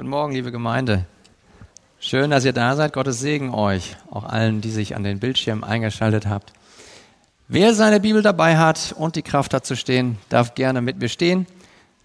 Guten 0.00 0.08
Morgen, 0.08 0.32
liebe 0.32 0.50
Gemeinde. 0.50 1.04
Schön, 1.98 2.30
dass 2.30 2.46
ihr 2.46 2.54
da 2.54 2.74
seid. 2.74 2.94
Gottes 2.94 3.20
Segen 3.20 3.52
euch, 3.52 3.98
auch 4.10 4.24
allen, 4.24 4.62
die 4.62 4.70
sich 4.70 4.96
an 4.96 5.04
den 5.04 5.20
Bildschirm 5.20 5.62
eingeschaltet 5.62 6.26
habt. 6.26 6.54
Wer 7.48 7.74
seine 7.74 8.00
Bibel 8.00 8.22
dabei 8.22 8.56
hat 8.56 8.94
und 8.96 9.14
die 9.14 9.20
Kraft 9.20 9.52
hat 9.52 9.66
zu 9.66 9.76
stehen, 9.76 10.16
darf 10.30 10.54
gerne 10.54 10.80
mit 10.80 11.00
mir 11.00 11.10
stehen, 11.10 11.46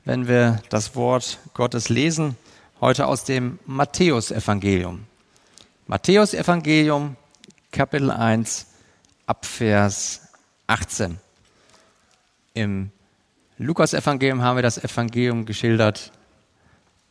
wenn 0.04 0.28
wir 0.28 0.62
das 0.68 0.98
Wort 0.98 1.40
Gottes 1.54 1.88
lesen. 1.88 2.36
Heute 2.82 3.08
aus 3.08 3.24
dem 3.24 3.60
Matthäusevangelium. 3.66 5.06
Matthäusevangelium, 5.88 7.16
Kapitel 7.72 8.12
1, 8.12 8.66
Abvers 9.26 10.34
18. 10.68 11.18
Im 12.56 12.92
Lukas-Evangelium 13.58 14.42
haben 14.42 14.58
wir 14.58 14.64
das 14.64 14.84
Evangelium 14.84 15.46
geschildert, 15.46 16.12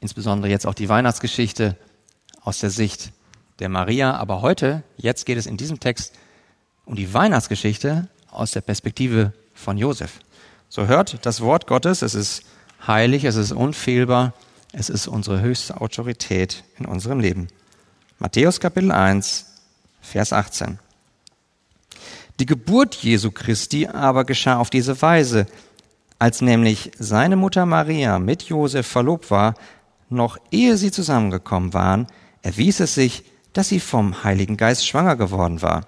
insbesondere 0.05 0.51
jetzt 0.51 0.67
auch 0.67 0.75
die 0.75 0.91
Weihnachtsgeschichte 0.91 1.79
aus 2.43 2.59
der 2.59 2.69
Sicht 2.69 3.13
der 3.59 3.71
Maria. 3.71 4.15
Aber 4.15 4.43
heute, 4.43 4.83
jetzt 4.99 5.25
geht 5.25 5.39
es 5.39 5.47
in 5.47 5.57
diesem 5.57 5.81
Text 5.81 6.13
um 6.85 6.95
die 6.95 7.15
Weihnachtsgeschichte 7.15 8.07
aus 8.31 8.51
der 8.51 8.61
Perspektive 8.61 9.33
von 9.55 9.79
Josef. 9.79 10.21
So 10.69 10.89
hört 10.89 11.25
das 11.25 11.41
Wort 11.41 11.67
Gottes, 11.67 12.03
es 12.03 12.15
ist 12.15 12.43
heilig, 12.87 13.25
es 13.25 13.37
ist 13.37 13.53
unfehlbar, 13.53 14.35
es 14.75 14.91
ist 14.91 15.09
unsere 15.09 15.41
höchste 15.41 15.81
Autorität 15.81 16.65
in 16.79 16.85
unserem 16.85 17.19
Leben. 17.19 17.49
Matthäus 18.19 18.61
Kapitel 18.61 18.93
1, 18.93 19.47
Vers 20.03 20.35
18. 20.35 20.81
Die 22.41 22.47
Geburt 22.47 22.97
Jesu 22.97 23.31
Christi 23.31 23.87
aber 23.87 24.25
geschah 24.25 24.59
auf 24.59 24.69
diese 24.69 25.01
Weise, 25.01 25.47
als 26.19 26.43
nämlich 26.43 26.91
seine 26.99 27.37
Mutter 27.37 27.65
Maria 27.65 28.19
mit 28.19 28.43
Josef 28.43 28.87
verlobt 28.87 29.31
war, 29.31 29.55
noch 30.09 30.39
ehe 30.51 30.77
sie 30.77 30.91
zusammengekommen 30.91 31.73
waren, 31.75 32.07
erwies 32.43 32.81
es 32.81 32.95
sich, 32.95 33.25
dass 33.53 33.69
sie 33.69 33.81
vom 33.81 34.25
Heiligen 34.25 34.57
Geist 34.57 34.87
schwanger 34.87 35.17
geworden 35.17 35.63
war. 35.63 35.87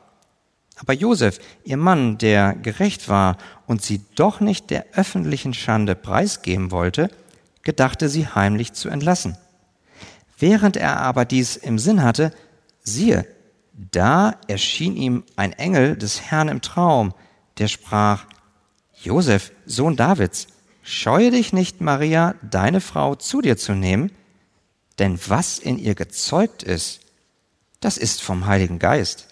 Aber 0.79 0.93
Josef, 0.93 1.39
ihr 1.65 1.77
Mann, 1.77 2.19
der 2.19 2.55
gerecht 2.55 3.09
war 3.09 3.39
und 3.67 3.83
sie 3.83 4.03
doch 4.15 4.41
nicht 4.41 4.71
der 4.71 4.87
öffentlichen 4.95 5.55
Schande 5.55 5.95
preisgeben 5.95 6.71
wollte, 6.71 7.11
gedachte 7.63 8.09
sie 8.09 8.27
heimlich 8.29 8.75
zu 8.75 8.89
entlassen. 8.89 9.37
Während 10.39 10.77
er 10.77 11.01
aber 11.01 11.25
dies 11.25 11.57
im 11.57 11.79
Sinn 11.79 12.03
hatte, 12.03 12.33
siehe, 12.83 13.27
da 13.73 14.35
erschien 14.49 14.97
ihm 14.97 15.25
ein 15.35 15.53
Engel 15.53 15.97
des 15.97 16.23
Herrn 16.23 16.49
im 16.49 16.61
Traum, 16.61 17.15
der 17.59 17.69
sprach, 17.69 18.27
Josef, 19.03 19.53
Sohn 19.65 19.97
Davids, 19.97 20.47
scheue 20.87 21.33
dich 21.33 21.53
nicht, 21.53 21.81
Maria, 21.81 22.37
deine 22.49 22.81
Frau 22.81 23.17
zu 23.17 23.43
dir 23.43 23.57
zu 23.57 23.73
nehmen, 23.73 24.13
denn 24.99 25.19
was 25.27 25.59
in 25.59 25.79
ihr 25.79 25.95
gezeugt 25.95 26.63
ist, 26.63 27.01
das 27.81 27.99
ist 27.99 28.23
vom 28.23 28.47
Heiligen 28.47 28.79
Geist. 28.79 29.29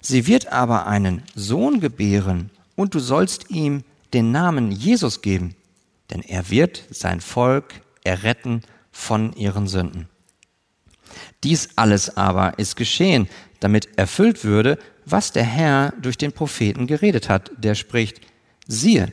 Sie 0.00 0.26
wird 0.26 0.52
aber 0.52 0.86
einen 0.86 1.22
Sohn 1.34 1.80
gebären, 1.80 2.50
und 2.74 2.94
du 2.94 3.00
sollst 3.00 3.50
ihm 3.50 3.84
den 4.14 4.32
Namen 4.32 4.72
Jesus 4.72 5.20
geben, 5.20 5.54
denn 6.10 6.22
er 6.22 6.48
wird 6.48 6.84
sein 6.90 7.20
Volk 7.20 7.82
erretten 8.02 8.62
von 8.90 9.34
ihren 9.34 9.66
Sünden. 9.68 10.08
Dies 11.44 11.70
alles 11.76 12.16
aber 12.16 12.58
ist 12.58 12.76
geschehen, 12.76 13.28
damit 13.60 13.98
erfüllt 13.98 14.44
würde, 14.44 14.78
was 15.04 15.32
der 15.32 15.44
Herr 15.44 15.92
durch 16.00 16.16
den 16.16 16.32
Propheten 16.32 16.86
geredet 16.86 17.28
hat, 17.28 17.50
der 17.58 17.74
spricht, 17.74 18.20
siehe, 18.66 19.12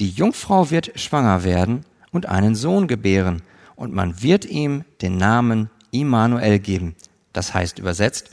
die 0.00 0.10
Jungfrau 0.10 0.70
wird 0.70 0.98
schwanger 1.00 1.42
werden 1.42 1.86
und 2.12 2.26
einen 2.26 2.54
Sohn 2.54 2.86
gebären, 2.86 3.42
und 3.76 3.92
man 3.92 4.22
wird 4.22 4.44
ihm 4.44 4.84
den 5.02 5.16
Namen 5.16 5.70
Immanuel 5.90 6.58
geben. 6.58 6.94
Das 7.32 7.52
heißt 7.54 7.78
übersetzt, 7.78 8.30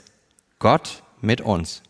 Gott 0.59 1.03
mit 1.22 1.41
uns. 1.41 1.84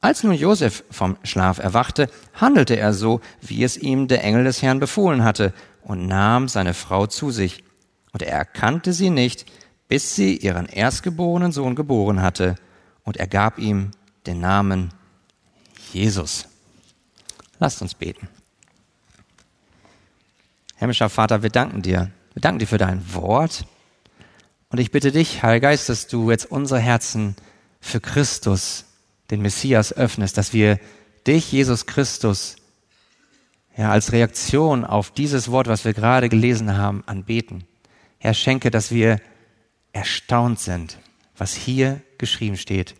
Als 0.00 0.22
nun 0.22 0.34
Josef 0.34 0.84
vom 0.90 1.16
Schlaf 1.24 1.58
erwachte, 1.58 2.08
handelte 2.34 2.76
er 2.76 2.92
so, 2.92 3.20
wie 3.40 3.64
es 3.64 3.76
ihm 3.76 4.06
der 4.08 4.22
Engel 4.22 4.44
des 4.44 4.62
Herrn 4.62 4.78
befohlen 4.78 5.24
hatte, 5.24 5.52
und 5.82 6.06
nahm 6.06 6.48
seine 6.48 6.74
Frau 6.74 7.06
zu 7.06 7.30
sich. 7.30 7.62
Und 8.12 8.22
er 8.22 8.32
erkannte 8.32 8.92
sie 8.92 9.10
nicht, 9.10 9.46
bis 9.88 10.16
sie 10.16 10.36
ihren 10.36 10.66
erstgeborenen 10.66 11.52
Sohn 11.52 11.76
geboren 11.76 12.22
hatte, 12.22 12.56
und 13.04 13.16
er 13.16 13.28
gab 13.28 13.58
ihm 13.58 13.92
den 14.26 14.40
Namen 14.40 14.92
Jesus. 15.92 16.46
Lasst 17.58 17.82
uns 17.82 17.94
beten. 17.94 18.28
Himmlischer 20.76 21.08
Vater, 21.08 21.42
wir 21.42 21.50
danken 21.50 21.82
dir 21.82 22.10
wir 22.36 22.42
danken 22.42 22.58
dir 22.58 22.66
für 22.66 22.76
dein 22.76 23.14
Wort. 23.14 23.64
Und 24.68 24.78
ich 24.78 24.90
bitte 24.90 25.10
dich, 25.10 25.42
Heiliger 25.42 25.70
Geist, 25.70 25.88
dass 25.88 26.06
du 26.06 26.30
jetzt 26.30 26.44
unsere 26.44 26.78
Herzen 26.78 27.34
für 27.80 27.98
Christus, 27.98 28.84
den 29.30 29.40
Messias, 29.40 29.94
öffnest, 29.94 30.36
dass 30.36 30.52
wir 30.52 30.78
dich, 31.26 31.50
Jesus 31.50 31.86
Christus, 31.86 32.56
ja, 33.74 33.90
als 33.90 34.12
Reaktion 34.12 34.84
auf 34.84 35.10
dieses 35.12 35.50
Wort, 35.50 35.66
was 35.66 35.86
wir 35.86 35.94
gerade 35.94 36.28
gelesen 36.28 36.76
haben, 36.76 37.02
anbeten. 37.06 37.64
Herr, 38.18 38.34
schenke, 38.34 38.70
dass 38.70 38.90
wir 38.90 39.18
erstaunt 39.94 40.60
sind, 40.60 40.98
was 41.38 41.54
hier 41.54 42.02
geschrieben 42.18 42.58
steht. 42.58 42.96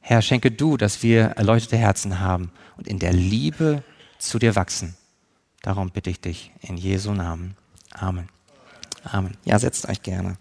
Herr, 0.00 0.22
schenke 0.22 0.50
du, 0.50 0.76
dass 0.76 1.04
wir 1.04 1.22
erleuchtete 1.36 1.76
Herzen 1.76 2.18
haben 2.18 2.50
und 2.76 2.88
in 2.88 2.98
der 2.98 3.12
Liebe 3.12 3.84
zu 4.18 4.40
dir 4.40 4.56
wachsen. 4.56 4.96
Darum 5.66 5.90
bitte 5.90 6.10
ich 6.10 6.20
dich 6.20 6.52
in 6.60 6.76
Jesu 6.76 7.12
Namen. 7.12 7.56
Amen. 7.92 8.28
Amen. 9.02 9.36
Ja, 9.44 9.58
setzt 9.58 9.88
euch 9.88 10.00
gerne. 10.00 10.36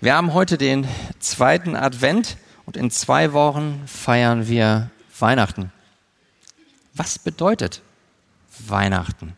Wir 0.00 0.16
haben 0.16 0.34
heute 0.34 0.58
den 0.58 0.88
zweiten 1.20 1.76
Advent 1.76 2.36
und 2.66 2.76
in 2.76 2.90
zwei 2.90 3.32
Wochen 3.32 3.80
feiern 3.86 4.48
wir 4.48 4.90
Weihnachten. 5.20 5.70
Was 6.94 7.20
bedeutet 7.20 7.82
Weihnachten? 8.58 9.36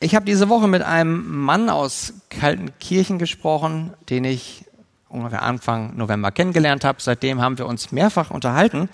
Ich 0.00 0.14
habe 0.14 0.26
diese 0.26 0.50
Woche 0.50 0.68
mit 0.68 0.82
einem 0.82 1.44
Mann 1.44 1.70
aus 1.70 2.12
Kaltenkirchen 2.28 3.18
gesprochen, 3.18 3.94
den 4.10 4.24
ich 4.24 4.66
ungefähr 5.08 5.40
Anfang 5.40 5.96
November 5.96 6.30
kennengelernt 6.30 6.84
habe. 6.84 7.00
Seitdem 7.00 7.40
haben 7.40 7.56
wir 7.56 7.64
uns 7.64 7.90
mehrfach 7.90 8.30
unterhalten. 8.30 8.90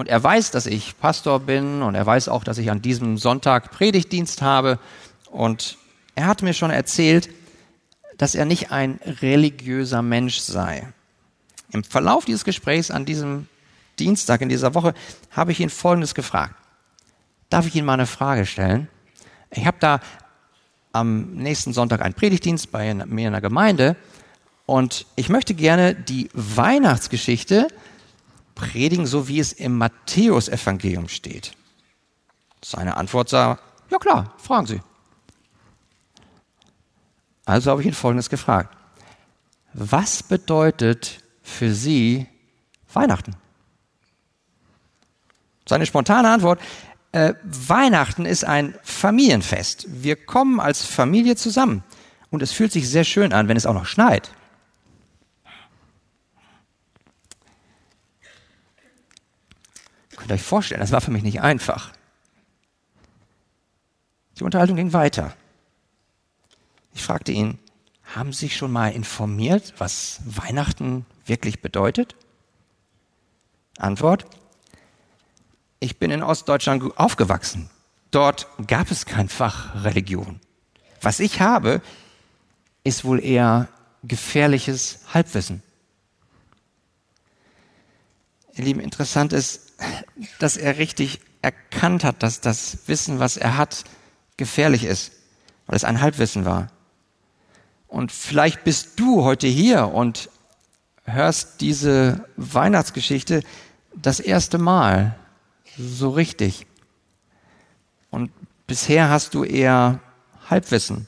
Und 0.00 0.08
er 0.08 0.24
weiß, 0.24 0.50
dass 0.50 0.64
ich 0.64 0.98
Pastor 0.98 1.40
bin 1.40 1.82
und 1.82 1.94
er 1.94 2.06
weiß 2.06 2.30
auch, 2.30 2.42
dass 2.42 2.56
ich 2.56 2.70
an 2.70 2.80
diesem 2.80 3.18
Sonntag 3.18 3.70
Predigtdienst 3.70 4.40
habe. 4.40 4.78
Und 5.30 5.76
er 6.14 6.26
hat 6.26 6.40
mir 6.40 6.54
schon 6.54 6.70
erzählt, 6.70 7.28
dass 8.16 8.34
er 8.34 8.46
nicht 8.46 8.72
ein 8.72 8.98
religiöser 9.20 10.00
Mensch 10.00 10.38
sei. 10.38 10.88
Im 11.70 11.84
Verlauf 11.84 12.24
dieses 12.24 12.44
Gesprächs 12.44 12.90
an 12.90 13.04
diesem 13.04 13.46
Dienstag 13.98 14.40
in 14.40 14.48
dieser 14.48 14.74
Woche 14.74 14.94
habe 15.32 15.52
ich 15.52 15.60
ihn 15.60 15.68
Folgendes 15.68 16.14
gefragt. 16.14 16.54
Darf 17.50 17.66
ich 17.66 17.74
Ihnen 17.74 17.84
mal 17.84 17.92
eine 17.92 18.06
Frage 18.06 18.46
stellen? 18.46 18.88
Ich 19.50 19.66
habe 19.66 19.76
da 19.80 20.00
am 20.92 21.34
nächsten 21.34 21.74
Sonntag 21.74 22.00
einen 22.00 22.14
Predigtdienst 22.14 22.72
bei 22.72 22.94
mir 22.94 23.26
in 23.26 23.32
der 23.34 23.42
Gemeinde 23.42 23.96
und 24.64 25.04
ich 25.16 25.28
möchte 25.28 25.52
gerne 25.52 25.94
die 25.94 26.30
Weihnachtsgeschichte 26.32 27.68
predigen, 28.60 29.06
so 29.06 29.28
wie 29.28 29.40
es 29.40 29.52
im 29.52 29.78
Matthäusevangelium 29.78 31.08
steht. 31.08 31.52
Seine 32.62 32.96
Antwort 32.96 33.28
sah, 33.28 33.58
ja 33.90 33.98
klar, 33.98 34.34
fragen 34.38 34.66
Sie. 34.66 34.80
Also 37.46 37.70
habe 37.70 37.80
ich 37.80 37.86
ihn 37.86 37.94
Folgendes 37.94 38.28
gefragt. 38.28 38.76
Was 39.72 40.22
bedeutet 40.22 41.20
für 41.42 41.72
Sie 41.72 42.26
Weihnachten? 42.92 43.34
Seine 45.66 45.86
spontane 45.86 46.28
Antwort, 46.28 46.60
äh, 47.12 47.34
Weihnachten 47.42 48.24
ist 48.24 48.44
ein 48.44 48.74
Familienfest. 48.82 49.86
Wir 49.88 50.16
kommen 50.16 50.60
als 50.60 50.84
Familie 50.84 51.36
zusammen. 51.36 51.82
Und 52.30 52.42
es 52.42 52.52
fühlt 52.52 52.72
sich 52.72 52.88
sehr 52.88 53.04
schön 53.04 53.32
an, 53.32 53.48
wenn 53.48 53.56
es 53.56 53.66
auch 53.66 53.74
noch 53.74 53.86
schneit. 53.86 54.30
Könnt 60.20 60.32
ihr 60.32 60.34
euch 60.34 60.42
vorstellen, 60.42 60.82
das 60.82 60.92
war 60.92 61.00
für 61.00 61.10
mich 61.10 61.22
nicht 61.22 61.40
einfach. 61.40 61.92
Die 64.38 64.44
Unterhaltung 64.44 64.76
ging 64.76 64.92
weiter. 64.92 65.34
Ich 66.92 67.02
fragte 67.02 67.32
ihn, 67.32 67.58
haben 68.04 68.34
Sie 68.34 68.40
sich 68.40 68.56
schon 68.56 68.70
mal 68.70 68.92
informiert, 68.92 69.72
was 69.78 70.20
Weihnachten 70.26 71.06
wirklich 71.24 71.62
bedeutet? 71.62 72.16
Antwort, 73.78 74.26
ich 75.78 75.98
bin 75.98 76.10
in 76.10 76.22
Ostdeutschland 76.22 76.98
aufgewachsen. 76.98 77.70
Dort 78.10 78.46
gab 78.66 78.90
es 78.90 79.06
kein 79.06 79.30
Fach 79.30 79.84
Religion. 79.84 80.38
Was 81.00 81.18
ich 81.20 81.40
habe, 81.40 81.80
ist 82.84 83.06
wohl 83.06 83.24
eher 83.24 83.68
gefährliches 84.02 85.00
Halbwissen. 85.14 85.62
Ihr 88.52 88.64
Lieben, 88.64 88.80
interessant 88.80 89.32
ist, 89.32 89.69
dass 90.38 90.56
er 90.56 90.78
richtig 90.78 91.20
erkannt 91.42 92.04
hat, 92.04 92.22
dass 92.22 92.40
das 92.40 92.78
Wissen, 92.86 93.18
was 93.18 93.36
er 93.36 93.56
hat, 93.56 93.84
gefährlich 94.36 94.84
ist. 94.84 95.12
weil 95.66 95.76
es 95.76 95.84
ein 95.84 96.00
Halbwissen 96.00 96.44
war. 96.44 96.68
Und 97.86 98.10
vielleicht 98.10 98.64
bist 98.64 98.98
du 98.98 99.22
heute 99.22 99.46
hier 99.46 99.88
und 99.88 100.28
hörst 101.04 101.60
diese 101.60 102.24
Weihnachtsgeschichte 102.36 103.42
das 103.94 104.18
erste 104.18 104.58
Mal 104.58 105.16
so 105.78 106.10
richtig. 106.10 106.66
Und 108.10 108.30
bisher 108.66 109.10
hast 109.10 109.34
du 109.34 109.44
eher 109.44 110.00
Halbwissen, 110.48 111.06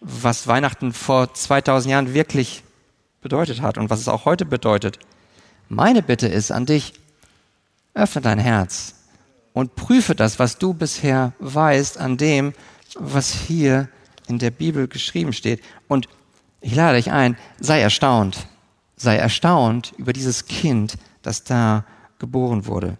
was 0.00 0.46
Weihnachten 0.46 0.92
vor 0.92 1.34
2000 1.34 1.90
Jahren 1.90 2.14
wirklich 2.14 2.62
bedeutet 3.20 3.62
hat 3.62 3.78
und 3.78 3.90
was 3.90 4.00
es 4.00 4.08
auch 4.08 4.24
heute 4.24 4.44
bedeutet. 4.44 4.98
Meine 5.68 6.02
Bitte 6.02 6.28
ist 6.28 6.50
an 6.50 6.66
dich, 6.66 6.94
öffne 7.94 8.22
dein 8.22 8.38
Herz 8.38 8.94
und 9.52 9.76
prüfe 9.76 10.14
das, 10.14 10.38
was 10.38 10.58
du 10.58 10.74
bisher 10.74 11.32
weißt, 11.38 11.98
an 11.98 12.16
dem, 12.16 12.52
was 12.96 13.32
hier 13.32 13.88
in 14.26 14.38
der 14.38 14.50
Bibel 14.50 14.88
geschrieben 14.88 15.32
steht. 15.32 15.62
Und 15.88 16.08
ich 16.60 16.74
lade 16.74 16.96
dich 16.96 17.10
ein, 17.10 17.36
sei 17.60 17.80
erstaunt, 17.80 18.46
sei 18.96 19.16
erstaunt 19.16 19.92
über 19.96 20.12
dieses 20.12 20.46
Kind, 20.46 20.96
das 21.22 21.44
da 21.44 21.84
geboren 22.18 22.66
wurde. 22.66 22.98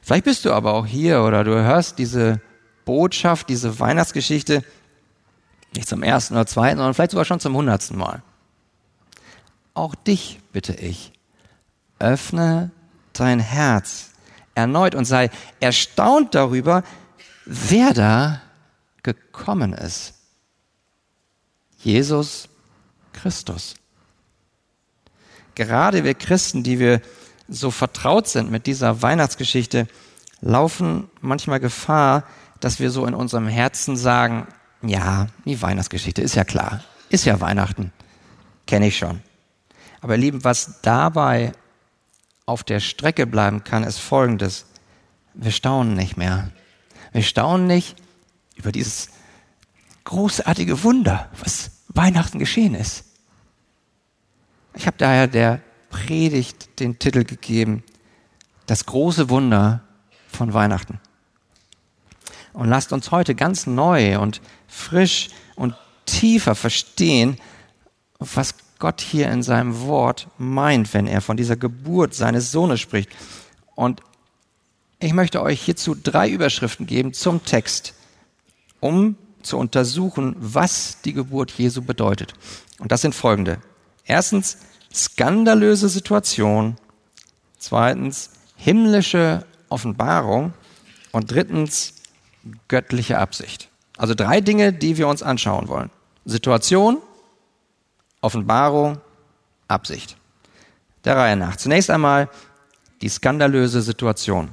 Vielleicht 0.00 0.24
bist 0.24 0.44
du 0.44 0.52
aber 0.52 0.74
auch 0.74 0.86
hier 0.86 1.22
oder 1.22 1.44
du 1.44 1.54
hörst 1.54 1.98
diese 1.98 2.40
Botschaft, 2.84 3.48
diese 3.48 3.78
Weihnachtsgeschichte 3.78 4.64
nicht 5.74 5.86
zum 5.86 6.02
ersten 6.02 6.34
oder 6.34 6.46
zweiten, 6.46 6.78
sondern 6.78 6.94
vielleicht 6.94 7.12
sogar 7.12 7.24
schon 7.24 7.40
zum 7.40 7.54
hundertsten 7.54 7.96
Mal. 7.96 8.22
Auch 9.74 9.94
dich 9.94 10.40
bitte 10.52 10.72
ich, 10.72 11.12
öffne 11.98 12.72
dein 13.12 13.40
Herz 13.40 14.10
erneut 14.54 14.94
und 14.94 15.04
sei 15.04 15.30
erstaunt 15.60 16.34
darüber, 16.34 16.82
wer 17.44 17.92
da 17.92 18.40
gekommen 19.02 19.72
ist. 19.72 20.14
Jesus 21.78 22.48
Christus. 23.12 23.74
Gerade 25.54 26.04
wir 26.04 26.14
Christen, 26.14 26.62
die 26.62 26.78
wir 26.78 27.00
so 27.48 27.70
vertraut 27.70 28.28
sind 28.28 28.50
mit 28.50 28.66
dieser 28.66 29.02
Weihnachtsgeschichte, 29.02 29.88
laufen 30.40 31.10
manchmal 31.20 31.60
Gefahr, 31.60 32.24
dass 32.60 32.78
wir 32.78 32.90
so 32.90 33.06
in 33.06 33.14
unserem 33.14 33.48
Herzen 33.48 33.96
sagen, 33.96 34.46
ja, 34.82 35.26
die 35.44 35.60
Weihnachtsgeschichte 35.60 36.22
ist 36.22 36.34
ja 36.34 36.44
klar, 36.44 36.82
ist 37.08 37.24
ja 37.24 37.40
Weihnachten, 37.40 37.92
kenne 38.66 38.86
ich 38.86 38.96
schon. 38.96 39.20
Aber 40.00 40.14
ihr 40.14 40.20
Lieben, 40.20 40.44
was 40.44 40.80
dabei 40.82 41.52
auf 42.50 42.64
der 42.64 42.80
Strecke 42.80 43.28
bleiben 43.28 43.62
kann, 43.62 43.84
ist 43.84 44.00
Folgendes. 44.00 44.66
Wir 45.34 45.52
staunen 45.52 45.94
nicht 45.94 46.16
mehr. 46.16 46.50
Wir 47.12 47.22
staunen 47.22 47.68
nicht 47.68 47.94
über 48.56 48.72
dieses 48.72 49.10
großartige 50.02 50.82
Wunder, 50.82 51.30
was 51.38 51.70
Weihnachten 51.88 52.40
geschehen 52.40 52.74
ist. 52.74 53.04
Ich 54.74 54.88
habe 54.88 54.96
daher 54.98 55.28
der 55.28 55.60
Predigt 55.90 56.80
den 56.80 56.98
Titel 56.98 57.22
gegeben, 57.24 57.84
das 58.66 58.84
große 58.84 59.30
Wunder 59.30 59.82
von 60.28 60.52
Weihnachten. 60.52 60.98
Und 62.52 62.68
lasst 62.68 62.92
uns 62.92 63.12
heute 63.12 63.36
ganz 63.36 63.68
neu 63.68 64.18
und 64.18 64.40
frisch 64.66 65.30
und 65.54 65.76
tiefer 66.04 66.56
verstehen, 66.56 67.38
was 68.18 68.54
Gott 68.80 69.00
hier 69.00 69.30
in 69.30 69.44
seinem 69.44 69.82
Wort 69.82 70.26
meint, 70.38 70.92
wenn 70.92 71.06
er 71.06 71.20
von 71.20 71.36
dieser 71.36 71.56
Geburt 71.56 72.14
seines 72.14 72.50
Sohnes 72.50 72.80
spricht. 72.80 73.10
Und 73.76 74.00
ich 74.98 75.12
möchte 75.12 75.40
euch 75.42 75.62
hierzu 75.62 75.94
drei 75.94 76.28
Überschriften 76.28 76.86
geben 76.86 77.12
zum 77.12 77.44
Text, 77.44 77.94
um 78.80 79.16
zu 79.42 79.58
untersuchen, 79.58 80.34
was 80.38 81.00
die 81.02 81.12
Geburt 81.12 81.52
Jesu 81.52 81.82
bedeutet. 81.82 82.34
Und 82.78 82.90
das 82.90 83.02
sind 83.02 83.14
folgende. 83.14 83.58
Erstens, 84.04 84.58
skandalöse 84.92 85.88
Situation. 85.88 86.76
Zweitens, 87.58 88.30
himmlische 88.56 89.44
Offenbarung. 89.68 90.52
Und 91.12 91.30
drittens, 91.30 91.94
göttliche 92.68 93.18
Absicht. 93.18 93.68
Also 93.98 94.14
drei 94.14 94.40
Dinge, 94.40 94.72
die 94.72 94.96
wir 94.96 95.08
uns 95.08 95.22
anschauen 95.22 95.68
wollen. 95.68 95.90
Situation, 96.24 96.98
Offenbarung, 98.20 99.00
Absicht. 99.68 100.16
Der 101.04 101.16
Reihe 101.16 101.36
nach. 101.36 101.56
Zunächst 101.56 101.90
einmal 101.90 102.28
die 103.00 103.08
skandalöse 103.08 103.82
Situation. 103.82 104.50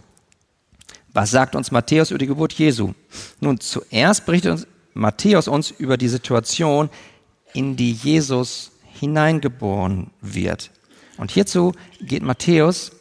Was 1.13 1.31
sagt 1.31 1.55
uns 1.55 1.71
Matthäus 1.71 2.11
über 2.11 2.19
die 2.19 2.27
Geburt 2.27 2.53
Jesu? 2.53 2.93
Nun, 3.39 3.59
zuerst 3.59 4.25
berichtet 4.25 4.51
uns 4.51 4.67
Matthäus 4.93 5.47
uns 5.47 5.71
über 5.71 5.97
die 5.97 6.07
Situation, 6.07 6.89
in 7.53 7.75
die 7.75 7.91
Jesus 7.91 8.71
hineingeboren 8.99 10.11
wird. 10.21 10.71
Und 11.17 11.31
hierzu 11.31 11.73
geht 12.01 12.23
Matthäus 12.23 12.91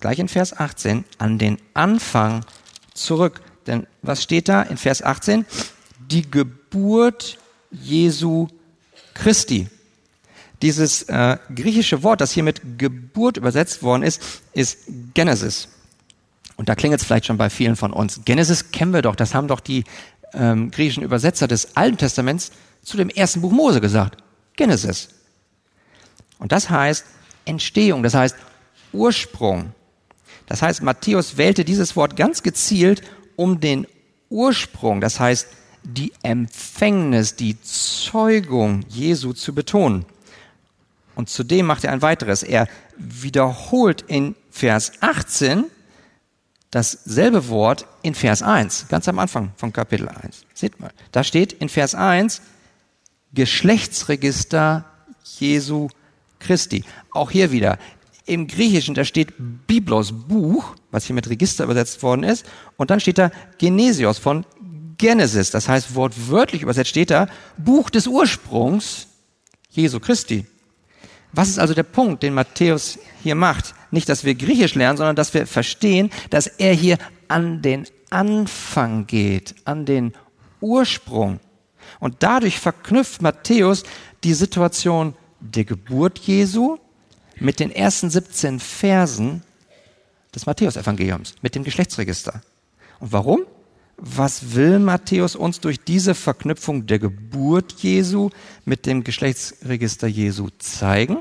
gleich 0.00 0.18
in 0.18 0.28
Vers 0.28 0.58
18 0.58 1.04
an 1.18 1.38
den 1.38 1.58
Anfang 1.74 2.44
zurück. 2.92 3.40
Denn 3.66 3.86
was 4.02 4.22
steht 4.22 4.48
da 4.48 4.62
in 4.62 4.76
Vers 4.76 5.02
18? 5.02 5.46
Die 5.98 6.30
Geburt 6.30 7.38
Jesu 7.70 8.48
Christi. 9.14 9.68
Dieses 10.64 11.02
äh, 11.02 11.36
griechische 11.54 12.02
Wort, 12.02 12.22
das 12.22 12.32
hier 12.32 12.42
mit 12.42 12.78
Geburt 12.78 13.36
übersetzt 13.36 13.82
worden 13.82 14.02
ist, 14.02 14.22
ist 14.54 14.78
Genesis. 15.12 15.68
Und 16.56 16.70
da 16.70 16.74
klingt 16.74 16.94
es 16.94 17.04
vielleicht 17.04 17.26
schon 17.26 17.36
bei 17.36 17.50
vielen 17.50 17.76
von 17.76 17.92
uns. 17.92 18.22
Genesis 18.24 18.70
kennen 18.70 18.94
wir 18.94 19.02
doch, 19.02 19.14
das 19.14 19.34
haben 19.34 19.46
doch 19.46 19.60
die 19.60 19.84
ähm, 20.32 20.70
griechischen 20.70 21.02
Übersetzer 21.02 21.46
des 21.48 21.76
Alten 21.76 21.98
Testaments 21.98 22.50
zu 22.82 22.96
dem 22.96 23.10
ersten 23.10 23.42
Buch 23.42 23.52
Mose 23.52 23.82
gesagt. 23.82 24.24
Genesis. 24.56 25.10
Und 26.38 26.50
das 26.50 26.70
heißt 26.70 27.04
Entstehung, 27.44 28.02
das 28.02 28.14
heißt 28.14 28.36
Ursprung. 28.94 29.74
Das 30.46 30.62
heißt, 30.62 30.82
Matthäus 30.82 31.36
wählte 31.36 31.66
dieses 31.66 31.94
Wort 31.94 32.16
ganz 32.16 32.42
gezielt, 32.42 33.02
um 33.36 33.60
den 33.60 33.86
Ursprung, 34.30 35.02
das 35.02 35.20
heißt 35.20 35.46
die 35.82 36.14
Empfängnis, 36.22 37.36
die 37.36 37.60
Zeugung 37.60 38.86
Jesu 38.88 39.34
zu 39.34 39.54
betonen. 39.54 40.06
Und 41.14 41.28
zudem 41.28 41.66
macht 41.66 41.84
er 41.84 41.92
ein 41.92 42.02
weiteres. 42.02 42.42
Er 42.42 42.66
wiederholt 42.96 44.02
in 44.02 44.34
Vers 44.50 44.92
18 45.00 45.64
dasselbe 46.74 47.48
Wort 47.48 47.86
in 48.02 48.14
Vers 48.14 48.42
1, 48.42 48.88
ganz 48.88 49.06
am 49.06 49.20
Anfang 49.20 49.52
von 49.56 49.72
Kapitel 49.72 50.08
1. 50.08 50.44
Seht 50.54 50.80
mal, 50.80 50.90
da 51.12 51.22
steht 51.22 51.52
in 51.52 51.68
Vers 51.68 51.94
1 51.94 52.42
Geschlechtsregister 53.32 54.84
Jesu 55.38 55.88
Christi. 56.40 56.84
Auch 57.12 57.30
hier 57.30 57.52
wieder 57.52 57.78
im 58.26 58.46
Griechischen, 58.48 58.94
da 58.94 59.04
steht 59.04 59.34
Biblos 59.38 60.12
Buch, 60.12 60.74
was 60.90 61.04
hier 61.04 61.14
mit 61.14 61.28
Register 61.28 61.64
übersetzt 61.64 62.02
worden 62.02 62.24
ist, 62.24 62.44
und 62.76 62.90
dann 62.90 63.00
steht 63.00 63.18
da 63.18 63.30
Genesios 63.58 64.18
von 64.18 64.44
Genesis, 64.98 65.50
das 65.50 65.68
heißt 65.68 65.94
wortwörtlich 65.94 66.62
übersetzt 66.62 66.90
steht 66.90 67.10
da 67.10 67.28
Buch 67.56 67.90
des 67.90 68.06
Ursprungs 68.06 69.08
Jesu 69.70 70.00
Christi. 70.00 70.46
Was 71.34 71.48
ist 71.48 71.58
also 71.58 71.74
der 71.74 71.82
Punkt, 71.82 72.22
den 72.22 72.34
Matthäus 72.34 72.98
hier 73.22 73.34
macht? 73.34 73.74
Nicht, 73.90 74.08
dass 74.08 74.24
wir 74.24 74.34
Griechisch 74.34 74.74
lernen, 74.76 74.96
sondern 74.96 75.16
dass 75.16 75.34
wir 75.34 75.46
verstehen, 75.46 76.10
dass 76.30 76.46
er 76.46 76.74
hier 76.74 76.98
an 77.28 77.60
den 77.60 77.86
Anfang 78.10 79.06
geht, 79.06 79.54
an 79.64 79.84
den 79.84 80.12
Ursprung. 80.60 81.40
Und 81.98 82.16
dadurch 82.20 82.60
verknüpft 82.60 83.20
Matthäus 83.20 83.82
die 84.22 84.34
Situation 84.34 85.14
der 85.40 85.64
Geburt 85.64 86.18
Jesu 86.20 86.78
mit 87.40 87.58
den 87.58 87.70
ersten 87.70 88.10
17 88.10 88.60
Versen 88.60 89.42
des 90.34 90.46
Matthäusevangeliums, 90.46 91.34
mit 91.42 91.54
dem 91.54 91.64
Geschlechtsregister. 91.64 92.42
Und 93.00 93.12
warum? 93.12 93.44
Was 93.96 94.54
will 94.54 94.78
Matthäus 94.78 95.36
uns 95.36 95.60
durch 95.60 95.80
diese 95.80 96.14
Verknüpfung 96.14 96.86
der 96.86 96.98
Geburt 96.98 97.72
Jesu 97.78 98.30
mit 98.64 98.86
dem 98.86 99.04
Geschlechtsregister 99.04 100.06
Jesu 100.06 100.48
zeigen? 100.58 101.18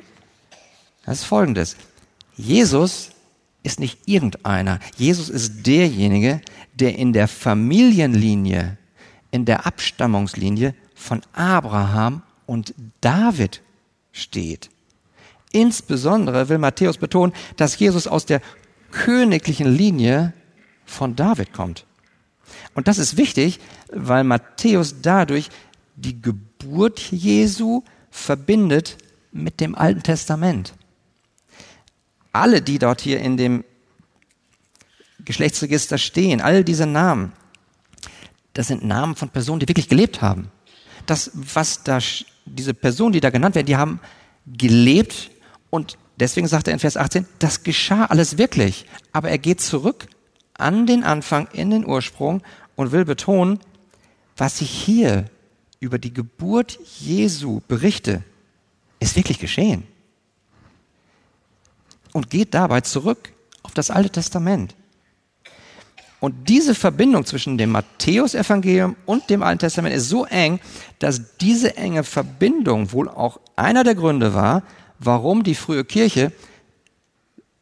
Das 1.06 1.20
ist 1.20 1.26
folgendes. 1.26 1.76
Jesus 2.36 3.12
ist 3.62 3.80
nicht 3.80 4.00
irgendeiner. 4.06 4.80
Jesus 4.98 5.30
ist 5.30 5.66
derjenige, 5.66 6.42
der 6.74 6.98
in 6.98 7.14
der 7.14 7.28
Familienlinie, 7.28 8.78
in 9.32 9.46
der 9.46 9.66
Abstammungslinie 9.66 10.74
von 10.96 11.22
Abraham 11.34 12.24
und 12.46 12.74
David 13.02 13.62
steht. 14.12 14.70
Insbesondere 15.52 16.50
will 16.50 16.58
Matthäus 16.58 16.98
betonen, 16.98 17.34
dass 17.58 17.78
Jesus 17.78 18.08
aus 18.08 18.26
der 18.26 18.42
königlichen 18.92 19.72
Linie 19.72 20.34
von 20.86 21.16
David 21.16 21.54
kommt. 21.54 21.86
Und 22.74 22.88
das 22.88 22.98
ist 22.98 23.18
wichtig, 23.18 23.60
weil 23.92 24.24
Matthäus 24.24 24.96
dadurch 25.02 25.50
die 25.96 26.22
Geburt 26.22 27.00
Jesu 27.12 27.84
verbindet 28.10 28.98
mit 29.32 29.60
dem 29.60 29.76
Alten 29.76 30.04
Testament. 30.04 30.74
Alle, 32.32 32.62
die 32.62 32.80
dort 32.80 33.02
hier 33.02 33.20
in 33.20 33.38
dem 33.38 33.64
Geschlechtsregister 35.26 35.98
stehen, 35.98 36.42
all 36.42 36.64
diese 36.64 36.86
Namen, 36.86 37.34
das 38.54 38.68
sind 38.68 38.84
Namen 38.84 39.16
von 39.16 39.30
Personen, 39.30 39.60
die 39.60 39.68
wirklich 39.68 39.90
gelebt 39.90 40.22
haben. 40.22 40.52
Das, 41.06 41.32
was 41.34 41.84
da, 41.84 42.00
diese 42.46 42.74
Personen, 42.74 43.14
die 43.14 43.20
da 43.20 43.30
genannt 43.30 43.56
werden, 43.56 43.68
die 43.68 43.78
haben 43.78 44.00
gelebt 44.46 45.32
und 45.70 45.98
deswegen 46.20 46.48
sagt 46.48 46.68
er 46.68 46.74
in 46.74 46.80
Vers 46.80 46.98
18, 46.98 47.26
das 47.40 47.64
geschah 47.64 48.06
alles 48.06 48.38
wirklich. 48.38 48.86
Aber 49.12 49.30
er 49.30 49.38
geht 49.38 49.62
zurück 49.62 50.08
an 50.54 50.86
den 50.86 51.04
Anfang, 51.04 51.48
in 51.54 51.72
den 51.72 51.86
Ursprung 51.86 52.44
und 52.76 52.92
will 52.92 53.06
betonen, 53.06 53.60
was 54.38 54.62
ich 54.62 54.70
hier 54.70 55.26
über 55.80 56.00
die 56.00 56.14
Geburt 56.14 56.80
Jesu 57.00 57.62
berichte, 57.68 58.24
ist 59.00 59.16
wirklich 59.16 59.40
geschehen. 59.40 59.84
Und 62.14 62.30
geht 62.30 62.54
dabei 62.54 62.82
zurück 62.82 63.34
auf 63.64 63.74
das 63.74 63.92
Alte 63.92 64.10
Testament. 64.10 64.76
Und 66.24 66.48
diese 66.48 66.74
Verbindung 66.74 67.26
zwischen 67.26 67.58
dem 67.58 67.72
Matthäusevangelium 67.72 68.96
und 69.06 69.30
dem 69.30 69.44
Alten 69.44 69.60
Testament 69.60 69.94
ist 69.94 70.08
so 70.08 70.24
eng, 70.24 70.62
dass 71.00 71.36
diese 71.38 71.76
enge 71.76 72.06
Verbindung 72.06 72.94
wohl 72.94 73.10
auch 73.10 73.42
einer 73.58 73.84
der 73.84 73.96
Gründe 73.96 74.34
war, 74.34 74.64
warum 75.00 75.44
die 75.44 75.54
frühe 75.54 75.84
Kirche 75.84 76.32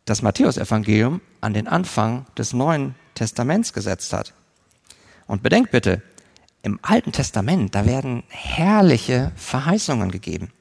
das 0.06 0.22
Matthäusevangelium 0.22 1.22
an 1.41 1.56
den 1.56 1.68
Anfang 1.68 2.27
des 2.38 2.53
Neuen 2.53 2.94
Testaments 3.15 3.74
gesetzt 3.74 4.13
hat. 4.13 4.34
Und 5.31 5.43
bedenkt 5.43 5.71
bitte, 5.71 6.01
im 6.61 6.77
Alten 6.81 7.13
Testament, 7.13 7.73
da 7.73 7.85
werden 7.85 8.23
herrliche 8.27 9.31
Verheißungen 9.38 10.11
gegeben. 10.11 10.51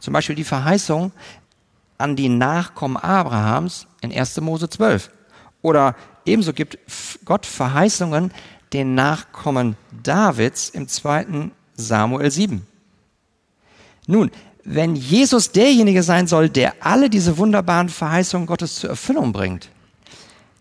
Zum 0.00 0.12
Beispiel 0.12 0.34
die 0.34 0.42
Verheißung 0.42 1.12
an 1.96 2.16
die 2.16 2.28
Nachkommen 2.28 2.96
Abrahams 2.96 3.86
in 4.00 4.12
1. 4.12 4.40
Mose 4.40 4.68
12. 4.68 5.12
Oder 5.62 5.94
ebenso 6.24 6.52
gibt 6.52 6.76
Gott 7.24 7.46
Verheißungen 7.46 8.32
den 8.72 8.96
Nachkommen 8.96 9.76
Davids 10.02 10.70
im 10.70 10.88
2. 10.88 11.52
Samuel 11.76 12.32
7. 12.32 12.66
Nun, 14.08 14.32
wenn 14.64 14.96
Jesus 14.96 15.52
derjenige 15.52 16.02
sein 16.02 16.26
soll, 16.26 16.48
der 16.48 16.74
alle 16.80 17.10
diese 17.10 17.38
wunderbaren 17.38 17.90
Verheißungen 17.90 18.48
Gottes 18.48 18.74
zur 18.74 18.90
Erfüllung 18.90 19.32
bringt, 19.32 19.70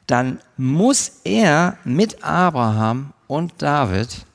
dann 0.06 0.40
muss 0.56 1.22
er 1.24 1.80
mit 1.84 2.24
Abraham 2.24 3.12
und 3.28 3.54
David 3.62 4.26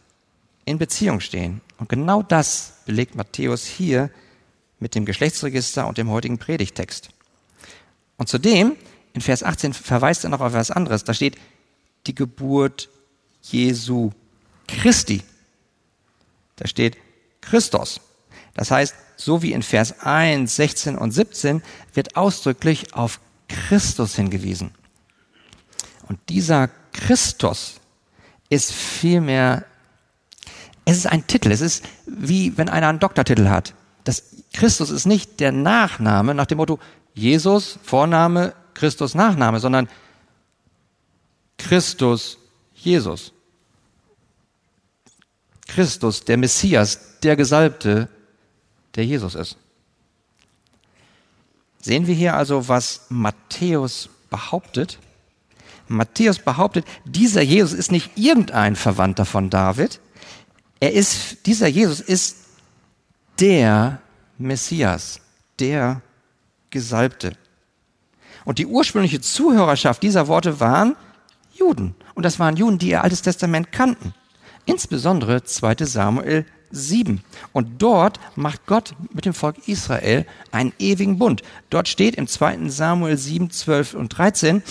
in 0.65 0.79
Beziehung 0.79 1.21
stehen. 1.21 1.61
Und 1.79 1.89
genau 1.89 2.23
das 2.23 2.75
belegt 2.87 3.15
Matthäus 3.15 3.65
hier 3.65 4.11
mit 4.79 4.95
dem 4.95 5.05
Geschlechtsregister 5.05 5.87
und 5.87 5.99
dem 5.99 6.11
heutigen 6.11 6.39
Predigtext. 6.39 7.11
Und 8.17 8.29
zudem, 8.29 8.77
in 9.13 9.21
Vers 9.21 9.43
18 9.43 9.73
verweist 9.73 10.25
er 10.25 10.31
noch 10.31 10.41
auf 10.41 10.53
etwas 10.53 10.71
anderes. 10.71 11.05
Da 11.05 11.15
steht 11.15 11.37
die 12.07 12.15
Geburt 12.15 12.89
Jesu 13.43 14.11
Christi. 14.69 15.23
Da 16.57 16.67
steht 16.67 16.97
Christus. 17.41 18.01
Das 18.55 18.71
heißt, 18.71 18.95
so 19.17 19.43
wie 19.43 19.53
in 19.53 19.63
Vers 19.63 20.01
1, 20.01 20.55
16 20.55 20.97
und 20.97 21.13
17 21.13 21.63
wird 21.95 22.17
ausdrücklich 22.17 22.95
auf 22.95 23.21
Christus 23.49 24.17
hingewiesen. 24.17 24.71
Und 26.09 26.19
dieser 26.29 26.69
Christus 26.93 27.80
ist 28.51 28.73
vielmehr, 28.73 29.65
es 30.85 30.99
ist 30.99 31.07
ein 31.07 31.27
Titel, 31.27 31.51
es 31.51 31.63
ist 31.63 31.85
wie 32.07 32.59
wenn 32.59 32.69
einer 32.69 32.89
einen 32.89 32.99
Doktortitel 32.99 33.49
hat. 33.49 33.75
Das 34.05 34.25
Christus 34.53 34.91
ist 34.91 35.07
nicht 35.07 35.41
der 35.41 35.53
Nachname 35.53 36.35
nach 36.35 36.47
dem 36.47 36.59
Motto 36.59 36.79
Jesus 37.15 37.79
Vorname, 37.83 38.55
Christus 38.75 39.15
Nachname, 39.15 39.61
sondern 39.61 39.89
Christus 41.57 42.39
Jesus. 42.75 43.33
Christus, 45.69 46.25
der 46.25 46.37
Messias, 46.37 47.21
der 47.23 47.37
Gesalbte, 47.37 48.09
der 48.97 49.07
Jesus 49.07 49.35
ist. 49.35 49.57
Sehen 51.81 52.07
wir 52.07 52.15
hier 52.15 52.35
also, 52.35 52.69
was 52.69 53.07
Matthäus 53.09 54.09
behauptet? 54.29 54.99
Matthäus 55.91 56.39
behauptet, 56.39 56.85
dieser 57.05 57.43
Jesus 57.43 57.73
ist 57.73 57.91
nicht 57.91 58.13
irgendein 58.17 58.77
Verwandter 58.77 59.25
von 59.25 59.51
David. 59.51 60.01
Er 60.79 60.93
ist, 60.93 61.47
dieser 61.47 61.67
Jesus 61.67 62.01
ist 62.01 62.37
der 63.41 64.01
Messias, 64.39 65.21
der 65.59 66.01
Gesalbte. 66.71 67.33
Und 68.45 68.59
die 68.59 68.67
ursprüngliche 68.67 69.21
Zuhörerschaft 69.21 70.03
dieser 70.03 70.29
Worte 70.29 70.61
waren 70.61 70.97
Juden. 71.53 71.95
Und 72.15 72.25
das 72.25 72.39
waren 72.39 72.57
Juden, 72.57 72.79
die 72.79 72.91
ihr 72.91 73.03
Altes 73.03 73.23
Testament 73.23 73.73
kannten. 73.73 74.15
Insbesondere 74.67 75.43
2 75.43 75.75
Samuel 75.81 76.47
7. 76.71 77.23
Und 77.53 77.83
dort 77.83 78.21
macht 78.37 78.67
Gott 78.67 78.95
mit 79.13 79.25
dem 79.25 79.35
Volk 79.35 79.67
Israel 79.67 80.25
einen 80.53 80.73
ewigen 80.79 81.19
Bund. 81.19 81.43
Dort 81.69 81.89
steht 81.89 82.15
im 82.15 82.29
2. 82.29 82.69
Samuel 82.69 83.19
7, 83.19 83.51
12 83.51 83.95
und 83.95 84.09
13, 84.11 84.63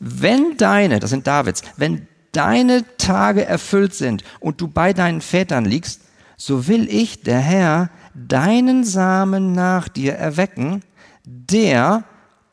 wenn 0.00 0.56
deine, 0.56 1.00
das 1.00 1.10
sind 1.10 1.26
Davids, 1.26 1.62
wenn 1.76 2.06
deine 2.32 2.84
Tage 2.98 3.44
erfüllt 3.44 3.94
sind 3.94 4.22
und 4.40 4.60
du 4.60 4.68
bei 4.68 4.92
deinen 4.92 5.20
Vätern 5.20 5.64
liegst, 5.64 6.02
so 6.36 6.68
will 6.68 6.88
ich, 6.88 7.22
der 7.22 7.40
Herr, 7.40 7.90
deinen 8.14 8.84
Samen 8.84 9.52
nach 9.52 9.88
dir 9.88 10.14
erwecken, 10.14 10.82
der 11.24 12.04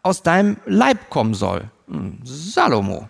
aus 0.02 0.24
deinem 0.24 0.58
Leib 0.66 1.10
kommen 1.10 1.34
soll. 1.34 1.70
Hm, 1.88 2.20
Salomo. 2.24 3.10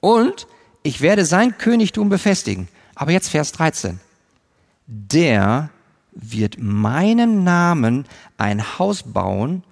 Und 0.00 0.46
ich 0.82 1.00
werde 1.00 1.24
sein 1.24 1.58
Königtum 1.58 2.08
befestigen. 2.08 2.68
Aber 2.94 3.12
jetzt 3.12 3.28
Vers 3.28 3.52
13. 3.52 4.00
Der 4.86 5.70
wird 6.12 6.58
meinem 6.58 7.44
Namen 7.44 8.06
ein 8.38 8.78
Haus 8.78 9.02
bauen 9.02 9.62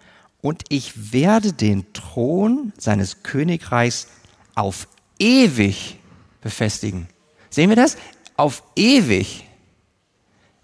und 0.40 0.64
ich 0.68 1.12
werde 1.12 1.52
den 1.52 1.92
Thron 1.92 2.72
seines 2.78 3.22
Königreichs 3.22 4.08
auf 4.54 4.88
ewig 5.18 5.98
befestigen. 6.40 7.08
Sehen 7.50 7.70
wir 7.70 7.76
das? 7.76 7.96
Auf 8.36 8.62
ewig. 8.76 9.44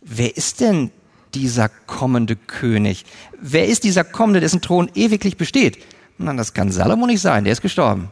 Wer 0.00 0.36
ist 0.36 0.60
denn 0.60 0.90
dieser 1.34 1.68
kommende 1.68 2.36
König? 2.36 3.04
Wer 3.40 3.66
ist 3.66 3.84
dieser 3.84 4.04
kommende, 4.04 4.40
dessen 4.40 4.60
Thron 4.60 4.90
ewiglich 4.94 5.36
besteht? 5.36 5.82
Nein, 6.18 6.36
das 6.36 6.54
kann 6.54 6.70
Salomo 6.70 7.06
nicht 7.06 7.20
sein, 7.20 7.44
der 7.44 7.52
ist 7.52 7.62
gestorben. 7.62 8.10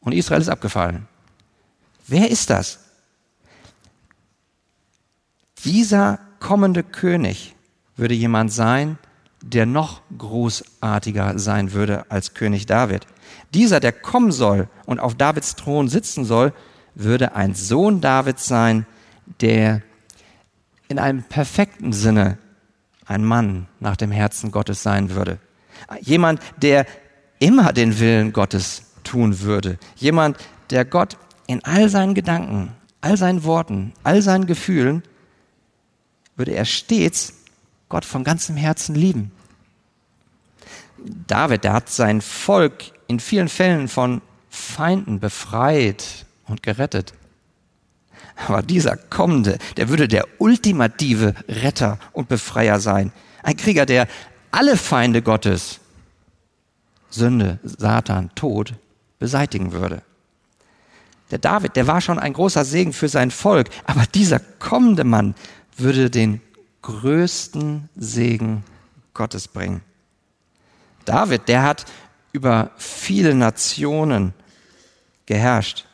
Und 0.00 0.12
Israel 0.12 0.40
ist 0.40 0.48
abgefallen. 0.48 1.06
Wer 2.06 2.30
ist 2.30 2.50
das? 2.50 2.80
Dieser 5.64 6.18
kommende 6.40 6.82
König 6.82 7.54
würde 7.96 8.14
jemand 8.14 8.52
sein, 8.52 8.98
der 9.52 9.66
noch 9.66 10.00
großartiger 10.16 11.38
sein 11.38 11.72
würde 11.72 12.10
als 12.10 12.34
König 12.34 12.66
David. 12.66 13.06
Dieser, 13.52 13.78
der 13.78 13.92
kommen 13.92 14.32
soll 14.32 14.68
und 14.86 15.00
auf 15.00 15.14
Davids 15.14 15.54
Thron 15.54 15.88
sitzen 15.88 16.24
soll, 16.24 16.52
würde 16.94 17.34
ein 17.34 17.54
Sohn 17.54 18.00
Davids 18.00 18.46
sein, 18.46 18.86
der 19.40 19.82
in 20.88 20.98
einem 20.98 21.22
perfekten 21.22 21.92
Sinne 21.92 22.38
ein 23.06 23.24
Mann 23.24 23.66
nach 23.80 23.96
dem 23.96 24.10
Herzen 24.10 24.50
Gottes 24.50 24.82
sein 24.82 25.10
würde. 25.10 25.38
Jemand, 26.00 26.40
der 26.62 26.86
immer 27.38 27.72
den 27.72 27.98
Willen 27.98 28.32
Gottes 28.32 28.92
tun 29.02 29.40
würde. 29.40 29.78
Jemand, 29.96 30.38
der 30.70 30.86
Gott 30.86 31.18
in 31.46 31.62
all 31.64 31.90
seinen 31.90 32.14
Gedanken, 32.14 32.72
all 33.02 33.18
seinen 33.18 33.44
Worten, 33.44 33.92
all 34.02 34.22
seinen 34.22 34.46
Gefühlen, 34.46 35.02
würde 36.36 36.52
er 36.52 36.64
stets 36.64 37.43
Gott 37.94 38.04
von 38.04 38.24
ganzem 38.24 38.56
Herzen 38.56 38.96
lieben. 38.96 39.30
David, 41.28 41.62
der 41.62 41.74
hat 41.74 41.88
sein 41.88 42.22
Volk 42.22 42.90
in 43.06 43.20
vielen 43.20 43.48
Fällen 43.48 43.86
von 43.86 44.20
Feinden 44.50 45.20
befreit 45.20 46.26
und 46.48 46.64
gerettet. 46.64 47.14
Aber 48.48 48.62
dieser 48.62 48.96
kommende, 48.96 49.58
der 49.76 49.90
würde 49.90 50.08
der 50.08 50.26
ultimative 50.38 51.36
Retter 51.46 52.00
und 52.10 52.28
Befreier 52.28 52.80
sein. 52.80 53.12
Ein 53.44 53.56
Krieger, 53.56 53.86
der 53.86 54.08
alle 54.50 54.76
Feinde 54.76 55.22
Gottes, 55.22 55.78
Sünde, 57.10 57.60
Satan, 57.62 58.28
Tod, 58.34 58.74
beseitigen 59.20 59.70
würde. 59.70 60.02
Der 61.30 61.38
David, 61.38 61.76
der 61.76 61.86
war 61.86 62.00
schon 62.00 62.18
ein 62.18 62.32
großer 62.32 62.64
Segen 62.64 62.92
für 62.92 63.08
sein 63.08 63.30
Volk, 63.30 63.70
aber 63.86 64.02
dieser 64.12 64.40
kommende 64.40 65.04
Mann 65.04 65.36
würde 65.76 66.10
den 66.10 66.40
größten 66.84 67.88
Segen 67.96 68.62
Gottes 69.14 69.48
bringen. 69.48 69.80
David, 71.06 71.48
der 71.48 71.62
hat 71.62 71.86
über 72.32 72.72
viele 72.76 73.34
Nationen 73.34 74.34
geherrscht. 75.24 75.86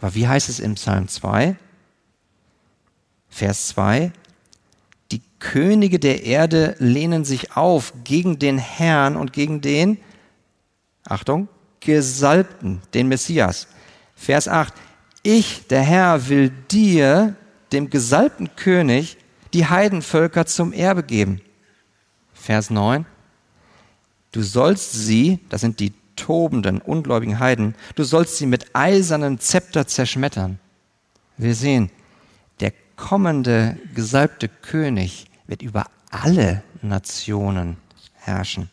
Aber 0.00 0.14
wie 0.14 0.26
heißt 0.26 0.48
es 0.48 0.60
im 0.60 0.74
Psalm 0.74 1.08
2? 1.08 1.56
Vers 3.28 3.68
2. 3.68 4.12
Die 5.10 5.20
Könige 5.38 5.98
der 5.98 6.24
Erde 6.24 6.74
lehnen 6.78 7.26
sich 7.26 7.54
auf 7.54 7.92
gegen 8.02 8.38
den 8.38 8.56
Herrn 8.56 9.16
und 9.16 9.34
gegen 9.34 9.60
den, 9.60 9.98
Achtung, 11.04 11.48
Gesalbten, 11.80 12.80
den 12.94 13.08
Messias. 13.08 13.66
Vers 14.16 14.48
8. 14.48 14.72
ich, 15.22 15.66
der 15.66 15.82
Herr, 15.82 16.28
will 16.28 16.48
dir, 16.70 17.36
dem 17.72 17.90
gesalbten 17.90 18.54
König, 18.56 19.18
die 19.54 19.66
Heidenvölker 19.66 20.46
zum 20.46 20.72
Erbe 20.72 21.02
geben. 21.02 21.40
Vers 22.32 22.70
9. 22.70 23.06
Du 24.32 24.42
sollst 24.42 24.92
sie, 24.92 25.40
das 25.48 25.60
sind 25.60 25.78
die 25.80 25.92
tobenden, 26.16 26.80
ungläubigen 26.80 27.38
Heiden, 27.38 27.74
du 27.94 28.04
sollst 28.04 28.38
sie 28.38 28.46
mit 28.46 28.74
eisernem 28.74 29.38
Zepter 29.38 29.86
zerschmettern. 29.86 30.58
Wir 31.36 31.54
sehen, 31.54 31.90
der 32.60 32.72
kommende 32.96 33.78
gesalbte 33.94 34.48
König 34.48 35.26
wird 35.46 35.62
über 35.62 35.86
alle 36.10 36.62
Nationen 36.80 37.76
herrschen. 38.14 38.70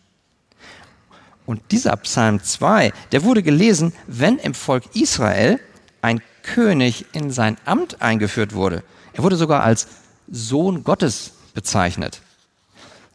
Und 1.45 1.71
dieser 1.71 1.95
Psalm 1.97 2.43
2, 2.43 2.93
der 3.11 3.23
wurde 3.23 3.41
gelesen, 3.41 3.93
wenn 4.07 4.37
im 4.37 4.53
Volk 4.53 4.95
Israel 4.95 5.59
ein 6.01 6.21
König 6.43 7.05
in 7.13 7.31
sein 7.31 7.57
Amt 7.65 8.01
eingeführt 8.01 8.53
wurde. 8.53 8.83
Er 9.13 9.23
wurde 9.23 9.35
sogar 9.35 9.63
als 9.63 9.87
Sohn 10.29 10.83
Gottes 10.83 11.31
bezeichnet. 11.53 12.21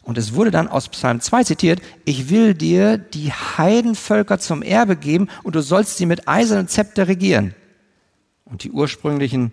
Und 0.02 0.18
es 0.18 0.34
wurde 0.34 0.50
dann 0.50 0.68
aus 0.68 0.88
Psalm 0.90 1.20
2 1.20 1.44
zitiert, 1.44 1.80
ich 2.04 2.28
will 2.28 2.54
dir 2.54 2.98
die 2.98 3.32
Heidenvölker 3.32 4.38
zum 4.38 4.62
Erbe 4.62 4.96
geben 4.96 5.28
und 5.42 5.54
du 5.54 5.62
sollst 5.62 5.96
sie 5.96 6.06
mit 6.06 6.28
eisernem 6.28 6.68
Zepter 6.68 7.08
regieren. 7.08 7.54
Und 8.44 8.64
die 8.64 8.70
ursprünglichen 8.70 9.52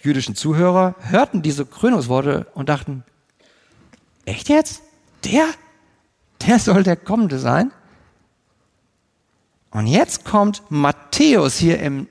jüdischen 0.00 0.34
Zuhörer 0.34 0.94
hörten 1.00 1.42
diese 1.42 1.66
Krönungsworte 1.66 2.46
und 2.54 2.68
dachten, 2.68 3.04
echt 4.24 4.48
jetzt? 4.48 4.82
Der? 5.24 5.46
Der 6.46 6.58
soll 6.58 6.82
der 6.82 6.96
Kommende 6.96 7.38
sein? 7.38 7.70
Und 9.70 9.86
jetzt 9.86 10.24
kommt 10.24 10.62
Matthäus 10.70 11.56
hier 11.58 11.80
im 11.80 12.08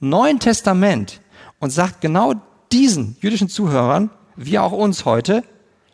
Neuen 0.00 0.38
Testament 0.38 1.20
und 1.58 1.70
sagt 1.70 2.00
genau 2.00 2.34
diesen 2.72 3.16
jüdischen 3.20 3.48
Zuhörern, 3.48 4.10
wie 4.36 4.58
auch 4.58 4.72
uns 4.72 5.04
heute, 5.04 5.42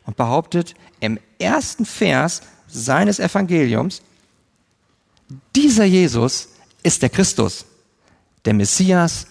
und 0.04 0.16
behauptet 0.16 0.74
im 1.00 1.18
ersten 1.38 1.84
Vers 1.84 2.42
seines 2.66 3.20
Evangeliums, 3.20 4.02
dieser 5.54 5.84
Jesus 5.84 6.48
ist 6.82 7.02
der 7.02 7.10
Christus, 7.10 7.64
der 8.44 8.54
Messias, 8.54 9.26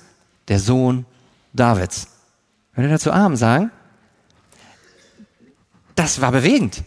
der 0.47 0.59
Sohn 0.59 1.05
Davids. 1.53 2.07
Wenn 2.73 2.85
wir 2.85 2.91
dazu 2.91 3.11
Arm 3.11 3.35
sagen, 3.35 3.71
das 5.95 6.21
war 6.21 6.31
bewegend. 6.31 6.83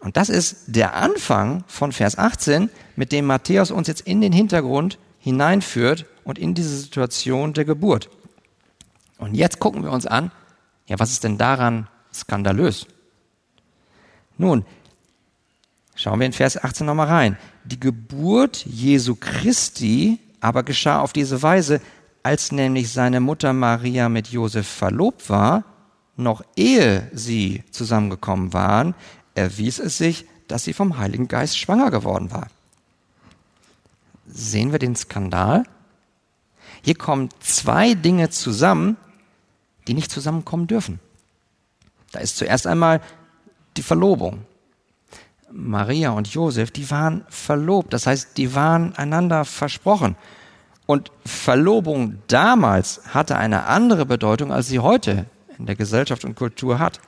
Und 0.00 0.16
das 0.16 0.28
ist 0.28 0.56
der 0.66 0.94
Anfang 0.94 1.64
von 1.66 1.92
Vers 1.92 2.18
18, 2.18 2.70
mit 2.96 3.12
dem 3.12 3.26
Matthäus 3.26 3.70
uns 3.70 3.88
jetzt 3.88 4.02
in 4.02 4.20
den 4.20 4.32
Hintergrund 4.32 4.98
hineinführt 5.18 6.06
und 6.24 6.38
in 6.38 6.54
diese 6.54 6.76
Situation 6.76 7.52
der 7.52 7.64
Geburt. 7.64 8.10
Und 9.18 9.34
jetzt 9.34 9.60
gucken 9.60 9.82
wir 9.82 9.92
uns 9.92 10.06
an, 10.06 10.30
ja, 10.86 10.98
was 10.98 11.10
ist 11.10 11.24
denn 11.24 11.38
daran 11.38 11.88
skandalös? 12.12 12.86
Nun, 14.36 14.64
schauen 15.94 16.18
wir 16.18 16.26
in 16.26 16.32
Vers 16.32 16.62
18 16.62 16.86
nochmal 16.86 17.08
rein. 17.08 17.38
Die 17.64 17.80
Geburt 17.80 18.64
Jesu 18.66 19.16
Christi 19.18 20.18
aber 20.44 20.62
geschah 20.62 21.00
auf 21.00 21.14
diese 21.14 21.42
Weise, 21.42 21.80
als 22.22 22.52
nämlich 22.52 22.92
seine 22.92 23.20
Mutter 23.20 23.54
Maria 23.54 24.10
mit 24.10 24.28
Josef 24.28 24.68
verlobt 24.68 25.30
war, 25.30 25.64
noch 26.16 26.44
ehe 26.54 27.10
sie 27.14 27.64
zusammengekommen 27.70 28.52
waren, 28.52 28.94
erwies 29.34 29.78
es 29.78 29.96
sich, 29.96 30.26
dass 30.46 30.64
sie 30.64 30.74
vom 30.74 30.98
Heiligen 30.98 31.28
Geist 31.28 31.58
schwanger 31.58 31.90
geworden 31.90 32.30
war. 32.30 32.48
Sehen 34.26 34.72
wir 34.72 34.78
den 34.78 34.94
Skandal? 34.96 35.64
Hier 36.82 36.94
kommen 36.94 37.30
zwei 37.40 37.94
Dinge 37.94 38.28
zusammen, 38.28 38.98
die 39.86 39.94
nicht 39.94 40.10
zusammenkommen 40.10 40.66
dürfen. 40.66 41.00
Da 42.12 42.20
ist 42.20 42.36
zuerst 42.36 42.66
einmal 42.66 43.00
die 43.76 43.82
Verlobung. 43.82 44.44
Maria 45.50 46.10
und 46.10 46.28
Josef, 46.28 46.70
die 46.70 46.90
waren 46.90 47.24
verlobt, 47.28 47.92
das 47.92 48.06
heißt, 48.06 48.36
die 48.36 48.54
waren 48.54 48.94
einander 48.96 49.44
versprochen. 49.44 50.16
Und 50.86 51.12
Verlobung 51.24 52.18
damals 52.26 53.00
hatte 53.14 53.36
eine 53.36 53.66
andere 53.66 54.04
Bedeutung, 54.04 54.52
als 54.52 54.68
sie 54.68 54.80
heute 54.80 55.26
in 55.58 55.66
der 55.66 55.76
Gesellschaft 55.76 56.24
und 56.24 56.34
Kultur 56.34 56.78
hat. 56.78 57.00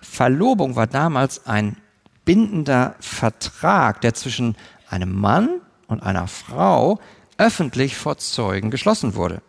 Verlobung 0.00 0.76
war 0.76 0.86
damals 0.86 1.46
ein 1.46 1.76
bindender 2.24 2.96
Vertrag, 3.00 4.00
der 4.00 4.14
zwischen 4.14 4.56
einem 4.88 5.12
Mann 5.12 5.60
und 5.86 6.02
einer 6.02 6.26
Frau 6.26 6.98
öffentlich 7.36 7.96
vor 7.96 8.18
Zeugen 8.18 8.70
geschlossen 8.70 9.14
wurde. 9.14 9.42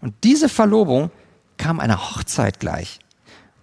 Und 0.00 0.14
diese 0.22 0.48
Verlobung 0.48 1.10
kam 1.56 1.80
einer 1.80 2.10
Hochzeit 2.10 2.60
gleich. 2.60 2.98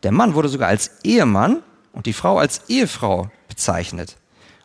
Der 0.04 0.12
Mann 0.12 0.34
wurde 0.34 0.49
sogar 0.49 0.67
als 0.67 1.04
Ehemann 1.04 1.62
und 1.93 2.06
die 2.06 2.13
Frau 2.13 2.39
als 2.39 2.69
Ehefrau 2.69 3.30
bezeichnet. 3.47 4.17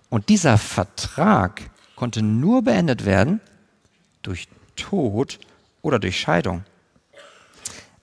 Und 0.09 0.29
dieser 0.29 0.59
Vertrag 0.59 1.63
konnte 1.95 2.23
nur 2.23 2.63
beendet 2.63 3.05
werden 3.05 3.41
durch 4.23 4.49
Tod 4.77 5.39
oder 5.83 5.99
durch 5.99 6.19
Scheidung. 6.21 6.65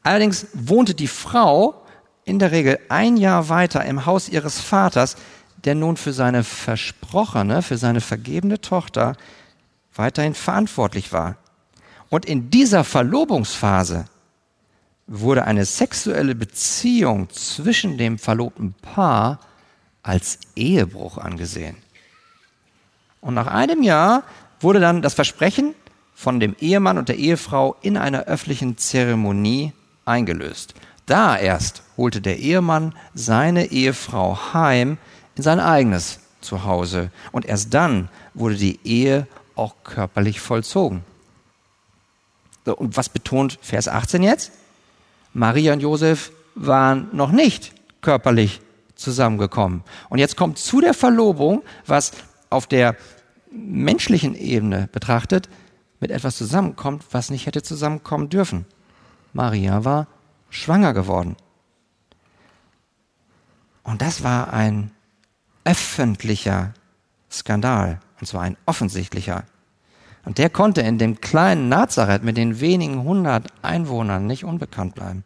Allerdings 0.02 0.48
wohnte 0.54 0.94
die 0.94 1.08
Frau 1.08 1.86
in 2.26 2.40
der 2.40 2.52
Regel 2.52 2.80
ein 2.90 3.18
Jahr 3.18 3.50
weiter 3.50 3.86
im 3.86 4.06
Haus 4.06 4.30
ihres 4.30 4.60
Vaters, 4.60 5.16
der 5.64 5.76
nun 5.76 5.98
für 5.98 6.14
seine 6.14 6.44
versprochene, 6.44 7.62
für 7.62 7.78
seine 7.78 8.02
vergebene 8.02 8.60
Tochter 8.60 9.16
weiterhin 9.96 10.34
verantwortlich 10.34 11.14
war. 11.14 11.38
Und 12.10 12.26
in 12.26 12.50
dieser 12.50 12.84
Verlobungsphase 12.84 14.06
wurde 15.08 15.46
eine 15.46 15.66
sexuelle 15.66 16.36
Beziehung 16.36 17.30
zwischen 17.30 17.98
dem 17.98 18.18
verlobten 18.18 18.74
Paar 18.74 19.40
als 20.02 20.40
Ehebruch 20.56 21.18
angesehen. 21.18 21.78
Und 23.22 23.34
nach 23.34 23.48
einem 23.48 23.84
Jahr 23.84 24.24
wurde 24.60 24.80
dann 24.80 25.02
das 25.02 25.14
Versprechen 25.14 25.76
von 26.14 26.40
dem 26.40 26.56
Ehemann 26.60 26.98
und 26.98 27.10
der 27.10 27.18
Ehefrau 27.18 27.76
in 27.82 27.98
einer 27.98 28.24
öffentlichen 28.24 28.78
Zeremonie 28.78 29.74
eingelöst. 30.06 30.74
Da 31.06 31.38
erst 31.38 31.84
holte 31.98 32.22
der 32.22 32.40
Ehemann 32.40 32.96
seine 33.14 33.72
Ehefrau 33.72 34.54
heim 34.54 34.98
in 35.36 35.44
sein 35.44 35.60
eigenes 35.60 36.20
Zuhause. 36.42 37.12
Und 37.32 37.46
erst 37.46 37.74
dann 37.74 38.10
wurde 38.34 38.56
die 38.56 38.80
Ehe 38.84 39.28
auch 39.56 39.76
körperlich 39.84 40.40
vollzogen. 40.40 41.04
So, 42.66 42.76
und 42.76 42.96
was 42.96 43.10
betont 43.10 43.60
Vers 43.62 43.88
18 43.88 44.24
jetzt? 44.24 44.52
Maria 45.34 45.74
und 45.74 45.82
Josef 45.82 46.32
waren 46.56 47.10
noch 47.12 47.32
nicht 47.32 47.74
körperlich 48.02 48.62
zusammengekommen. 48.96 49.84
Und 50.10 50.20
jetzt 50.20 50.38
kommt 50.38 50.58
zu 50.58 50.82
der 50.82 50.94
Verlobung, 50.94 51.64
was 51.86 52.12
auf 52.50 52.68
der 52.68 52.96
menschlichen 53.52 54.36
Ebene 54.36 54.90
betrachtet, 54.92 55.50
mit 56.00 56.12
etwas 56.12 56.38
zusammenkommt, 56.38 57.06
was 57.12 57.30
nicht 57.30 57.46
hätte 57.46 57.64
zusammenkommen 57.64 58.30
dürfen. 58.30 58.66
Maria 59.32 59.84
war 59.86 60.08
schwanger 60.50 60.94
geworden. 60.94 61.36
Und 63.84 64.02
das 64.02 64.24
war 64.24 64.54
ein 64.54 64.92
öffentlicher 65.66 66.74
Skandal, 67.32 68.00
und 68.20 68.28
zwar 68.28 68.42
ein 68.42 68.58
offensichtlicher. 68.66 69.46
Und 70.26 70.38
der 70.38 70.50
konnte 70.50 70.82
in 70.82 70.98
dem 70.98 71.20
kleinen 71.20 71.70
Nazareth 71.70 72.24
mit 72.24 72.38
den 72.38 72.60
wenigen 72.60 73.04
hundert 73.04 73.48
Einwohnern 73.62 74.26
nicht 74.26 74.46
unbekannt 74.46 74.96
bleiben. 74.96 75.24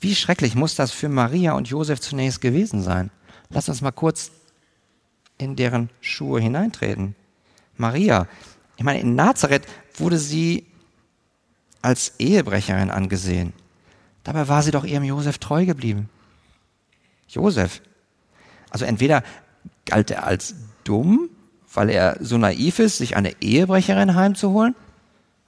Wie 0.00 0.14
schrecklich 0.14 0.54
muss 0.54 0.74
das 0.74 0.90
für 0.90 1.08
Maria 1.08 1.52
und 1.52 1.68
Josef 1.68 2.00
zunächst 2.00 2.40
gewesen 2.40 2.82
sein? 2.82 3.10
Lass 3.48 3.68
uns 3.68 3.80
mal 3.80 3.92
kurz 3.92 4.32
in 5.38 5.56
deren 5.56 5.90
Schuhe 6.00 6.40
hineintreten. 6.40 7.14
Maria, 7.76 8.26
ich 8.76 8.84
meine, 8.84 9.00
in 9.00 9.14
Nazareth 9.14 9.66
wurde 9.94 10.18
sie 10.18 10.66
als 11.80 12.14
Ehebrecherin 12.18 12.90
angesehen. 12.90 13.52
Dabei 14.24 14.48
war 14.48 14.62
sie 14.62 14.70
doch 14.70 14.84
ihrem 14.84 15.04
Josef 15.04 15.38
treu 15.38 15.64
geblieben. 15.66 16.08
Josef. 17.28 17.80
Also 18.70 18.84
entweder 18.84 19.22
galt 19.84 20.10
er 20.10 20.24
als 20.24 20.54
dumm 20.84 21.30
weil 21.72 21.90
er 21.90 22.16
so 22.20 22.38
naiv 22.38 22.78
ist, 22.78 22.98
sich 22.98 23.16
eine 23.16 23.40
Ehebrecherin 23.40 24.14
heimzuholen? 24.14 24.74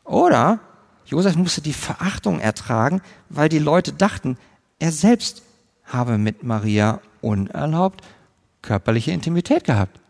Oder 0.04 0.60
Josef 1.06 1.37
musste 1.37 1.60
die 1.60 1.72
Verachtung 1.72 2.40
ertragen, 2.40 3.02
weil 3.28 3.48
die 3.48 3.58
Leute 3.58 3.92
dachten, 3.92 4.38
er 4.78 4.92
selbst 4.92 5.42
habe 5.84 6.18
mit 6.18 6.42
Maria 6.42 7.00
unerlaubt 7.20 8.02
körperliche 8.62 9.12
Intimität 9.12 9.64
gehabt. 9.64 10.00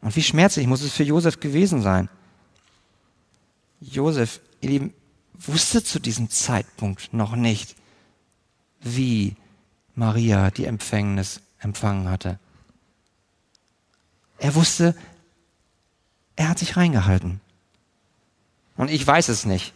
Und 0.00 0.14
wie 0.16 0.22
schmerzlich 0.22 0.66
muss 0.66 0.82
es 0.82 0.92
für 0.92 1.02
Josef 1.02 1.40
gewesen 1.40 1.82
sein? 1.82 2.08
Josef, 3.80 4.40
ihr 4.60 4.70
Lieben, 4.70 4.94
wusste 5.34 5.84
zu 5.84 6.00
diesem 6.00 6.30
Zeitpunkt 6.30 7.12
noch 7.12 7.36
nicht, 7.36 7.76
wie 8.80 9.36
Maria 9.94 10.50
die 10.50 10.64
Empfängnis 10.64 11.40
empfangen 11.60 12.08
hatte. 12.08 12.38
Er 14.38 14.54
wusste, 14.54 14.94
er 16.36 16.48
hat 16.48 16.58
sich 16.58 16.76
reingehalten. 16.76 17.40
Und 18.76 18.90
ich 18.90 19.04
weiß 19.04 19.28
es 19.28 19.44
nicht. 19.44 19.74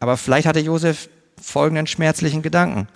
Aber 0.00 0.16
vielleicht 0.16 0.46
hatte 0.46 0.60
Josef 0.60 1.08
folgenden 1.40 1.86
schmerzlichen 1.86 2.42
Gedanken. 2.42 2.88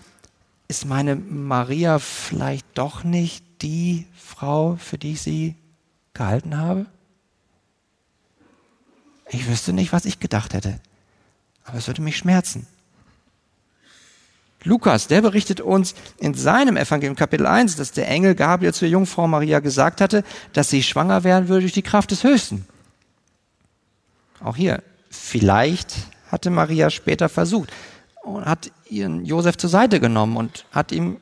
Ist 0.69 0.85
meine 0.85 1.17
Maria 1.17 1.99
vielleicht 1.99 2.67
doch 2.75 3.05
nicht 3.05 3.45
die 3.63 4.07
Frau, 4.17 4.77
für 4.77 4.99
die 4.99 5.13
ich 5.13 5.23
sie 5.23 5.55
gehalten 6.15 6.57
habe? 6.57 6.87
Ich 9.29 9.49
wüsste 9.49 9.73
nicht, 9.73 9.93
was 9.93 10.05
ich 10.05 10.19
gedacht 10.19 10.55
hätte. 10.55 10.81
Aber 11.65 11.79
es 11.79 11.87
würde 11.87 12.03
mich 12.03 12.17
schmerzen. 12.17 12.67
Lukas, 14.65 15.09
der 15.09 15.23
berichtet 15.23 15.61
uns 15.61 15.95
in 16.19 16.35
seinem 16.35 16.77
Evangelium 16.77 17.17
Kapitel 17.17 17.47
1, 17.47 17.77
dass 17.77 17.93
der 17.93 18.09
Engel 18.09 18.35
Gabriel 18.35 18.73
zur 18.73 18.89
Jungfrau 18.89 19.27
Maria 19.27 19.61
gesagt 19.61 20.01
hatte, 20.01 20.25
dass 20.53 20.71
sie 20.71 20.83
schwanger 20.83 21.25
werden 21.25 21.49
würde 21.49 21.63
durch 21.63 21.73
die 21.73 21.83
Kraft 21.83 22.11
des 22.11 22.23
Höchsten. 22.25 22.67
Auch 24.41 24.57
hier, 24.57 24.83
vielleicht 25.11 25.95
hatte 26.31 26.51
Maria 26.51 26.91
später 26.91 27.29
versucht 27.29 27.71
und 28.23 28.47
hat 28.47 28.71
ihren 28.89 29.25
Josef 29.25 29.57
zur 29.57 29.71
Seite 29.71 30.01
genommen 30.01 30.37
und 30.37 30.65
hat 30.73 30.93
ihm 30.93 31.19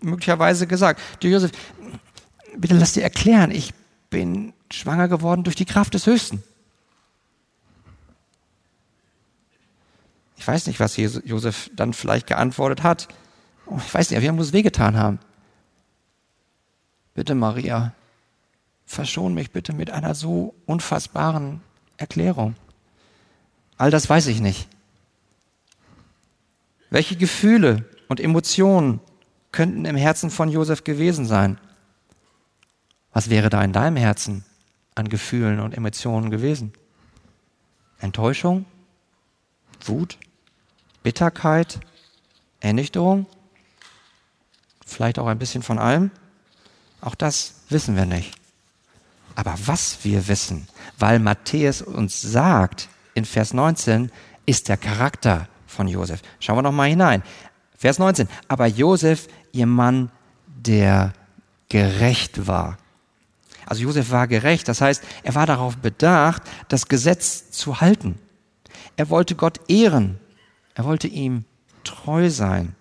möglicherweise 0.00 0.66
gesagt, 0.66 1.00
du 1.20 1.28
Josef, 1.28 1.52
bitte 2.56 2.74
lass 2.74 2.92
dir 2.92 3.02
erklären, 3.02 3.50
ich 3.50 3.72
bin 4.10 4.52
schwanger 4.70 5.08
geworden 5.08 5.44
durch 5.44 5.56
die 5.56 5.64
Kraft 5.64 5.94
des 5.94 6.06
Höchsten. 6.06 6.42
Weiß 10.48 10.66
nicht, 10.66 10.80
was 10.80 10.96
Josef 10.96 11.70
dann 11.76 11.92
vielleicht 11.92 12.26
geantwortet 12.26 12.82
hat. 12.82 13.08
Oh, 13.66 13.78
ich 13.84 13.92
weiß 13.92 14.10
nicht, 14.10 14.22
wir 14.22 14.32
muss 14.32 14.52
wehgetan 14.52 14.96
haben. 14.96 15.18
Bitte, 17.14 17.34
Maria, 17.34 17.92
verschon 18.86 19.34
mich 19.34 19.50
bitte 19.50 19.72
mit 19.74 19.90
einer 19.90 20.14
so 20.14 20.54
unfassbaren 20.66 21.60
Erklärung. 21.98 22.54
All 23.76 23.90
das 23.90 24.08
weiß 24.08 24.26
ich 24.28 24.40
nicht. 24.40 24.68
Welche 26.90 27.16
Gefühle 27.16 27.84
und 28.08 28.18
Emotionen 28.18 29.00
könnten 29.52 29.84
im 29.84 29.96
Herzen 29.96 30.30
von 30.30 30.48
Josef 30.48 30.84
gewesen 30.84 31.26
sein? 31.26 31.58
Was 33.12 33.28
wäre 33.28 33.50
da 33.50 33.62
in 33.62 33.72
deinem 33.72 33.96
Herzen 33.96 34.44
an 34.94 35.08
Gefühlen 35.08 35.60
und 35.60 35.76
Emotionen 35.76 36.30
gewesen? 36.30 36.72
Enttäuschung? 38.00 38.64
Wut? 39.84 40.18
Bitterkeit? 41.08 41.80
Ernüchterung? 42.60 43.24
Vielleicht 44.84 45.18
auch 45.18 45.26
ein 45.26 45.38
bisschen 45.38 45.62
von 45.62 45.78
allem? 45.78 46.10
Auch 47.00 47.14
das 47.14 47.54
wissen 47.70 47.96
wir 47.96 48.04
nicht. 48.04 48.34
Aber 49.34 49.54
was 49.64 50.04
wir 50.04 50.28
wissen, 50.28 50.68
weil 50.98 51.18
Matthäus 51.18 51.80
uns 51.80 52.20
sagt 52.20 52.90
in 53.14 53.24
Vers 53.24 53.54
19, 53.54 54.12
ist 54.44 54.68
der 54.68 54.76
Charakter 54.76 55.48
von 55.66 55.88
Josef. 55.88 56.20
Schauen 56.40 56.58
wir 56.58 56.62
noch 56.62 56.72
mal 56.72 56.90
hinein. 56.90 57.22
Vers 57.78 57.98
19. 57.98 58.28
Aber 58.46 58.66
Josef, 58.66 59.28
ihr 59.52 59.66
Mann, 59.66 60.10
der 60.46 61.14
gerecht 61.70 62.46
war. 62.46 62.76
Also 63.64 63.82
Josef 63.82 64.10
war 64.10 64.28
gerecht, 64.28 64.68
das 64.68 64.82
heißt, 64.82 65.02
er 65.22 65.34
war 65.34 65.46
darauf 65.46 65.78
bedacht, 65.78 66.42
das 66.68 66.86
Gesetz 66.86 67.50
zu 67.50 67.80
halten. 67.80 68.18
Er 68.96 69.08
wollte 69.08 69.36
Gott 69.36 69.58
ehren. 69.70 70.20
Er 70.78 70.84
wollte 70.84 71.08
ihm 71.08 71.44
treu 71.82 72.30
sein. 72.30 72.76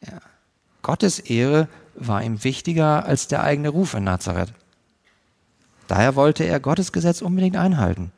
Ja. 0.00 0.20
Gottes 0.82 1.18
Ehre 1.18 1.68
war 1.96 2.22
ihm 2.22 2.44
wichtiger 2.44 3.04
als 3.04 3.26
der 3.26 3.42
eigene 3.42 3.70
Ruf 3.70 3.94
in 3.94 4.04
Nazareth. 4.04 4.52
Daher 5.88 6.14
wollte 6.14 6.44
er 6.44 6.60
Gottes 6.60 6.92
Gesetz 6.92 7.22
unbedingt 7.22 7.56
einhalten. 7.56 8.12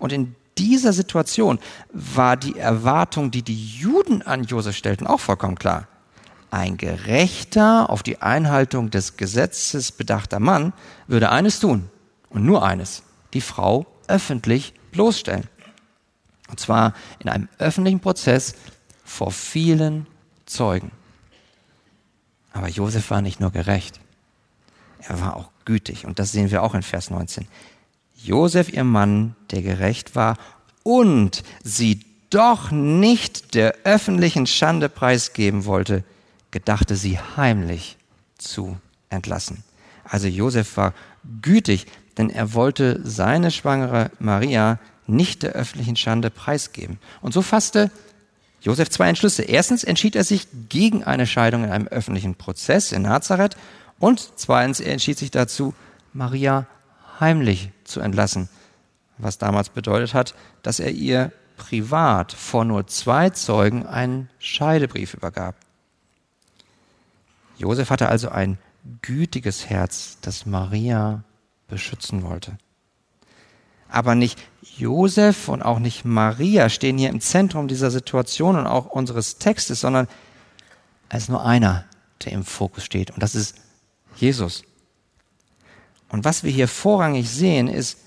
Und 0.00 0.12
in 0.12 0.34
dieser 0.58 0.92
Situation 0.92 1.60
war 1.92 2.36
die 2.36 2.58
Erwartung, 2.58 3.30
die 3.30 3.42
die 3.42 3.64
Juden 3.64 4.22
an 4.22 4.42
Josef 4.42 4.76
stellten, 4.76 5.06
auch 5.06 5.20
vollkommen 5.20 5.54
klar. 5.54 5.86
Ein 6.50 6.76
gerechter, 6.76 7.90
auf 7.90 8.02
die 8.02 8.20
Einhaltung 8.20 8.90
des 8.90 9.16
Gesetzes 9.16 9.92
bedachter 9.92 10.40
Mann 10.40 10.72
würde 11.06 11.30
eines 11.30 11.60
tun 11.60 11.90
und 12.28 12.44
nur 12.44 12.64
eines, 12.64 13.04
die 13.34 13.40
Frau 13.40 13.86
öffentlich 14.08 14.74
bloßstellen. 14.90 15.48
Und 16.52 16.60
zwar 16.60 16.92
in 17.18 17.30
einem 17.30 17.48
öffentlichen 17.58 18.00
Prozess 18.00 18.54
vor 19.04 19.32
vielen 19.32 20.06
Zeugen. 20.44 20.92
Aber 22.52 22.68
Josef 22.68 23.10
war 23.10 23.22
nicht 23.22 23.40
nur 23.40 23.50
gerecht, 23.50 24.00
er 25.00 25.18
war 25.22 25.36
auch 25.36 25.50
gütig. 25.64 26.04
Und 26.04 26.18
das 26.18 26.30
sehen 26.30 26.50
wir 26.50 26.62
auch 26.62 26.74
in 26.74 26.82
Vers 26.82 27.08
19. 27.08 27.48
Josef, 28.16 28.70
ihr 28.70 28.84
Mann, 28.84 29.34
der 29.50 29.62
gerecht 29.62 30.14
war 30.14 30.36
und 30.82 31.42
sie 31.64 32.04
doch 32.28 32.70
nicht 32.70 33.54
der 33.54 33.74
öffentlichen 33.84 34.46
Schande 34.46 34.90
preisgeben 34.90 35.64
wollte, 35.64 36.04
gedachte 36.50 36.96
sie 36.96 37.18
heimlich 37.18 37.96
zu 38.36 38.76
entlassen. 39.08 39.64
Also 40.04 40.26
Josef 40.26 40.76
war 40.76 40.92
gütig, 41.40 41.86
denn 42.18 42.28
er 42.28 42.52
wollte 42.52 43.00
seine 43.04 43.50
schwangere 43.50 44.10
Maria 44.18 44.78
nicht 45.06 45.42
der 45.42 45.52
öffentlichen 45.52 45.96
Schande 45.96 46.30
preisgeben. 46.30 46.98
Und 47.20 47.32
so 47.32 47.42
fasste 47.42 47.90
Josef 48.60 48.90
zwei 48.90 49.08
Entschlüsse. 49.08 49.42
Erstens 49.42 49.84
entschied 49.84 50.14
er 50.14 50.24
sich 50.24 50.46
gegen 50.68 51.02
eine 51.02 51.26
Scheidung 51.26 51.64
in 51.64 51.70
einem 51.70 51.88
öffentlichen 51.88 52.36
Prozess 52.36 52.92
in 52.92 53.02
Nazareth 53.02 53.56
und 53.98 54.32
zweitens, 54.36 54.80
er 54.80 54.92
entschied 54.92 55.18
sich 55.18 55.30
dazu, 55.30 55.74
Maria 56.12 56.66
heimlich 57.20 57.70
zu 57.84 58.00
entlassen, 58.00 58.48
was 59.18 59.38
damals 59.38 59.68
bedeutet 59.68 60.14
hat, 60.14 60.34
dass 60.62 60.80
er 60.80 60.90
ihr 60.90 61.32
privat 61.56 62.32
vor 62.32 62.64
nur 62.64 62.86
zwei 62.86 63.30
Zeugen 63.30 63.86
einen 63.86 64.28
Scheidebrief 64.38 65.14
übergab. 65.14 65.54
Josef 67.58 67.90
hatte 67.90 68.08
also 68.08 68.28
ein 68.28 68.58
gütiges 69.02 69.70
Herz, 69.70 70.18
das 70.20 70.46
Maria 70.46 71.22
beschützen 71.68 72.24
wollte. 72.24 72.58
Aber 73.92 74.14
nicht 74.14 74.40
Josef 74.78 75.48
und 75.48 75.62
auch 75.62 75.78
nicht 75.78 76.06
Maria 76.06 76.70
stehen 76.70 76.96
hier 76.96 77.10
im 77.10 77.20
Zentrum 77.20 77.68
dieser 77.68 77.90
Situation 77.90 78.56
und 78.56 78.66
auch 78.66 78.86
unseres 78.86 79.36
Textes, 79.36 79.82
sondern 79.82 80.08
es 81.10 81.24
ist 81.24 81.28
nur 81.28 81.44
einer, 81.44 81.84
der 82.24 82.32
im 82.32 82.42
Fokus 82.42 82.84
steht. 82.84 83.10
Und 83.10 83.22
das 83.22 83.34
ist 83.34 83.54
Jesus. 84.16 84.64
Und 86.08 86.24
was 86.24 86.42
wir 86.42 86.50
hier 86.50 86.68
vorrangig 86.68 87.28
sehen, 87.28 87.68
ist 87.68 87.98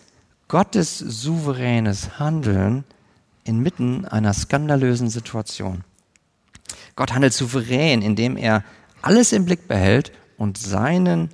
Gottes 0.48 0.98
souveränes 0.98 2.18
Handeln 2.18 2.84
inmitten 3.44 4.06
einer 4.06 4.34
skandalösen 4.34 5.10
Situation. 5.10 5.84
Gott 6.96 7.14
handelt 7.14 7.34
souverän, 7.34 8.02
indem 8.02 8.38
er 8.38 8.64
alles 9.04 9.34
im 9.34 9.46
Blick 9.46 9.68
behält 9.68 10.12
und 10.38 10.58
seinen 10.58 11.30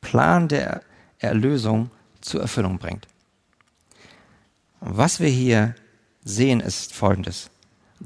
Plan 0.00 0.48
der 0.48 0.82
Erlösung 1.20 1.90
zur 2.20 2.40
Erfüllung 2.40 2.78
bringt. 2.78 3.06
Was 4.80 5.20
wir 5.20 5.28
hier 5.28 5.74
sehen, 6.24 6.60
ist 6.60 6.92
Folgendes. 6.92 7.50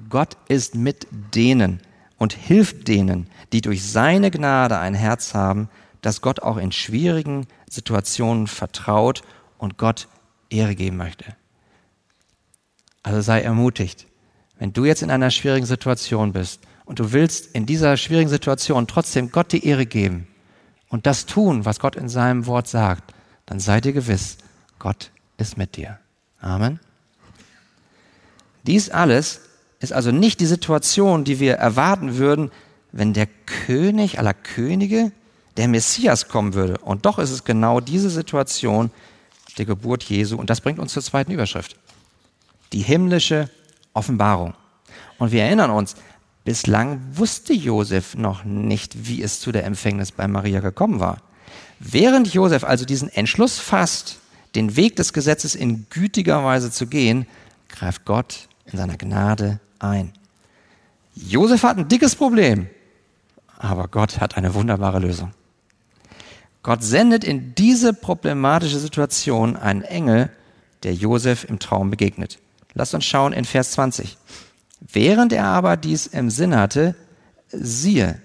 Gott 0.08 0.36
ist 0.48 0.74
mit 0.74 1.06
denen 1.34 1.80
und 2.18 2.32
hilft 2.32 2.88
denen, 2.88 3.28
die 3.52 3.60
durch 3.60 3.84
seine 3.84 4.30
Gnade 4.30 4.78
ein 4.78 4.94
Herz 4.94 5.34
haben, 5.34 5.68
dass 6.00 6.20
Gott 6.20 6.40
auch 6.40 6.56
in 6.56 6.72
schwierigen 6.72 7.46
Situationen 7.68 8.46
vertraut 8.46 9.22
und 9.58 9.76
Gott 9.76 10.08
Ehre 10.50 10.74
geben 10.74 10.96
möchte. 10.96 11.36
Also 13.02 13.20
sei 13.20 13.42
ermutigt. 13.42 14.06
Wenn 14.58 14.72
du 14.72 14.84
jetzt 14.84 15.02
in 15.02 15.10
einer 15.10 15.30
schwierigen 15.30 15.66
Situation 15.66 16.32
bist 16.32 16.60
und 16.84 17.00
du 17.00 17.12
willst 17.12 17.54
in 17.54 17.66
dieser 17.66 17.96
schwierigen 17.96 18.30
Situation 18.30 18.86
trotzdem 18.86 19.32
Gott 19.32 19.52
die 19.52 19.66
Ehre 19.66 19.86
geben 19.86 20.28
und 20.88 21.06
das 21.06 21.26
tun, 21.26 21.64
was 21.64 21.80
Gott 21.80 21.96
in 21.96 22.08
seinem 22.08 22.46
Wort 22.46 22.68
sagt, 22.68 23.14
dann 23.46 23.58
sei 23.58 23.80
dir 23.80 23.92
gewiss, 23.92 24.38
Gott 24.78 25.10
ist 25.36 25.56
mit 25.56 25.76
dir. 25.76 25.98
Amen. 26.42 26.80
Dies 28.64 28.90
alles 28.90 29.40
ist 29.80 29.92
also 29.92 30.10
nicht 30.10 30.40
die 30.40 30.46
Situation, 30.46 31.24
die 31.24 31.40
wir 31.40 31.54
erwarten 31.54 32.18
würden, 32.18 32.50
wenn 32.92 33.14
der 33.14 33.26
König 33.26 34.18
aller 34.18 34.34
Könige 34.34 35.12
der 35.56 35.68
Messias 35.68 36.28
kommen 36.28 36.54
würde. 36.54 36.78
Und 36.78 37.06
doch 37.06 37.18
ist 37.18 37.30
es 37.30 37.44
genau 37.44 37.80
diese 37.80 38.10
Situation 38.10 38.90
der 39.56 39.64
Geburt 39.64 40.02
Jesu. 40.04 40.36
Und 40.36 40.50
das 40.50 40.60
bringt 40.60 40.78
uns 40.78 40.92
zur 40.92 41.02
zweiten 41.02 41.32
Überschrift. 41.32 41.76
Die 42.72 42.80
himmlische 42.80 43.48
Offenbarung. 43.92 44.54
Und 45.18 45.32
wir 45.32 45.44
erinnern 45.44 45.70
uns, 45.70 45.94
bislang 46.44 47.00
wusste 47.12 47.52
Josef 47.52 48.16
noch 48.16 48.44
nicht, 48.44 49.06
wie 49.06 49.22
es 49.22 49.40
zu 49.40 49.52
der 49.52 49.64
Empfängnis 49.64 50.12
bei 50.12 50.26
Maria 50.26 50.60
gekommen 50.60 51.00
war. 51.00 51.18
Während 51.78 52.32
Josef 52.32 52.64
also 52.64 52.84
diesen 52.84 53.08
Entschluss 53.08 53.58
fasst, 53.58 54.18
den 54.54 54.76
Weg 54.76 54.96
des 54.96 55.12
Gesetzes 55.12 55.54
in 55.54 55.86
gütiger 55.90 56.44
Weise 56.44 56.70
zu 56.70 56.86
gehen, 56.86 57.26
greift 57.68 58.04
Gott 58.04 58.48
in 58.66 58.78
seiner 58.78 58.96
Gnade 58.96 59.60
ein. 59.78 60.12
Josef 61.14 61.62
hat 61.62 61.78
ein 61.78 61.88
dickes 61.88 62.16
Problem, 62.16 62.68
aber 63.58 63.88
Gott 63.88 64.20
hat 64.20 64.36
eine 64.36 64.54
wunderbare 64.54 64.98
Lösung. 64.98 65.32
Gott 66.62 66.82
sendet 66.82 67.24
in 67.24 67.54
diese 67.54 67.92
problematische 67.92 68.78
Situation 68.78 69.56
einen 69.56 69.82
Engel, 69.82 70.30
der 70.84 70.94
Josef 70.94 71.44
im 71.44 71.58
Traum 71.58 71.90
begegnet. 71.90 72.38
Lasst 72.74 72.94
uns 72.94 73.04
schauen 73.04 73.32
in 73.32 73.44
Vers 73.44 73.72
20. 73.72 74.16
Während 74.80 75.32
er 75.32 75.46
aber 75.46 75.76
dies 75.76 76.06
im 76.06 76.30
Sinn 76.30 76.56
hatte, 76.56 76.94
siehe, 77.48 78.20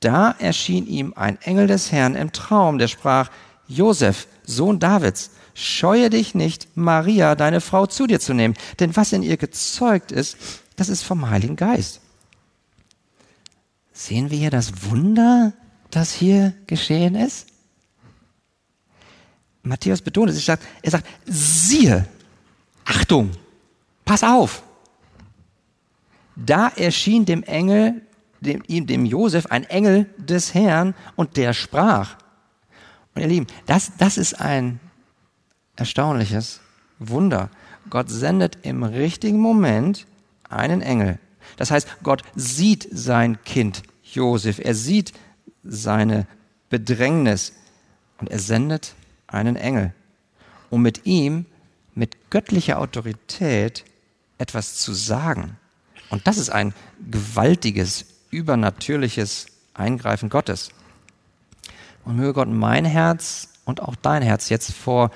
da 0.00 0.34
erschien 0.38 0.86
ihm 0.86 1.12
ein 1.14 1.40
Engel 1.42 1.66
des 1.66 1.92
Herrn 1.92 2.14
im 2.14 2.32
Traum, 2.32 2.78
der 2.78 2.88
sprach, 2.88 3.30
Josef, 3.66 4.26
Sohn 4.44 4.78
Davids, 4.78 5.30
scheue 5.54 6.10
dich 6.10 6.34
nicht, 6.34 6.76
Maria, 6.76 7.34
deine 7.34 7.60
Frau, 7.60 7.86
zu 7.86 8.06
dir 8.06 8.20
zu 8.20 8.34
nehmen, 8.34 8.54
denn 8.78 8.96
was 8.96 9.12
in 9.12 9.22
ihr 9.22 9.36
gezeugt 9.36 10.12
ist, 10.12 10.36
das 10.76 10.88
ist 10.88 11.02
vom 11.02 11.28
Heiligen 11.28 11.56
Geist. 11.56 12.00
Sehen 13.92 14.30
wir 14.30 14.38
hier 14.38 14.50
das 14.50 14.90
Wunder, 14.90 15.52
das 15.90 16.12
hier 16.12 16.54
geschehen 16.66 17.14
ist? 17.14 17.48
Matthäus 19.62 20.00
betont 20.00 20.30
es, 20.30 20.48
er 20.48 20.58
sagt, 20.82 21.06
siehe, 21.26 22.06
Achtung, 22.84 23.30
pass 24.04 24.24
auf. 24.24 24.62
Da 26.34 26.68
erschien 26.68 27.26
dem 27.26 27.42
Engel, 27.42 28.00
dem, 28.40 28.62
ihm, 28.66 28.86
dem 28.86 29.04
Josef, 29.04 29.46
ein 29.46 29.64
Engel 29.64 30.06
des 30.16 30.54
Herrn 30.54 30.94
und 31.14 31.36
der 31.36 31.52
sprach. 31.52 32.16
Und 33.14 33.22
ihr 33.22 33.28
Lieben, 33.28 33.46
das, 33.66 33.92
das 33.98 34.16
ist 34.16 34.40
ein 34.40 34.80
erstaunliches 35.80 36.60
Wunder. 36.98 37.50
Gott 37.88 38.10
sendet 38.10 38.58
im 38.62 38.82
richtigen 38.82 39.38
Moment 39.38 40.06
einen 40.48 40.82
Engel. 40.82 41.18
Das 41.56 41.70
heißt, 41.70 41.88
Gott 42.02 42.22
sieht 42.34 42.86
sein 42.92 43.42
Kind 43.44 43.82
Josef, 44.04 44.58
er 44.58 44.74
sieht 44.74 45.12
seine 45.64 46.26
Bedrängnis 46.68 47.52
und 48.18 48.30
er 48.30 48.38
sendet 48.38 48.94
einen 49.26 49.56
Engel, 49.56 49.94
um 50.68 50.82
mit 50.82 51.06
ihm 51.06 51.46
mit 51.94 52.30
göttlicher 52.30 52.78
Autorität 52.78 53.84
etwas 54.38 54.76
zu 54.76 54.92
sagen. 54.92 55.56
Und 56.10 56.26
das 56.26 56.38
ist 56.38 56.50
ein 56.50 56.74
gewaltiges, 57.10 58.04
übernatürliches 58.30 59.46
Eingreifen 59.74 60.28
Gottes. 60.28 60.70
Und 62.04 62.16
möge 62.16 62.34
Gott 62.34 62.48
mein 62.48 62.84
Herz 62.84 63.48
und 63.64 63.82
auch 63.82 63.94
dein 63.96 64.22
Herz 64.22 64.48
jetzt 64.48 64.72
vor 64.72 65.10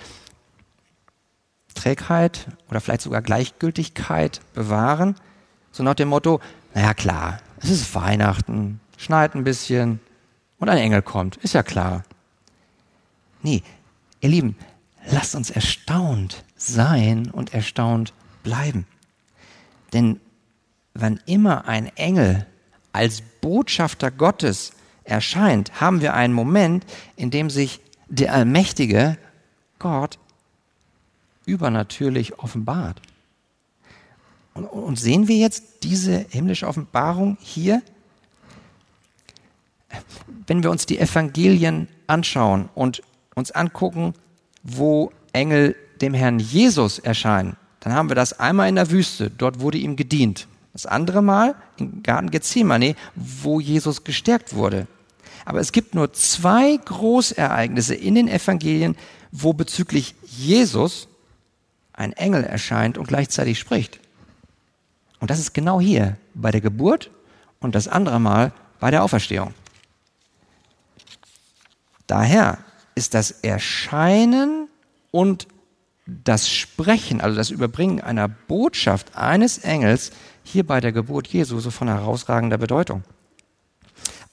Trägheit 1.74 2.46
oder 2.70 2.80
vielleicht 2.80 3.02
sogar 3.02 3.22
Gleichgültigkeit 3.22 4.40
bewahren. 4.54 5.16
So 5.72 5.82
nach 5.82 5.94
dem 5.94 6.08
Motto, 6.08 6.40
naja 6.74 6.94
klar, 6.94 7.38
es 7.60 7.70
ist 7.70 7.94
Weihnachten, 7.94 8.80
schneit 8.96 9.34
ein 9.34 9.44
bisschen 9.44 10.00
und 10.58 10.68
ein 10.68 10.78
Engel 10.78 11.02
kommt, 11.02 11.36
ist 11.38 11.54
ja 11.54 11.62
klar. 11.62 12.04
Nee, 13.42 13.62
ihr 14.20 14.30
Lieben, 14.30 14.56
lasst 15.10 15.34
uns 15.34 15.50
erstaunt 15.50 16.44
sein 16.56 17.30
und 17.30 17.52
erstaunt 17.52 18.12
bleiben. 18.42 18.86
Denn 19.92 20.20
wann 20.94 21.20
immer 21.26 21.66
ein 21.68 21.94
Engel 21.96 22.46
als 22.92 23.22
Botschafter 23.40 24.10
Gottes 24.10 24.72
erscheint, 25.02 25.80
haben 25.80 26.00
wir 26.00 26.14
einen 26.14 26.32
Moment, 26.32 26.86
in 27.16 27.30
dem 27.30 27.50
sich 27.50 27.80
der 28.08 28.32
allmächtige 28.32 29.18
Gott 29.78 30.18
übernatürlich 31.46 32.38
offenbart. 32.38 33.00
Und, 34.54 34.66
und 34.66 34.98
sehen 34.98 35.28
wir 35.28 35.36
jetzt 35.36 35.82
diese 35.82 36.26
himmlische 36.30 36.66
Offenbarung 36.66 37.36
hier? 37.40 37.82
Wenn 40.46 40.62
wir 40.62 40.70
uns 40.70 40.86
die 40.86 40.98
Evangelien 40.98 41.88
anschauen 42.06 42.68
und 42.74 43.02
uns 43.34 43.50
angucken, 43.50 44.14
wo 44.62 45.12
Engel 45.32 45.76
dem 46.00 46.14
Herrn 46.14 46.38
Jesus 46.38 46.98
erscheinen, 46.98 47.56
dann 47.80 47.92
haben 47.92 48.08
wir 48.08 48.16
das 48.16 48.38
einmal 48.40 48.68
in 48.68 48.76
der 48.76 48.90
Wüste, 48.90 49.30
dort 49.30 49.60
wurde 49.60 49.78
ihm 49.78 49.96
gedient. 49.96 50.48
Das 50.72 50.86
andere 50.86 51.22
Mal 51.22 51.54
im 51.78 52.02
Garten 52.02 52.30
Gethsemane, 52.30 52.96
wo 53.14 53.60
Jesus 53.60 54.02
gestärkt 54.02 54.54
wurde. 54.54 54.88
Aber 55.44 55.60
es 55.60 55.70
gibt 55.70 55.94
nur 55.94 56.12
zwei 56.12 56.76
Großereignisse 56.76 57.94
in 57.94 58.14
den 58.14 58.28
Evangelien, 58.28 58.96
wo 59.30 59.52
bezüglich 59.52 60.14
Jesus 60.26 61.08
ein 61.94 62.12
Engel 62.12 62.44
erscheint 62.44 62.98
und 62.98 63.08
gleichzeitig 63.08 63.58
spricht. 63.58 64.00
Und 65.20 65.30
das 65.30 65.38
ist 65.38 65.54
genau 65.54 65.80
hier 65.80 66.16
bei 66.34 66.50
der 66.50 66.60
Geburt 66.60 67.10
und 67.60 67.74
das 67.74 67.88
andere 67.88 68.20
Mal 68.20 68.52
bei 68.80 68.90
der 68.90 69.02
Auferstehung. 69.02 69.54
Daher 72.06 72.58
ist 72.94 73.14
das 73.14 73.30
Erscheinen 73.30 74.68
und 75.10 75.48
das 76.06 76.50
Sprechen, 76.50 77.20
also 77.20 77.36
das 77.36 77.50
Überbringen 77.50 78.00
einer 78.00 78.28
Botschaft 78.28 79.16
eines 79.16 79.58
Engels 79.58 80.10
hier 80.42 80.66
bei 80.66 80.80
der 80.80 80.92
Geburt 80.92 81.28
Jesu 81.28 81.60
so 81.60 81.70
von 81.70 81.88
herausragender 81.88 82.58
Bedeutung. 82.58 83.04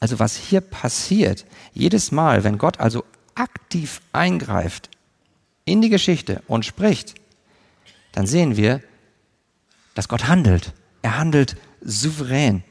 Also 0.02 0.20
was 0.20 0.36
hier 0.36 0.60
passiert, 0.62 1.46
jedes 1.74 2.12
Mal, 2.12 2.44
wenn 2.44 2.58
Gott 2.58 2.80
also 2.80 3.06
aktiv 3.36 4.02
eingreift 4.12 4.90
in 5.64 5.82
die 5.82 5.90
Geschichte 5.90 6.44
und 6.48 6.66
spricht, 6.66 7.16
dann 8.12 8.28
sehen 8.28 8.58
wir, 8.58 8.82
dass 9.96 10.08
Gott 10.08 10.28
handelt. 10.28 10.74
Er 11.02 11.18
handelt 11.18 11.56
souverän. 11.82 12.64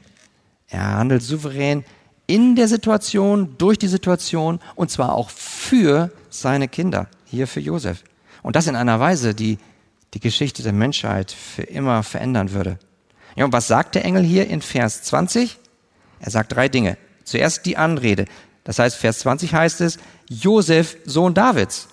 Er 0.69 0.97
handelt 0.97 1.21
souverän 1.21 1.83
in 2.27 2.55
der 2.55 2.67
Situation, 2.67 3.55
durch 3.57 3.77
die 3.77 3.87
Situation 3.87 4.59
und 4.75 4.89
zwar 4.89 5.13
auch 5.15 5.29
für 5.29 6.11
seine 6.29 6.69
Kinder, 6.69 7.07
hier 7.25 7.45
für 7.45 7.59
Josef. 7.59 8.03
Und 8.41 8.55
das 8.55 8.67
in 8.67 8.75
einer 8.75 8.99
Weise, 8.99 9.35
die 9.35 9.57
die 10.13 10.19
Geschichte 10.19 10.63
der 10.63 10.73
Menschheit 10.73 11.31
für 11.31 11.63
immer 11.63 12.03
verändern 12.03 12.51
würde. 12.51 12.79
Ja, 13.35 13.45
und 13.45 13.53
was 13.53 13.67
sagt 13.67 13.95
der 13.95 14.05
Engel 14.05 14.23
hier 14.23 14.47
in 14.47 14.61
Vers 14.61 15.03
20? 15.03 15.57
Er 16.19 16.31
sagt 16.31 16.53
drei 16.53 16.69
Dinge. 16.69 16.97
Zuerst 17.23 17.65
die 17.65 17.77
Anrede. 17.77 18.25
Das 18.63 18.79
heißt, 18.79 18.97
Vers 18.97 19.19
20 19.19 19.53
heißt 19.53 19.81
es, 19.81 19.97
Josef, 20.29 20.97
Sohn 21.05 21.33
Davids. 21.33 21.87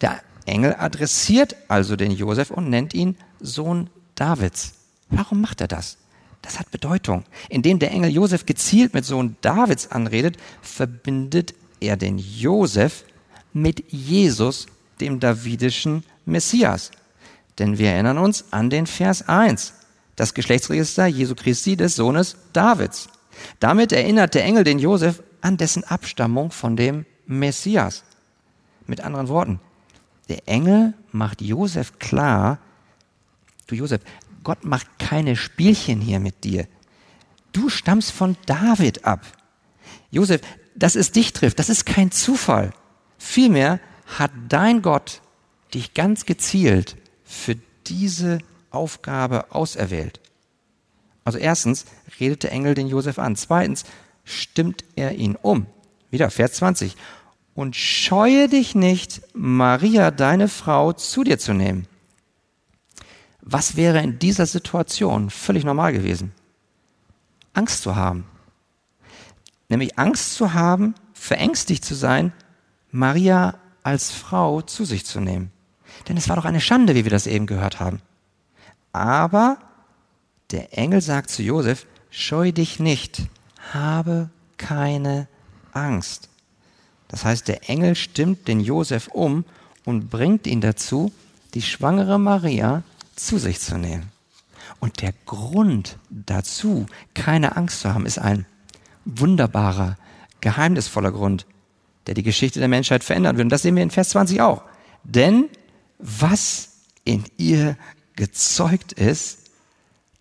Der 0.00 0.20
Engel 0.48 0.74
adressiert 0.78 1.56
also 1.68 1.96
den 1.96 2.10
Josef 2.10 2.50
und 2.50 2.70
nennt 2.70 2.94
ihn 2.94 3.16
Sohn 3.40 3.90
Davids. 4.14 4.74
Warum 5.10 5.40
macht 5.40 5.60
er 5.60 5.68
das? 5.68 5.96
Das 6.42 6.58
hat 6.58 6.70
Bedeutung. 6.70 7.24
Indem 7.48 7.78
der 7.78 7.90
Engel 7.90 8.10
Josef 8.10 8.46
gezielt 8.46 8.94
mit 8.94 9.04
Sohn 9.04 9.36
Davids 9.40 9.90
anredet, 9.90 10.36
verbindet 10.62 11.54
er 11.80 11.96
den 11.96 12.18
Josef 12.18 13.04
mit 13.52 13.84
Jesus, 13.92 14.66
dem 15.00 15.20
davidischen 15.20 16.04
Messias. 16.24 16.90
Denn 17.58 17.78
wir 17.78 17.90
erinnern 17.90 18.18
uns 18.18 18.44
an 18.50 18.70
den 18.70 18.86
Vers 18.86 19.28
1, 19.28 19.74
das 20.16 20.34
Geschlechtsregister 20.34 21.06
Jesu 21.06 21.34
Christi 21.34 21.76
des 21.76 21.96
Sohnes 21.96 22.36
Davids. 22.52 23.08
Damit 23.60 23.92
erinnert 23.92 24.34
der 24.34 24.44
Engel 24.44 24.64
den 24.64 24.78
Josef 24.78 25.22
an 25.40 25.56
dessen 25.56 25.84
Abstammung 25.84 26.50
von 26.50 26.76
dem 26.76 27.06
Messias. 27.26 28.04
Mit 28.86 29.00
anderen 29.00 29.28
Worten, 29.28 29.60
der 30.28 30.46
Engel 30.48 30.94
macht 31.12 31.40
Josef 31.40 31.98
klar, 31.98 32.58
du 33.66 33.74
Josef, 33.74 34.00
Gott 34.44 34.64
macht 34.64 34.98
keine 34.98 35.36
Spielchen 35.36 36.00
hier 36.00 36.20
mit 36.20 36.44
dir. 36.44 36.66
Du 37.52 37.68
stammst 37.68 38.12
von 38.12 38.36
David 38.46 39.04
ab. 39.04 39.24
Josef, 40.10 40.40
dass 40.74 40.94
es 40.94 41.12
dich 41.12 41.32
trifft, 41.32 41.58
das 41.58 41.68
ist 41.68 41.86
kein 41.86 42.10
Zufall. 42.10 42.72
Vielmehr 43.18 43.80
hat 44.06 44.30
dein 44.48 44.80
Gott 44.82 45.20
dich 45.74 45.94
ganz 45.94 46.24
gezielt 46.24 46.96
für 47.24 47.56
diese 47.86 48.38
Aufgabe 48.70 49.52
auserwählt. 49.52 50.20
Also 51.24 51.38
erstens 51.38 51.84
redet 52.20 52.42
der 52.42 52.52
Engel 52.52 52.74
den 52.74 52.88
Josef 52.88 53.18
an. 53.18 53.36
Zweitens 53.36 53.84
stimmt 54.24 54.84
er 54.96 55.14
ihn 55.16 55.36
um. 55.36 55.66
Wieder 56.10 56.30
Vers 56.30 56.54
20 56.54 56.96
und 57.58 57.74
scheue 57.74 58.48
dich 58.48 58.76
nicht, 58.76 59.20
Maria, 59.34 60.12
deine 60.12 60.46
Frau, 60.46 60.92
zu 60.92 61.24
dir 61.24 61.40
zu 61.40 61.54
nehmen. 61.54 61.88
Was 63.40 63.74
wäre 63.74 63.98
in 63.98 64.20
dieser 64.20 64.46
Situation 64.46 65.28
völlig 65.28 65.64
normal 65.64 65.92
gewesen? 65.92 66.32
Angst 67.54 67.82
zu 67.82 67.96
haben. 67.96 68.28
Nämlich 69.68 69.98
Angst 69.98 70.34
zu 70.34 70.54
haben, 70.54 70.94
verängstigt 71.14 71.84
zu 71.84 71.96
sein, 71.96 72.32
Maria 72.92 73.54
als 73.82 74.12
Frau 74.12 74.62
zu 74.62 74.84
sich 74.84 75.04
zu 75.04 75.18
nehmen. 75.18 75.50
Denn 76.08 76.16
es 76.16 76.28
war 76.28 76.36
doch 76.36 76.44
eine 76.44 76.60
Schande, 76.60 76.94
wie 76.94 77.02
wir 77.02 77.10
das 77.10 77.26
eben 77.26 77.46
gehört 77.46 77.80
haben. 77.80 78.00
Aber 78.92 79.58
der 80.52 80.78
Engel 80.78 81.00
sagt 81.00 81.28
zu 81.28 81.42
Josef, 81.42 81.86
scheu 82.08 82.52
dich 82.52 82.78
nicht, 82.78 83.22
habe 83.72 84.30
keine 84.58 85.26
Angst. 85.72 86.27
Das 87.08 87.24
heißt, 87.24 87.48
der 87.48 87.68
Engel 87.68 87.94
stimmt 87.94 88.48
den 88.48 88.60
Josef 88.60 89.08
um 89.08 89.44
und 89.84 90.10
bringt 90.10 90.46
ihn 90.46 90.60
dazu, 90.60 91.12
die 91.54 91.62
schwangere 91.62 92.18
Maria 92.18 92.82
zu 93.16 93.38
sich 93.38 93.60
zu 93.60 93.78
nehmen. 93.78 94.12
Und 94.80 95.00
der 95.00 95.14
Grund 95.26 95.98
dazu, 96.10 96.86
keine 97.14 97.56
Angst 97.56 97.80
zu 97.80 97.92
haben, 97.94 98.06
ist 98.06 98.18
ein 98.18 98.46
wunderbarer, 99.04 99.96
geheimnisvoller 100.40 101.12
Grund. 101.12 101.46
der 102.06 102.14
die 102.14 102.22
Geschichte 102.22 102.58
der 102.58 102.68
Menschheit 102.68 103.04
verändern 103.04 103.36
wird. 103.36 103.44
Und 103.44 103.50
das 103.50 103.60
sehen 103.60 103.76
wir 103.76 103.82
in 103.82 103.90
Vers 103.90 104.10
20 104.10 104.40
auch. 104.40 104.62
Denn 105.04 105.50
was 105.98 106.70
in 107.04 107.24
ihr 107.36 107.76
gezeugt 108.16 108.94
ist, 108.94 109.50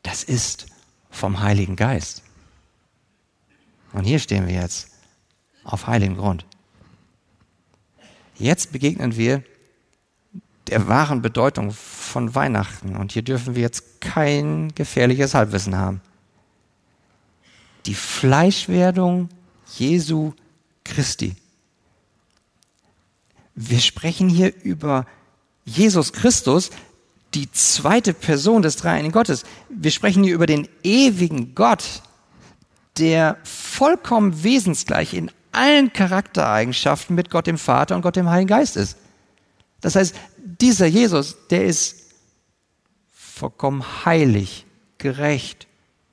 das 0.04 0.24
ist 0.24 0.66
vom 1.10 1.40
Heiligen 1.40 1.78
Geist. 1.78 2.24
Und 3.94 4.04
hier 4.04 4.20
stehen 4.20 4.48
wir 4.48 4.54
jetzt 4.54 4.90
auf 5.64 5.88
heiligen 5.88 6.18
Grund. 6.18 6.46
Jetzt 8.40 8.72
begegnen 8.72 9.18
wir 9.18 9.44
der 10.68 10.88
wahren 10.88 11.22
Bedeutung 11.22 11.72
von 11.72 12.36
Weihnachten. 12.36 12.96
Und 12.96 13.12
hier 13.12 13.22
dürfen 13.22 13.56
wir 13.56 13.62
jetzt 13.62 14.02
kein 14.02 14.74
gefährliches 14.76 15.34
Halbwissen 15.34 15.76
haben. 15.76 16.02
Die 17.86 17.94
Fleischwerdung 17.94 19.30
Jesu 19.76 20.34
Christi. 20.84 21.36
Wir 23.56 23.80
sprechen 23.80 24.30
hier 24.30 24.54
über 24.64 25.06
Jesus 25.66 26.14
Christus, 26.14 26.70
die 27.34 27.52
zweite 27.52 28.14
Person 28.14 28.62
des 28.62 28.78
dreieinigen 28.78 29.12
Gottes. 29.12 29.44
Wir 29.70 29.92
sprechen 29.92 30.24
hier 30.24 30.36
über 30.36 30.46
den 30.46 30.68
ewigen 30.84 31.56
Gott, 31.56 32.02
der 32.98 33.38
vollkommen 33.44 34.44
wesensgleich 34.44 35.14
in 35.14 35.32
allen 35.52 35.94
Charaktereigenschaften 35.94 37.16
mit 37.16 37.30
Gott 37.30 37.48
dem 37.48 37.58
Vater 37.58 37.96
und 37.96 38.02
Gott 38.02 38.16
dem 38.16 38.30
Heiligen 38.30 38.48
Geist 38.48 38.78
ist. 38.78 38.98
Das 39.82 39.96
heißt, 39.96 40.16
dieser 40.38 40.88
Jesus, 40.88 41.38
der 41.50 41.66
ist 41.66 42.14
vollkommen 43.12 43.84
heilig, 44.06 44.66
gerecht, 44.98 45.68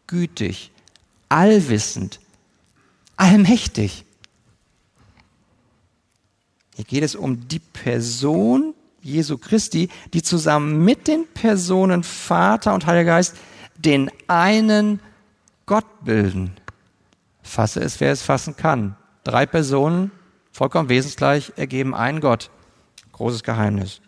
gütig, 0.06 0.70
allwissend, 1.28 2.20
allmächtig. 3.16 4.04
Hier 6.76 6.84
geht 6.84 7.04
es 7.04 7.14
um 7.14 7.48
die 7.48 7.60
Person 7.60 8.74
Jesu 9.00 9.38
Christi, 9.38 9.88
die 10.12 10.22
zusammen 10.22 10.84
mit 10.84 11.06
den 11.08 11.26
Personen 11.32 12.02
Vater 12.02 12.74
und 12.74 12.86
Heiliger 12.86 13.12
Geist 13.12 13.36
den 13.76 14.10
einen 14.28 15.00
Gott 15.66 16.04
bilden. 16.04 16.56
Fasse 17.42 17.80
es, 17.80 18.00
wer 18.00 18.12
es 18.12 18.22
fassen 18.22 18.56
kann. 18.56 18.96
Drei 19.24 19.46
Personen, 19.46 20.12
vollkommen 20.52 20.90
wesensgleich, 20.90 21.54
ergeben 21.56 21.94
einen 21.94 22.20
Gott. 22.20 22.50
Großes 23.12 23.42
Geheimnis. 23.42 24.00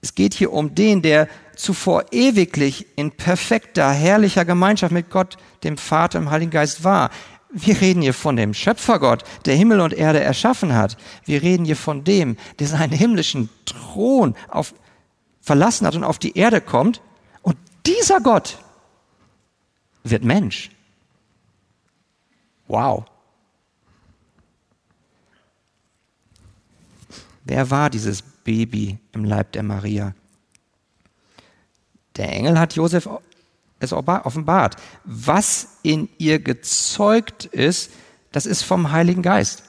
Es 0.00 0.14
geht 0.14 0.34
hier 0.34 0.52
um 0.52 0.74
den, 0.74 1.02
der 1.02 1.28
zuvor 1.54 2.06
ewiglich 2.12 2.86
in 2.96 3.12
perfekter, 3.12 3.90
herrlicher 3.90 4.44
Gemeinschaft 4.44 4.92
mit 4.92 5.10
Gott, 5.10 5.36
dem 5.64 5.76
Vater 5.76 6.18
im 6.18 6.30
Heiligen 6.30 6.50
Geist 6.50 6.84
war. 6.84 7.10
Wir 7.50 7.80
reden 7.80 8.02
hier 8.02 8.14
von 8.14 8.36
dem 8.36 8.52
Schöpfergott, 8.52 9.24
der 9.44 9.56
Himmel 9.56 9.80
und 9.80 9.94
Erde 9.94 10.20
erschaffen 10.20 10.74
hat. 10.74 10.96
Wir 11.24 11.42
reden 11.42 11.64
hier 11.64 11.76
von 11.76 12.04
dem, 12.04 12.36
der 12.58 12.66
seinen 12.66 12.92
himmlischen 12.92 13.48
Thron 13.64 14.34
auf, 14.48 14.74
verlassen 15.40 15.86
hat 15.86 15.94
und 15.94 16.04
auf 16.04 16.18
die 16.18 16.36
Erde 16.36 16.60
kommt. 16.60 17.00
Und 17.42 17.56
dieser 17.86 18.20
Gott 18.20 18.58
wird 20.04 20.24
Mensch. 20.24 20.70
Wow. 22.68 23.06
Wer 27.44 27.70
war 27.70 27.88
dieses 27.88 28.20
Baby 28.20 28.98
im 29.12 29.24
Leib 29.24 29.52
der 29.52 29.62
Maria? 29.62 30.14
Der 32.16 32.30
Engel 32.30 32.58
hat 32.58 32.74
Josef 32.74 33.08
es 33.80 33.92
offenbart. 33.92 34.76
Was 35.04 35.78
in 35.82 36.08
ihr 36.18 36.40
gezeugt 36.40 37.46
ist, 37.46 37.90
das 38.32 38.44
ist 38.44 38.62
vom 38.62 38.90
Heiligen 38.90 39.22
Geist. 39.22 39.62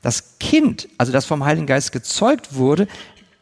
Das 0.00 0.38
Kind, 0.38 0.88
also 0.96 1.12
das 1.12 1.26
vom 1.26 1.44
Heiligen 1.44 1.66
Geist 1.66 1.92
gezeugt 1.92 2.54
wurde, 2.54 2.88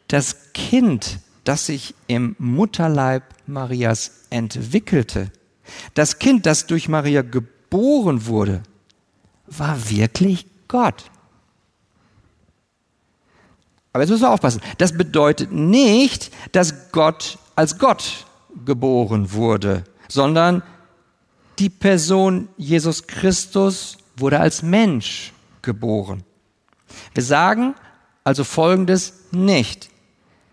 das 0.08 0.52
Kind, 0.52 1.20
das 1.44 1.66
sich 1.66 1.94
im 2.08 2.34
Mutterleib 2.38 3.22
Marias 3.46 4.26
entwickelte, 4.30 5.30
das 5.94 6.18
Kind, 6.18 6.46
das 6.46 6.66
durch 6.66 6.88
Maria 6.88 7.22
geboren 7.22 7.51
wurde, 7.72 8.62
war 9.46 9.90
wirklich 9.90 10.46
Gott. 10.68 11.04
Aber 13.92 14.02
jetzt 14.02 14.10
müssen 14.10 14.22
wir 14.22 14.30
aufpassen. 14.30 14.62
Das 14.78 14.96
bedeutet 14.96 15.52
nicht, 15.52 16.30
dass 16.52 16.92
Gott 16.92 17.38
als 17.56 17.78
Gott 17.78 18.26
geboren 18.64 19.32
wurde, 19.32 19.84
sondern 20.08 20.62
die 21.58 21.68
Person 21.68 22.48
Jesus 22.56 23.06
Christus 23.06 23.98
wurde 24.16 24.40
als 24.40 24.62
Mensch 24.62 25.32
geboren. 25.60 26.24
Wir 27.14 27.22
sagen 27.22 27.74
also 28.24 28.44
Folgendes 28.44 29.14
nicht. 29.30 29.90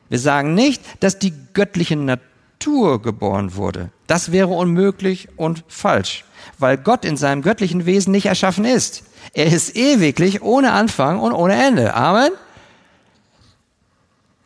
Wir 0.09 0.19
sagen 0.19 0.55
nicht, 0.55 0.81
dass 1.03 1.19
die 1.19 1.33
göttliche 1.53 1.95
Natur 1.95 3.01
geboren 3.01 3.55
wurde. 3.55 3.91
Das 4.09 4.31
wäre 4.31 4.47
unmöglich 4.47 5.29
und 5.35 5.63
falsch, 5.67 6.25
weil 6.57 6.77
Gott 6.77 7.05
in 7.05 7.15
seinem 7.15 7.43
göttlichen 7.43 7.85
Wesen 7.85 8.11
nicht 8.11 8.25
erschaffen 8.25 8.65
ist. 8.65 9.03
Er 9.33 9.45
ist 9.45 9.75
ewiglich, 9.75 10.41
ohne 10.41 10.71
Anfang 10.71 11.19
und 11.19 11.31
ohne 11.31 11.53
Ende. 11.53 11.93
Amen. 11.93 12.31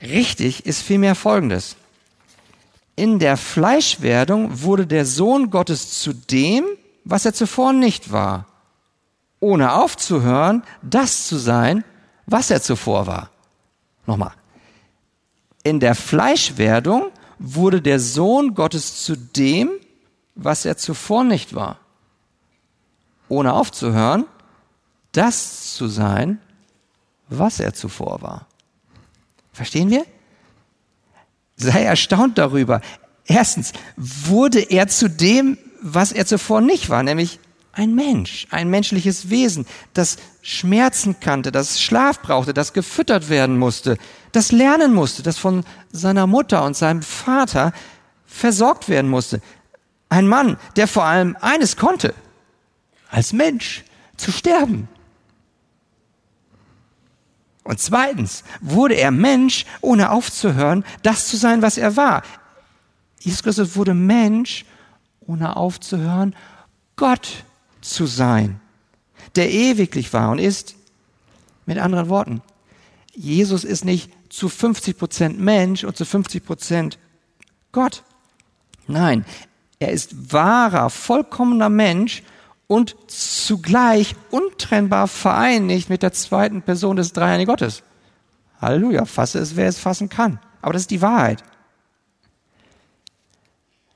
Richtig 0.02 0.65
ist 0.65 0.82
vielmehr 0.82 1.15
Folgendes. 1.15 1.78
In 2.97 3.19
der 3.19 3.38
Fleischwerdung 3.38 4.63
wurde 4.63 4.86
der 4.86 5.06
Sohn 5.06 5.49
Gottes 5.49 6.02
zu 6.02 6.12
dem, 6.12 6.65
was 7.06 7.26
er 7.26 7.34
zuvor 7.34 7.71
nicht 7.71 8.12
war, 8.12 8.47
ohne 9.39 9.76
aufzuhören, 9.76 10.63
das 10.82 11.26
zu 11.26 11.38
sein, 11.38 11.86
was 12.26 12.52
er 12.52 12.62
zuvor 12.62 13.08
war. 13.08 13.30
Nochmal. 14.08 14.34
In 15.63 15.80
der 15.80 15.95
Fleischwerdung 15.95 17.12
wurde 17.43 17.82
der 17.82 17.99
Sohn 17.99 18.56
Gottes 18.56 19.03
zu 19.03 19.17
dem, 19.17 19.69
was 20.34 20.63
er 20.65 20.77
zuvor 20.77 21.25
nicht 21.25 21.53
war, 21.53 21.77
ohne 23.27 23.53
aufzuhören, 23.53 24.25
das 25.12 25.75
zu 25.75 25.88
sein, 25.88 26.39
was 27.27 27.60
er 27.60 27.73
zuvor 27.73 28.21
war. 28.21 28.47
Verstehen 29.51 29.89
wir? 29.89 30.06
Sei 31.58 31.84
erstaunt 31.84 32.38
darüber. 32.38 32.82
Erstens, 33.25 33.73
wurde 33.97 34.60
er 34.60 34.88
zu 34.88 35.10
dem, 35.10 35.58
was 35.82 36.13
er 36.13 36.25
zuvor 36.25 36.62
nicht 36.62 36.89
war, 36.89 37.03
nämlich 37.03 37.39
ein 37.73 37.93
Mensch, 37.93 38.47
ein 38.51 38.69
menschliches 38.69 39.29
Wesen, 39.29 39.65
das 39.93 40.17
Schmerzen 40.45 41.21
kannte, 41.21 41.53
das 41.53 41.82
Schlaf 41.82 42.21
brauchte, 42.21 42.53
das 42.53 42.73
gefüttert 42.73 43.29
werden 43.29 43.58
musste, 43.58 43.97
das 44.34 44.51
lernen 44.51 44.93
musste, 44.93 45.23
das 45.23 45.38
von 45.38 45.63
seiner 45.91 46.27
Mutter 46.27 46.63
und 46.65 46.75
seinem 46.75 47.01
Vater 47.01 47.71
versorgt 48.25 48.89
werden 48.89 49.10
musste. 49.10 49.41
Ein 50.10 50.27
Mann, 50.27 50.58
der 50.75 50.89
vor 50.89 51.06
allem 51.06 51.38
eines 51.39 51.77
konnte, 51.77 52.13
als 53.10 53.32
Mensch 53.32 53.86
zu 54.17 54.34
sterben. 54.34 54.89
Und 57.63 57.79
zweitens 57.79 58.43
wurde 58.60 58.95
er 58.95 59.12
Mensch, 59.12 59.65
ohne 59.79 60.12
aufzuhören, 60.12 60.84
das 61.03 61.29
zu 61.29 61.38
sein, 61.38 61.62
was 61.62 61.77
er 61.77 61.95
war. 61.95 62.21
Jesus 63.19 63.43
Christus 63.43 63.77
wurde 63.77 63.93
Mensch, 63.93 64.65
ohne 65.21 65.56
aufzuhören, 65.56 66.36
Gott 66.97 67.45
zu 67.79 68.06
sein, 68.08 68.60
der 69.36 69.52
ewiglich 69.52 70.13
war 70.13 70.32
und 70.32 70.39
ist. 70.39 70.76
Mit 71.65 71.78
anderen 71.78 72.10
Worten, 72.10 72.41
Jesus 73.15 73.63
ist 73.63 73.86
nicht 73.86 74.12
zu 74.30 74.50
50 74.50 74.98
Prozent 74.98 75.39
Mensch 75.39 75.84
und 75.84 75.96
zu 75.96 76.04
50 76.04 76.46
Prozent 76.46 77.00
Gott. 77.72 78.04
Nein, 78.88 79.26
er 79.80 79.91
ist 79.91 80.34
wahrer, 80.34 80.89
vollkommener 80.89 81.69
Mensch 81.69 82.24
und 82.67 82.96
zugleich 83.08 84.15
untrennbar 84.32 85.08
vereinigt 85.08 85.89
mit 85.89 86.04
der 86.04 86.14
zweiten 86.14 86.62
Person 86.62 86.95
des 86.95 87.14
Dreieinigen 87.14 87.49
Gottes. 87.49 87.84
Halleluja, 88.60 89.05
fasse 89.05 89.39
es, 89.39 89.55
wer 89.55 89.68
es 89.68 89.80
fassen 89.80 90.10
kann. 90.10 90.39
Aber 90.62 90.74
das 90.74 90.84
ist 90.84 90.91
die 90.91 91.01
Wahrheit. 91.01 91.43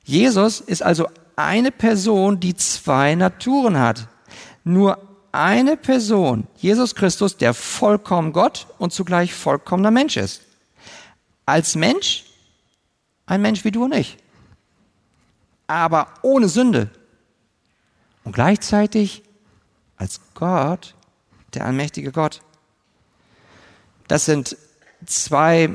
Jesus 0.04 0.60
ist 0.62 0.84
also 0.84 1.08
eine 1.36 1.72
Person, 1.72 2.40
die 2.40 2.56
zwei 2.56 3.16
Naturen 3.16 3.80
hat. 3.80 4.08
Nur 4.64 5.07
eine 5.38 5.78
Person, 5.78 6.48
Jesus 6.58 6.96
Christus, 6.96 7.38
der 7.38 7.54
vollkommen 7.54 8.34
Gott 8.34 8.68
und 8.80 8.92
zugleich 8.92 9.34
vollkommener 9.34 9.92
Mensch 9.92 10.18
ist. 10.18 10.42
Als 11.46 11.76
Mensch, 11.76 12.26
ein 13.26 13.42
Mensch 13.42 13.64
wie 13.64 13.72
du 13.72 13.86
und 13.86 13.94
ich. 13.94 14.18
Aber 15.68 16.08
ohne 16.22 16.50
Sünde, 16.50 16.90
und 18.28 18.34
gleichzeitig 18.34 19.24
als 19.96 20.20
Gott, 20.34 20.96
der 21.54 21.66
allmächtige 21.66 22.12
Gott. 22.12 22.42
Das 24.10 24.26
sind 24.26 24.58
zwei 25.06 25.70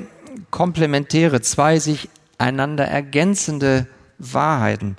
komplementäre, 0.51 1.41
zwei 1.41 1.79
sich 1.79 2.11
einander 2.37 2.85
ergänzende 2.85 3.87
Wahrheiten. 4.19 4.99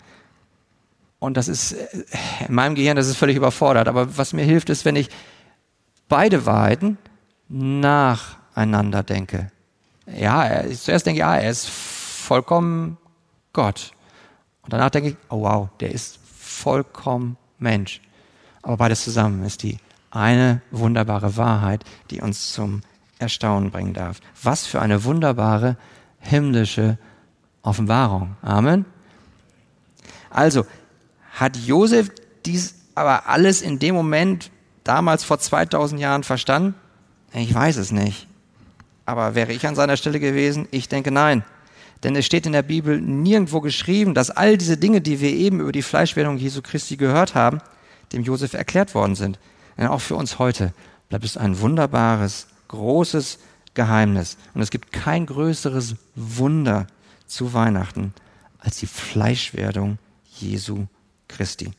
Und 1.23 1.37
das 1.37 1.47
ist 1.47 1.71
in 1.71 2.53
meinem 2.53 2.75
Gehirn, 2.75 2.97
das 2.97 3.07
ist 3.07 3.15
völlig 3.15 3.37
überfordert. 3.37 3.87
Aber 3.87 4.17
was 4.17 4.33
mir 4.33 4.43
hilft, 4.43 4.69
ist, 4.69 4.83
wenn 4.83 4.97
ich 4.97 5.09
beide 6.09 6.45
Wahrheiten 6.45 6.97
nacheinander 7.47 9.03
denke. 9.03 9.49
Ja, 10.05 10.43
er, 10.43 10.69
zuerst 10.71 11.05
denke 11.05 11.19
ich, 11.19 11.21
ja, 11.21 11.37
er 11.37 11.49
ist 11.49 11.69
vollkommen 11.69 12.97
Gott. 13.53 13.93
Und 14.63 14.73
danach 14.73 14.89
denke 14.89 15.11
ich, 15.11 15.15
oh 15.29 15.43
wow, 15.43 15.69
der 15.79 15.91
ist 15.91 16.19
vollkommen 16.37 17.37
Mensch. 17.57 18.01
Aber 18.61 18.75
beides 18.75 19.05
zusammen 19.05 19.45
ist 19.45 19.63
die 19.63 19.77
eine 20.11 20.61
wunderbare 20.71 21.37
Wahrheit, 21.37 21.85
die 22.11 22.19
uns 22.19 22.51
zum 22.51 22.81
Erstaunen 23.17 23.71
bringen 23.71 23.93
darf. 23.93 24.19
Was 24.43 24.65
für 24.65 24.81
eine 24.81 25.05
wunderbare 25.05 25.77
himmlische 26.19 26.97
Offenbarung. 27.61 28.35
Amen. 28.41 28.83
Also, 30.29 30.65
hat 31.33 31.57
Josef 31.57 32.09
dies 32.45 32.75
aber 32.95 33.27
alles 33.27 33.61
in 33.61 33.79
dem 33.79 33.95
Moment 33.95 34.51
damals 34.83 35.23
vor 35.23 35.39
2000 35.39 35.99
Jahren 35.99 36.23
verstanden? 36.23 36.75
Ich 37.33 37.53
weiß 37.53 37.77
es 37.77 37.91
nicht. 37.91 38.27
Aber 39.05 39.35
wäre 39.35 39.51
ich 39.51 39.65
an 39.65 39.75
seiner 39.75 39.97
Stelle 39.97 40.19
gewesen? 40.19 40.67
Ich 40.71 40.87
denke 40.87 41.11
nein. 41.11 41.43
Denn 42.03 42.15
es 42.15 42.25
steht 42.25 42.45
in 42.45 42.51
der 42.51 42.61
Bibel 42.61 43.01
nirgendwo 43.01 43.61
geschrieben, 43.61 44.13
dass 44.13 44.29
all 44.29 44.57
diese 44.57 44.77
Dinge, 44.77 45.01
die 45.01 45.21
wir 45.21 45.31
eben 45.31 45.59
über 45.59 45.71
die 45.71 45.81
Fleischwerdung 45.81 46.37
Jesu 46.37 46.61
Christi 46.61 46.97
gehört 46.97 47.33
haben, 47.33 47.59
dem 48.11 48.23
Josef 48.23 48.53
erklärt 48.53 48.93
worden 48.93 49.15
sind. 49.15 49.39
Denn 49.77 49.87
auch 49.87 50.01
für 50.01 50.15
uns 50.15 50.37
heute 50.37 50.73
bleibt 51.09 51.25
es 51.25 51.37
ein 51.37 51.59
wunderbares, 51.59 52.47
großes 52.67 53.39
Geheimnis. 53.73 54.37
Und 54.53 54.61
es 54.61 54.69
gibt 54.69 54.91
kein 54.91 55.25
größeres 55.25 55.95
Wunder 56.15 56.87
zu 57.25 57.53
Weihnachten 57.53 58.13
als 58.59 58.77
die 58.77 58.87
Fleischwerdung 58.87 59.97
Jesu 60.25 60.85
Christi. 61.33 61.71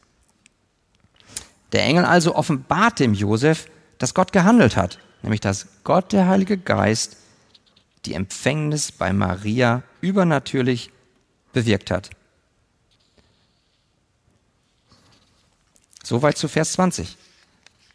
Der 1.73 1.85
Engel 1.85 2.05
also 2.05 2.35
offenbart 2.35 3.01
dem 3.01 3.15
Josef, 3.15 3.67
dass 3.99 4.15
Gott 4.15 4.33
gehandelt 4.33 4.77
hat, 4.77 4.99
nämlich 5.23 5.41
dass 5.41 5.67
Gott, 5.83 6.13
der 6.13 6.29
Heilige 6.29 6.59
Geist, 6.59 7.17
die 8.05 8.15
Empfängnis 8.15 8.93
bei 8.93 9.13
Maria 9.13 9.83
übernatürlich 10.01 10.91
bewirkt 11.53 11.91
hat. 11.91 12.11
Soweit 16.03 16.37
zu 16.37 16.49
Vers 16.49 16.73
20. 16.73 17.17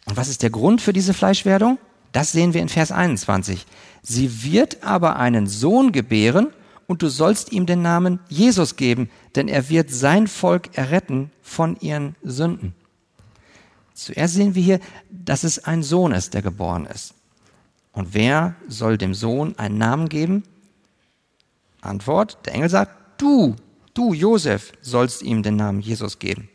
Und 0.05 0.17
was 0.17 0.29
ist 0.29 0.41
der 0.41 0.49
Grund 0.49 0.81
für 0.81 0.93
diese 0.93 1.13
Fleischwerdung? 1.13 1.77
Das 2.11 2.31
sehen 2.31 2.55
wir 2.55 2.61
in 2.61 2.69
Vers 2.69 2.91
21. 2.91 3.67
Sie 4.01 4.43
wird 4.43 4.83
aber 4.83 5.17
einen 5.17 5.45
Sohn 5.45 5.91
gebären 5.91 6.47
und 6.89 7.03
du 7.03 7.07
sollst 7.07 7.51
ihm 7.51 7.67
den 7.67 7.83
Namen 7.83 8.19
Jesus 8.29 8.75
geben, 8.75 9.11
denn 9.35 9.47
er 9.47 9.69
wird 9.69 9.91
sein 9.91 10.25
Volk 10.25 10.75
erretten 10.75 11.29
von 11.43 11.79
ihren 11.79 12.15
Sünden. 12.23 12.73
Zuerst 13.93 14.33
sehen 14.33 14.55
wir 14.55 14.63
hier, 14.63 14.79
dass 15.11 15.43
es 15.43 15.63
ein 15.63 15.83
Sohn 15.83 16.13
ist, 16.13 16.33
der 16.33 16.41
geboren 16.41 16.87
ist. 16.87 17.13
Und 17.91 18.15
wer 18.15 18.55
soll 18.67 18.97
dem 18.97 19.13
Sohn 19.13 19.55
einen 19.59 19.77
Namen 19.77 20.09
geben? 20.09 20.41
Antwort, 21.81 22.39
der 22.47 22.55
Engel 22.55 22.69
sagt, 22.69 23.21
du, 23.21 23.55
du 23.93 24.15
Josef, 24.15 24.71
sollst 24.81 25.21
ihm 25.21 25.43
den 25.43 25.57
Namen 25.57 25.81
Jesus 25.81 26.17
geben. 26.17 26.49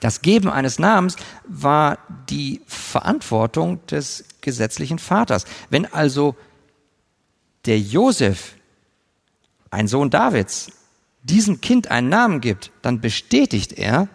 Das 0.00 0.22
Geben 0.22 0.48
eines 0.48 0.78
Namens 0.78 1.16
war 1.46 1.98
die 2.30 2.62
Verantwortung 2.66 3.84
des 3.84 4.24
gesetzlichen 4.40 4.98
Vaters. 4.98 5.44
Wenn 5.68 5.84
also 5.84 6.36
der 7.66 7.78
Josef, 7.78 8.54
ein 9.70 9.88
Sohn 9.88 10.10
Davids, 10.10 10.72
diesem 11.22 11.60
Kind 11.60 11.90
einen 11.90 12.08
Namen 12.08 12.40
gibt, 12.40 12.70
dann 12.82 13.00
bestätigt 13.00 13.72
er 13.72 14.08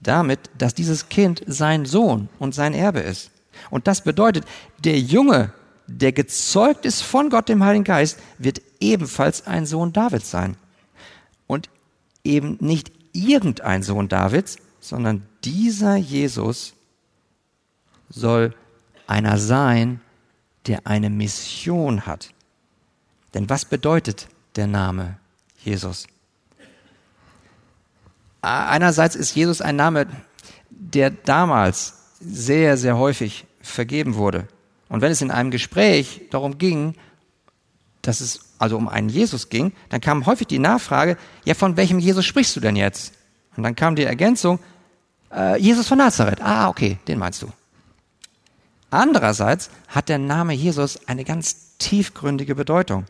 damit, 0.00 0.50
dass 0.58 0.74
dieses 0.74 1.08
Kind 1.08 1.42
sein 1.46 1.86
Sohn 1.86 2.28
und 2.38 2.54
sein 2.54 2.74
Erbe 2.74 3.00
ist. 3.00 3.30
Und 3.70 3.86
das 3.86 4.02
bedeutet, 4.02 4.44
der 4.78 4.98
Junge, 4.98 5.52
der 5.86 6.12
gezeugt 6.12 6.84
ist 6.84 7.02
von 7.02 7.30
Gott 7.30 7.48
dem 7.48 7.62
Heiligen 7.62 7.84
Geist, 7.84 8.18
wird 8.38 8.60
ebenfalls 8.80 9.46
ein 9.46 9.66
Sohn 9.66 9.92
Davids 9.92 10.30
sein. 10.30 10.56
Und 11.46 11.68
eben 12.24 12.56
nicht 12.60 12.90
irgendein 13.12 13.82
Sohn 13.82 14.08
Davids, 14.08 14.56
sondern 14.80 15.26
dieser 15.44 15.96
Jesus 15.96 16.74
soll 18.08 18.54
einer 19.06 19.38
sein, 19.38 20.00
der 20.66 20.86
eine 20.86 21.10
Mission 21.10 22.06
hat. 22.06 22.32
Denn 23.34 23.48
was 23.50 23.64
bedeutet 23.64 24.28
der 24.56 24.66
Name 24.66 25.18
Jesus? 25.58 26.06
Einerseits 28.42 29.16
ist 29.16 29.34
Jesus 29.34 29.60
ein 29.60 29.76
Name, 29.76 30.06
der 30.70 31.10
damals 31.10 31.94
sehr, 32.20 32.76
sehr 32.76 32.98
häufig 32.98 33.46
vergeben 33.62 34.16
wurde. 34.16 34.48
Und 34.88 35.00
wenn 35.00 35.12
es 35.12 35.22
in 35.22 35.30
einem 35.30 35.50
Gespräch 35.50 36.22
darum 36.30 36.58
ging, 36.58 36.94
dass 38.02 38.20
es 38.20 38.40
also 38.58 38.76
um 38.76 38.88
einen 38.88 39.08
Jesus 39.08 39.48
ging, 39.48 39.72
dann 39.88 40.00
kam 40.00 40.26
häufig 40.26 40.46
die 40.46 40.58
Nachfrage, 40.58 41.16
ja, 41.44 41.54
von 41.54 41.76
welchem 41.76 41.98
Jesus 41.98 42.24
sprichst 42.24 42.54
du 42.56 42.60
denn 42.60 42.76
jetzt? 42.76 43.14
Und 43.56 43.62
dann 43.62 43.76
kam 43.76 43.96
die 43.96 44.04
Ergänzung, 44.04 44.58
äh, 45.32 45.58
Jesus 45.60 45.88
von 45.88 45.98
Nazareth. 45.98 46.40
Ah, 46.42 46.68
okay, 46.68 46.98
den 47.08 47.18
meinst 47.18 47.42
du. 47.42 47.48
Andererseits 48.90 49.70
hat 49.88 50.08
der 50.08 50.18
Name 50.18 50.52
Jesus 50.52 51.08
eine 51.08 51.24
ganz 51.24 51.76
tiefgründige 51.78 52.54
Bedeutung. 52.54 53.06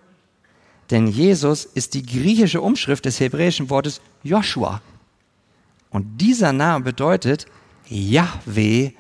Denn 0.91 1.07
Jesus 1.07 1.65
ist 1.65 1.95
die 1.95 2.05
griechische 2.05 2.61
Umschrift 2.61 3.05
des 3.05 3.21
hebräischen 3.21 3.71
Wortes 3.71 4.01
Joshua. 4.23 4.83
Und 5.91 6.21
dieser 6.21 6.53
Name 6.53 6.85
bedeutet, 6.85 7.47
Yahweh 7.89 8.93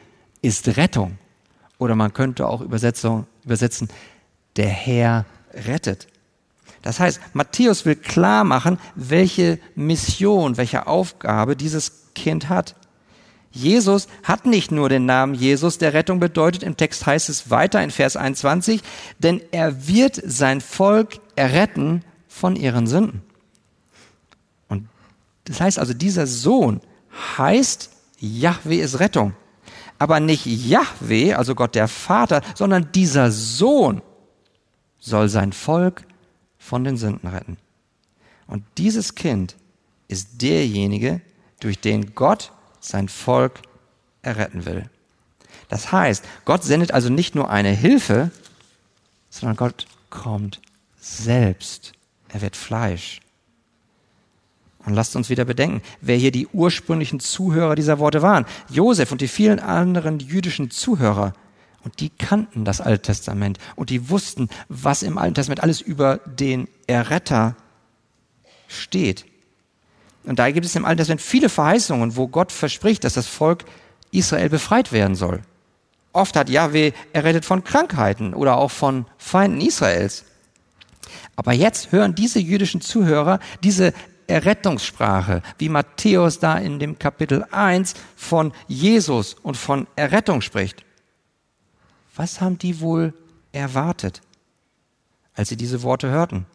ist 0.43 0.77
Rettung. 0.77 1.19
Oder 1.79 1.97
man 1.97 2.13
könnte 2.13 2.47
auch 2.47 2.61
übersetzen, 2.61 3.89
der 4.57 4.69
Herr 4.69 5.27
rettet. 5.53 6.07
Das 6.83 7.01
heißt, 7.01 7.21
Matthäus 7.33 7.85
will 7.85 7.97
klar 7.97 8.45
machen, 8.45 8.79
welche 8.95 9.59
Mission, 9.75 10.57
welche 10.57 10.87
Aufgabe 10.87 11.57
dieses 11.57 12.13
Kind 12.15 12.49
hat. 12.49 12.77
Jesus 13.51 14.09
hat 14.23 14.47
nicht 14.47 14.71
nur 14.71 14.89
den 14.89 15.07
Namen 15.07 15.35
Jesus, 15.35 15.79
der 15.79 15.95
Rettung 15.95 16.21
bedeutet. 16.21 16.63
Im 16.63 16.77
Text 16.77 17.07
heißt 17.07 17.29
es 17.29 17.51
weiter 17.51 17.83
in 17.83 17.91
Vers 17.91 18.17
21, 18.17 18.83
denn 19.19 19.41
er 19.53 19.89
wird 19.89 20.21
sein 20.25 20.61
Volk 20.61 21.21
erretten 21.37 22.05
von 22.29 22.57
ihren 22.57 22.87
Sünden. 22.87 23.23
Und 24.69 24.89
das 25.45 25.61
heißt 25.61 25.79
also, 25.79 25.95
dieser 25.95 26.27
Sohn 26.27 26.81
heißt, 27.39 27.91
Yahweh 28.19 28.81
ist 28.81 29.01
Rettung. 29.01 29.35
Aber 29.99 30.21
nicht 30.21 30.47
Yahweh, 30.47 31.35
also 31.35 31.55
Gott 31.55 31.75
der 31.75 31.89
Vater, 31.89 32.43
sondern 32.55 32.91
dieser 32.93 33.31
Sohn 33.31 34.03
soll 34.99 35.29
sein 35.29 35.53
Volk 35.53 36.05
von 36.59 36.83
den 36.85 36.97
Sünden 36.97 37.29
retten. 37.29 37.59
Und 38.47 38.65
dieses 38.79 39.15
Kind 39.15 39.57
ist 40.09 40.43
derjenige, 40.43 41.21
durch 41.61 41.81
den 41.81 42.15
Gott 42.15 42.53
sein 42.81 43.09
Volk 43.09 43.61
erretten 44.23 44.67
will. 44.67 44.91
Das 45.69 45.93
heißt, 45.93 46.25
Gott 46.45 46.65
sendet 46.65 46.93
also 46.93 47.09
nicht 47.09 47.35
nur 47.35 47.51
eine 47.51 47.71
Hilfe, 47.71 48.31
sondern 49.31 49.57
Gott 49.57 49.87
kommt 50.11 50.61
selbst. 51.05 51.93
Er 52.29 52.41
wird 52.41 52.57
Fleisch. 52.57 53.21
Und 54.85 54.95
lasst 54.95 55.17
uns 55.17 55.31
wieder 55.31 55.45
bedenken, 55.45 55.83
wer 56.01 56.17
hier 56.17 56.31
die 56.31 56.47
ursprünglichen 56.49 57.21
Zuhörer 57.21 57.75
dieser 57.75 57.99
Worte 57.99 58.23
waren. 58.23 58.45
Josef 58.69 59.13
und 59.13 59.21
die 59.21 59.29
vielen 59.29 59.61
anderen 59.61 60.19
jüdischen 60.19 60.71
Zuhörer. 60.71 61.33
Und 61.85 62.01
die 62.01 62.11
kannten 62.11 62.65
das 62.65 62.81
Alte 62.81 63.03
Testament 63.03 63.59
und 63.77 63.91
die 63.91 64.09
wussten, 64.09 64.49
was 64.69 65.03
im 65.03 65.19
Alten 65.19 65.35
Testament 65.35 65.63
alles 65.63 65.81
über 65.81 66.19
den 66.19 66.69
Erretter 66.87 67.57
steht. 68.69 69.27
Und 70.25 70.39
da 70.39 70.51
gibt 70.51 70.65
es 70.65 70.75
im 70.75 70.87
Alten 70.87 70.99
Testament 70.99 71.21
viele 71.21 71.51
Verheißungen, 71.51 72.17
wo 72.17 72.29
Gott 72.29 72.53
verspricht, 72.53 73.05
dass 73.05 73.15
das 73.15 73.27
Volk 73.27 73.65
Israel 74.11 74.49
befreit 74.49 74.93
werden 74.93 75.15
soll. 75.15 75.43
Oft 76.13 76.37
hat 76.37 76.49
Yahweh 76.49 76.93
errettet 77.13 77.45
von 77.45 77.65
Krankheiten 77.65 78.33
oder 78.33 78.57
auch 78.57 78.71
von 78.71 79.07
Feinden 79.19 79.61
Israels. 79.61 80.25
Aber 81.37 81.53
jetzt 81.53 81.93
hören 81.93 82.15
diese 82.15 82.39
jüdischen 82.39 82.81
Zuhörer 82.81 83.41
diese 83.63 83.93
Errettungssprache, 84.27 85.43
wie 85.59 85.69
Matthäus 85.69 86.39
da 86.39 86.57
in 86.57 86.79
dem 86.79 86.99
Kapitel 86.99 87.45
1 87.51 87.95
von 88.17 88.53
Jesus 88.69 89.35
und 89.35 89.57
von 89.57 89.87
Errettung 89.97 90.41
spricht. 90.41 90.85
Was 92.17 92.41
haben 92.41 92.59
die 92.59 92.81
wohl 92.81 93.13
erwartet, 93.53 94.23
als 95.35 95.49
sie 95.49 95.57
diese 95.57 95.83
Worte 95.83 96.11
hörten? 96.11 96.47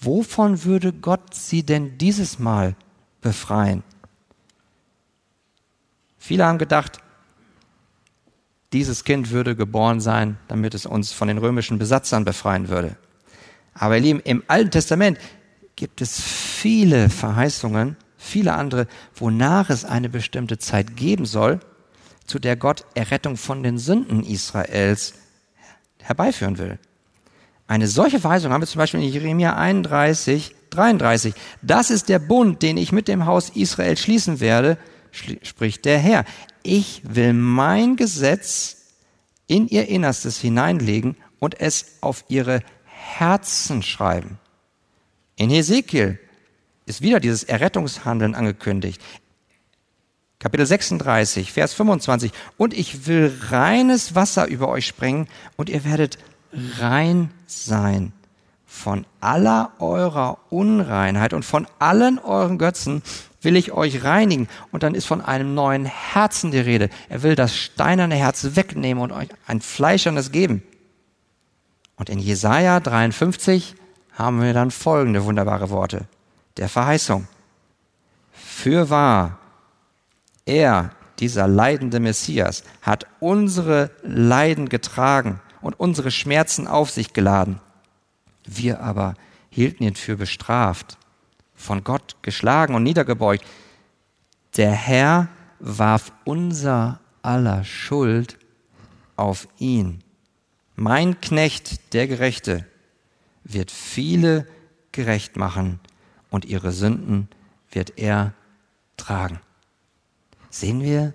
Wovon 0.00 0.64
würde 0.64 0.92
Gott 0.92 1.34
sie 1.34 1.62
denn 1.62 1.96
dieses 1.96 2.38
Mal 2.38 2.76
befreien. 3.26 3.82
Viele 6.16 6.44
haben 6.44 6.58
gedacht, 6.58 6.98
dieses 8.72 9.04
Kind 9.04 9.30
würde 9.30 9.56
geboren 9.56 10.00
sein, 10.00 10.38
damit 10.48 10.74
es 10.74 10.86
uns 10.86 11.12
von 11.12 11.28
den 11.28 11.38
römischen 11.38 11.78
Besatzern 11.78 12.24
befreien 12.24 12.68
würde. 12.68 12.96
Aber 13.78 13.96
ihr 13.96 14.02
Lieben, 14.02 14.20
im 14.20 14.42
Alten 14.48 14.70
Testament 14.70 15.18
gibt 15.76 16.00
es 16.00 16.20
viele 16.20 17.10
Verheißungen, 17.10 17.96
viele 18.16 18.54
andere, 18.54 18.86
wonach 19.14 19.70
es 19.70 19.84
eine 19.84 20.08
bestimmte 20.08 20.58
Zeit 20.58 20.96
geben 20.96 21.26
soll, 21.26 21.60
zu 22.26 22.38
der 22.38 22.56
Gott 22.56 22.84
Errettung 22.94 23.36
von 23.36 23.62
den 23.62 23.78
Sünden 23.78 24.24
Israels 24.24 25.14
herbeiführen 26.02 26.58
will. 26.58 26.78
Eine 27.68 27.88
solche 27.88 28.20
Verheißung 28.20 28.52
haben 28.52 28.62
wir 28.62 28.68
zum 28.68 28.78
Beispiel 28.78 29.02
in 29.02 29.12
Jeremia 29.12 29.56
31, 29.56 30.54
33. 30.70 31.34
Das 31.62 31.90
ist 31.90 32.08
der 32.08 32.18
Bund, 32.18 32.62
den 32.62 32.76
ich 32.76 32.92
mit 32.92 33.08
dem 33.08 33.26
Haus 33.26 33.50
Israel 33.50 33.96
schließen 33.96 34.40
werde, 34.40 34.78
spricht 35.42 35.84
der 35.84 35.98
Herr. 35.98 36.24
Ich 36.62 37.02
will 37.04 37.32
mein 37.32 37.96
Gesetz 37.96 38.76
in 39.46 39.68
ihr 39.68 39.88
Innerstes 39.88 40.40
hineinlegen 40.40 41.16
und 41.38 41.60
es 41.60 41.98
auf 42.00 42.24
ihre 42.28 42.60
Herzen 43.06 43.82
schreiben. 43.82 44.38
In 45.36 45.50
Hesekiel 45.50 46.18
ist 46.86 47.02
wieder 47.02 47.20
dieses 47.20 47.44
Errettungshandeln 47.44 48.34
angekündigt. 48.34 49.02
Kapitel 50.38 50.66
36, 50.66 51.52
Vers 51.52 51.74
25. 51.74 52.32
Und 52.56 52.74
ich 52.74 53.06
will 53.06 53.32
reines 53.48 54.14
Wasser 54.14 54.46
über 54.46 54.68
euch 54.68 54.86
sprengen 54.86 55.28
und 55.56 55.68
ihr 55.68 55.84
werdet 55.84 56.18
rein 56.78 57.30
sein. 57.46 58.12
Von 58.66 59.06
aller 59.20 59.72
eurer 59.78 60.38
Unreinheit 60.50 61.32
und 61.32 61.44
von 61.44 61.66
allen 61.78 62.18
euren 62.18 62.58
Götzen 62.58 63.02
will 63.40 63.56
ich 63.56 63.72
euch 63.72 64.04
reinigen. 64.04 64.48
Und 64.72 64.82
dann 64.82 64.94
ist 64.94 65.06
von 65.06 65.22
einem 65.22 65.54
neuen 65.54 65.86
Herzen 65.86 66.50
die 66.50 66.58
Rede. 66.58 66.90
Er 67.08 67.22
will 67.22 67.34
das 67.34 67.56
steinerne 67.56 68.16
Herz 68.16 68.48
wegnehmen 68.54 69.02
und 69.02 69.12
euch 69.12 69.28
ein 69.46 69.60
fleischernes 69.60 70.32
geben. 70.32 70.62
Und 71.96 72.10
in 72.10 72.18
Jesaja 72.18 72.80
53 72.80 73.74
haben 74.12 74.40
wir 74.42 74.52
dann 74.52 74.70
folgende 74.70 75.24
wunderbare 75.24 75.70
Worte 75.70 76.06
der 76.56 76.68
Verheißung. 76.68 77.26
Fürwahr, 78.32 79.38
er, 80.44 80.90
dieser 81.18 81.48
leidende 81.48 82.00
Messias, 82.00 82.62
hat 82.82 83.06
unsere 83.20 83.90
Leiden 84.02 84.68
getragen 84.68 85.40
und 85.60 85.78
unsere 85.78 86.10
Schmerzen 86.10 86.66
auf 86.66 86.90
sich 86.90 87.12
geladen. 87.12 87.60
Wir 88.44 88.80
aber 88.80 89.14
hielten 89.50 89.82
ihn 89.82 89.96
für 89.96 90.16
bestraft, 90.16 90.98
von 91.54 91.82
Gott 91.82 92.16
geschlagen 92.22 92.74
und 92.74 92.82
niedergebeugt. 92.82 93.44
Der 94.56 94.72
Herr 94.72 95.28
warf 95.58 96.12
unser 96.24 97.00
aller 97.22 97.64
Schuld 97.64 98.38
auf 99.16 99.48
ihn. 99.58 100.02
Mein 100.78 101.22
Knecht, 101.22 101.94
der 101.94 102.06
Gerechte, 102.06 102.66
wird 103.44 103.70
viele 103.70 104.46
gerecht 104.92 105.36
machen 105.36 105.80
und 106.28 106.44
ihre 106.44 106.70
Sünden 106.70 107.28
wird 107.70 107.98
er 107.98 108.34
tragen. 108.98 109.40
Sehen 110.50 110.82
wir 110.82 111.14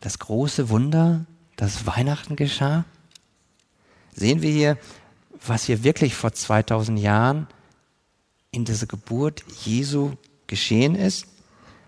das 0.00 0.18
große 0.18 0.70
Wunder, 0.70 1.26
das 1.56 1.86
Weihnachten 1.86 2.34
geschah? 2.34 2.86
Sehen 4.14 4.40
wir 4.40 4.50
hier, 4.50 4.78
was 5.46 5.64
hier 5.64 5.84
wirklich 5.84 6.14
vor 6.14 6.32
2000 6.32 6.98
Jahren 6.98 7.46
in 8.52 8.64
dieser 8.64 8.86
Geburt 8.86 9.44
Jesu 9.64 10.12
geschehen 10.46 10.94
ist? 10.94 11.26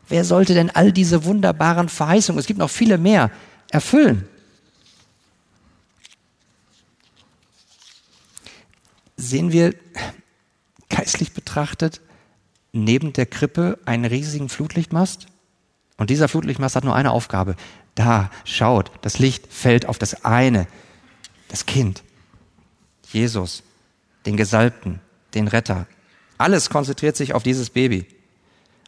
Wer 0.08 0.24
sollte 0.24 0.52
denn 0.52 0.68
all 0.68 0.92
diese 0.92 1.24
wunderbaren 1.24 1.88
Verheißungen, 1.88 2.38
es 2.38 2.46
gibt 2.46 2.58
noch 2.58 2.70
viele 2.70 2.98
mehr, 2.98 3.30
erfüllen? 3.70 4.28
Sehen 9.16 9.52
wir 9.52 9.74
geistlich 10.88 11.32
betrachtet 11.32 12.00
neben 12.72 13.12
der 13.12 13.26
Krippe 13.26 13.78
einen 13.84 14.04
riesigen 14.04 14.48
Flutlichtmast? 14.48 15.26
Und 15.96 16.10
dieser 16.10 16.28
Flutlichtmast 16.28 16.76
hat 16.76 16.84
nur 16.84 16.94
eine 16.94 17.12
Aufgabe. 17.12 17.56
Da, 17.94 18.30
schaut, 18.44 18.90
das 19.00 19.18
Licht 19.18 19.50
fällt 19.50 19.86
auf 19.86 19.98
das 19.98 20.24
eine, 20.24 20.66
das 21.48 21.64
Kind, 21.64 22.02
Jesus, 23.10 23.62
den 24.26 24.36
Gesalbten, 24.36 25.00
den 25.32 25.48
Retter. 25.48 25.86
Alles 26.36 26.68
konzentriert 26.68 27.16
sich 27.16 27.32
auf 27.32 27.42
dieses 27.42 27.70
Baby. 27.70 28.06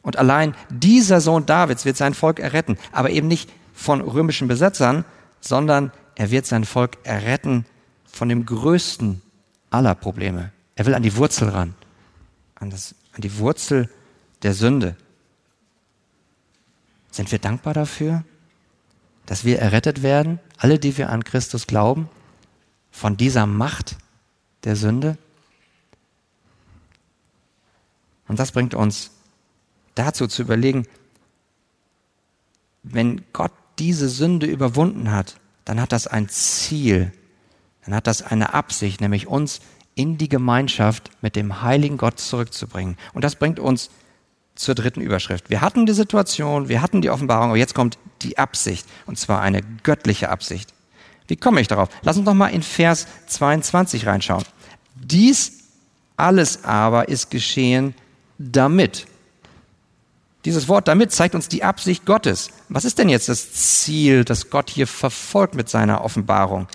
Und 0.03 0.17
allein 0.17 0.55
dieser 0.69 1.21
Sohn 1.23 1.47
Davids 1.47 1.87
wird 1.87 1.97
sein 1.97 2.13
Volk 2.15 2.39
erretten, 2.39 2.77
aber 2.93 3.11
eben 3.11 3.29
nicht 3.29 3.51
von 3.73 4.03
römischen 4.03 4.49
Besetzern, 4.49 5.05
sondern 5.41 5.93
er 6.15 6.31
wird 6.31 6.47
sein 6.47 6.65
Volk 6.65 6.99
erretten 7.05 7.65
von 8.05 8.29
dem 8.29 8.45
größten 8.45 9.23
aller 9.71 9.95
Probleme. 9.95 10.53
Er 10.75 10.87
will 10.87 10.95
an 10.95 11.03
die 11.03 11.17
Wurzel 11.17 11.49
ran, 11.49 11.75
an, 12.55 12.71
das, 12.71 12.95
an 13.13 13.21
die 13.21 13.39
Wurzel 13.39 13.89
der 14.43 14.55
Sünde. 14.55 14.97
Sind 17.11 17.33
wir 17.33 17.39
dankbar 17.39 17.75
dafür, 17.75 18.25
dass 19.27 19.45
wir 19.45 19.59
errettet 19.59 20.03
werden, 20.03 20.41
alle, 20.57 20.79
die 20.79 20.97
wir 20.97 21.11
an 21.11 21.25
Christus 21.25 21.67
glauben, 21.67 22.09
von 22.91 23.17
dieser 23.17 23.47
Macht 23.47 23.97
der 24.65 24.77
Sünde? 24.77 25.19
Und 28.27 28.39
das 28.39 28.53
bringt 28.53 28.75
uns 28.75 29.11
dazu 29.95 30.27
zu 30.27 30.43
überlegen, 30.43 30.87
wenn 32.83 33.25
Gott 33.33 33.53
diese 33.79 34.09
Sünde 34.09 34.47
überwunden 34.47 35.11
hat, 35.11 35.37
dann 35.65 35.81
hat 35.81 35.93
das 35.93 36.07
ein 36.07 36.29
Ziel, 36.29 37.13
dann 37.89 37.97
hat 37.97 38.07
das 38.07 38.21
eine 38.21 38.53
Absicht, 38.53 39.01
nämlich 39.01 39.29
uns 39.29 39.61
in 39.95 40.19
die 40.19 40.29
Gemeinschaft 40.29 41.11
mit 41.23 41.37
dem 41.37 41.63
heiligen 41.63 41.97
Gott 41.97 42.21
zurückzubringen. 42.21 42.99
Und 43.15 43.25
das 43.25 43.37
bringt 43.37 43.59
uns 43.59 43.89
zur 44.57 44.75
dritten 44.75 45.01
Überschrift. 45.01 45.49
Wir 45.49 45.63
hatten 45.63 45.87
die 45.87 45.95
Situation, 45.95 46.69
wir 46.69 46.83
hatten 46.83 47.01
die 47.01 47.09
Offenbarung, 47.09 47.49
aber 47.49 47.57
jetzt 47.57 47.75
kommt 47.75 47.97
die 48.21 48.37
Absicht, 48.37 48.87
und 49.07 49.19
zwar 49.19 49.41
eine 49.41 49.63
göttliche 49.85 50.29
Absicht. 50.29 50.75
Wie 51.29 51.37
komme 51.37 51.63
ich 51.63 51.69
darauf? 51.69 51.89
Lass 52.03 52.19
uns 52.19 52.27
noch 52.27 52.35
mal 52.35 52.49
in 52.49 52.63
Vers 52.63 53.07
22 53.29 54.07
reinschauen. 54.07 54.45
Dies 54.95 55.65
alles 56.19 56.65
aber 56.65 57.09
ist 57.09 57.31
geschehen 57.31 57.95
damit. 58.37 59.07
Dieses 60.45 60.69
Wort 60.69 60.89
damit 60.89 61.11
zeigt 61.11 61.35
uns 61.35 61.49
die 61.49 61.65
Absicht 61.65 62.05
Gottes. 62.05 62.51
Was 62.69 62.85
ist 62.85 62.99
denn 62.99 63.09
jetzt 63.09 63.31
das 63.31 63.53
Ziel, 63.55 64.27
das 64.27 64.51
Gott 64.51 64.69
hier 64.69 64.87
verfolgt 64.87 65.55
mit 65.55 65.71
seiner 65.71 66.05
Offenbarung? 66.05 66.69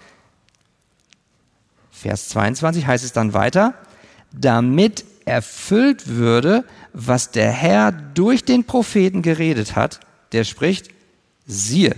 Vers 2.04 2.28
22 2.30 2.86
heißt 2.86 3.06
es 3.06 3.14
dann 3.14 3.34
weiter, 3.34 3.76
damit 4.34 5.06
erfüllt 5.24 6.08
würde, 6.08 6.66
was 6.91 7.32
der 7.32 7.49
Herr 7.49 7.93
durch 7.93 8.43
den 8.43 8.66
Propheten 8.66 9.22
geredet 9.22 9.78
hat, 9.78 10.01
der 10.34 10.43
spricht, 10.43 10.89
siehe, 11.45 11.95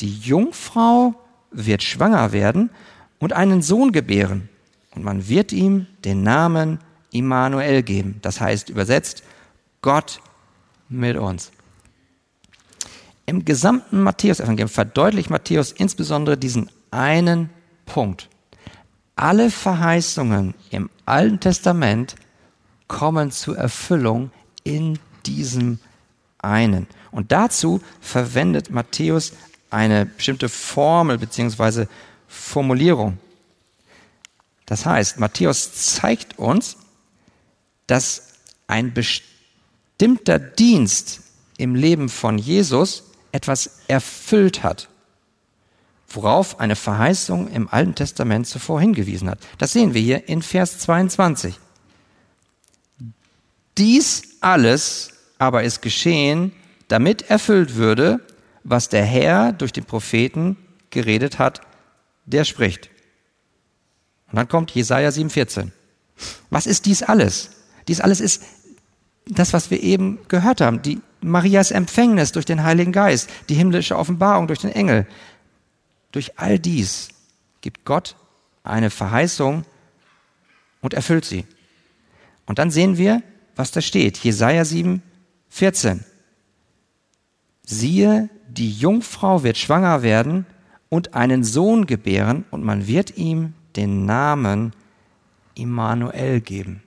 die 0.00 0.16
Jungfrau 0.18 1.14
wird 1.50 1.82
schwanger 1.82 2.30
werden 2.30 2.70
und 3.18 3.32
einen 3.32 3.60
Sohn 3.60 3.90
gebären, 3.90 4.48
und 4.94 5.04
man 5.04 5.28
wird 5.28 5.52
ihm 5.52 5.86
den 6.04 6.22
Namen 6.22 6.78
Immanuel 7.10 7.82
geben. 7.82 8.18
Das 8.22 8.40
heißt 8.40 8.70
übersetzt, 8.70 9.24
Gott 9.82 10.20
mit 10.88 11.16
uns. 11.16 11.50
Im 13.26 13.44
gesamten 13.44 14.00
Matthäus-Evangelium 14.02 14.68
verdeutlicht 14.68 15.30
Matthäus 15.30 15.72
insbesondere 15.72 16.36
diesen 16.36 16.70
einen 16.90 17.50
Punkt. 17.86 18.29
Alle 19.20 19.50
Verheißungen 19.50 20.54
im 20.70 20.88
Alten 21.04 21.40
Testament 21.40 22.14
kommen 22.88 23.30
zur 23.30 23.58
Erfüllung 23.58 24.30
in 24.64 24.98
diesem 25.26 25.78
einen. 26.38 26.86
Und 27.10 27.30
dazu 27.30 27.82
verwendet 28.00 28.70
Matthäus 28.70 29.34
eine 29.68 30.06
bestimmte 30.06 30.48
Formel 30.48 31.18
beziehungsweise 31.18 31.86
Formulierung. 32.28 33.18
Das 34.64 34.86
heißt, 34.86 35.18
Matthäus 35.18 35.74
zeigt 35.74 36.38
uns, 36.38 36.78
dass 37.86 38.36
ein 38.68 38.94
bestimmter 38.94 40.38
Dienst 40.38 41.20
im 41.58 41.74
Leben 41.74 42.08
von 42.08 42.38
Jesus 42.38 43.04
etwas 43.32 43.80
erfüllt 43.86 44.62
hat, 44.62 44.88
worauf 46.10 46.60
eine 46.60 46.76
Verheißung 46.76 47.48
im 47.48 47.68
Alten 47.68 47.94
Testament 47.94 48.46
zuvor 48.46 48.80
hingewiesen 48.80 49.30
hat. 49.30 49.38
Das 49.58 49.72
sehen 49.72 49.94
wir 49.94 50.00
hier 50.00 50.28
in 50.28 50.42
Vers 50.42 50.78
22. 50.80 51.54
Dies 53.78 54.22
alles 54.40 55.12
aber 55.38 55.62
ist 55.62 55.80
geschehen, 55.80 56.52
damit 56.88 57.30
erfüllt 57.30 57.76
würde, 57.76 58.20
was 58.62 58.88
der 58.88 59.04
Herr 59.04 59.52
durch 59.52 59.72
den 59.72 59.84
Propheten 59.84 60.56
geredet 60.90 61.38
hat, 61.38 61.62
der 62.26 62.44
spricht. 62.44 62.90
Und 64.28 64.36
dann 64.36 64.48
kommt 64.48 64.70
Jesaja 64.72 65.08
7,14. 65.08 65.70
Was 66.50 66.66
ist 66.66 66.86
dies 66.86 67.02
alles? 67.02 67.50
Dies 67.88 68.00
alles 68.00 68.20
ist 68.20 68.42
das, 69.26 69.52
was 69.52 69.70
wir 69.70 69.82
eben 69.82 70.18
gehört 70.28 70.60
haben, 70.60 70.82
die 70.82 71.00
Marias 71.20 71.70
Empfängnis 71.70 72.32
durch 72.32 72.44
den 72.44 72.62
Heiligen 72.62 72.92
Geist, 72.92 73.28
die 73.48 73.54
himmlische 73.54 73.96
Offenbarung 73.96 74.46
durch 74.46 74.60
den 74.60 74.72
Engel. 74.72 75.06
Durch 76.12 76.38
all 76.38 76.58
dies 76.58 77.08
gibt 77.60 77.84
Gott 77.84 78.16
eine 78.62 78.90
Verheißung 78.90 79.64
und 80.80 80.94
erfüllt 80.94 81.24
sie. 81.24 81.46
Und 82.46 82.58
dann 82.58 82.70
sehen 82.70 82.98
wir, 82.98 83.22
was 83.56 83.70
da 83.70 83.80
steht. 83.80 84.18
Jesaja 84.18 84.64
7, 84.64 85.02
14. 85.50 86.04
Siehe, 87.64 88.28
die 88.48 88.72
Jungfrau 88.72 89.42
wird 89.42 89.56
schwanger 89.56 90.02
werden 90.02 90.46
und 90.88 91.14
einen 91.14 91.44
Sohn 91.44 91.86
gebären 91.86 92.44
und 92.50 92.64
man 92.64 92.86
wird 92.86 93.16
ihm 93.16 93.54
den 93.76 94.06
Namen 94.06 94.72
Immanuel 95.54 96.40
geben. 96.40 96.82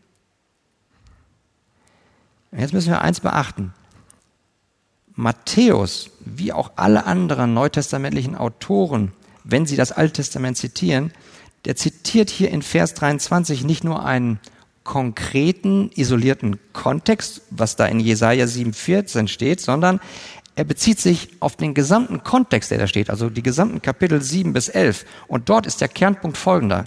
Jetzt 2.51 2.74
müssen 2.74 2.89
wir 2.89 3.01
eins 3.01 3.19
beachten. 3.19 3.74
Matthäus, 5.16 6.09
wie 6.20 6.53
auch 6.53 6.72
alle 6.76 7.05
anderen 7.05 7.53
neutestamentlichen 7.53 8.36
Autoren, 8.36 9.11
wenn 9.43 9.66
sie 9.66 9.76
das 9.76 9.91
Alte 9.91 10.14
Testament 10.14 10.57
zitieren, 10.57 11.11
der 11.66 11.76
zitiert 11.76 12.30
hier 12.30 12.49
in 12.49 12.61
Vers 12.61 12.93
23 12.93 13.64
nicht 13.64 13.84
nur 13.84 14.05
einen 14.05 14.39
konkreten, 14.84 15.91
isolierten 15.95 16.59
Kontext, 16.74 17.41
was 17.49 17.76
da 17.76 17.86
in 17.86 17.99
Jesaja 17.99 18.45
7,14 18.45 19.28
steht, 19.28 19.61
sondern 19.61 19.99
er 20.55 20.66
bezieht 20.66 20.99
sich 20.99 21.30
auf 21.39 21.55
den 21.55 21.74
gesamten 21.74 22.24
Kontext, 22.24 22.70
der 22.70 22.78
da 22.78 22.88
steht, 22.88 23.09
also 23.09 23.30
die 23.30 23.41
gesamten 23.41 23.82
Kapitel 23.82 24.22
7 24.22 24.53
bis 24.53 24.70
11. 24.70 25.05
Und 25.28 25.49
dort 25.49 25.66
ist 25.66 25.82
der 25.82 25.88
Kernpunkt 25.88 26.38
folgender. 26.38 26.86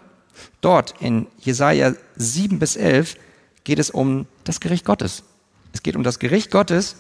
Dort 0.61 0.95
in 1.01 1.27
Jesaja 1.41 1.95
7 2.17 2.59
bis 2.59 2.77
11 2.77 3.17
geht 3.65 3.79
es 3.79 3.91
um 3.91 4.27
das 4.45 4.61
Gericht 4.61 4.85
Gottes. 4.85 5.25
Es 5.73 5.83
geht 5.83 5.97
um 5.97 6.05
das 6.05 6.19
Gericht 6.19 6.51
Gottes, 6.51 6.97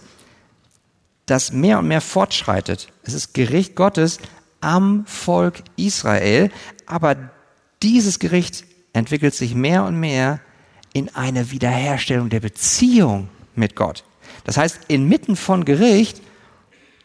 das 1.27 1.53
mehr 1.53 1.79
und 1.81 1.89
mehr 1.89 2.01
fortschreitet. 2.01 2.89
Es 3.03 3.13
ist 3.13 3.35
Gericht 3.35 3.75
Gottes 3.75 4.19
am 4.61 5.05
Volk 5.07 5.63
Israel, 5.77 6.51
aber 6.87 7.17
dieses 7.83 8.19
Gericht 8.19 8.65
entwickelt 8.93 9.35
sich 9.35 9.55
mehr 9.55 9.85
und 9.85 9.99
mehr 9.99 10.41
in 10.93 11.15
eine 11.15 11.51
Wiederherstellung 11.51 12.31
der 12.31 12.41
Beziehung 12.41 13.29
mit 13.55 13.77
Gott. 13.77 14.05
Das 14.45 14.57
heißt, 14.57 14.81
inmitten 14.89 15.37
von 15.37 15.65
Gericht 15.65 16.23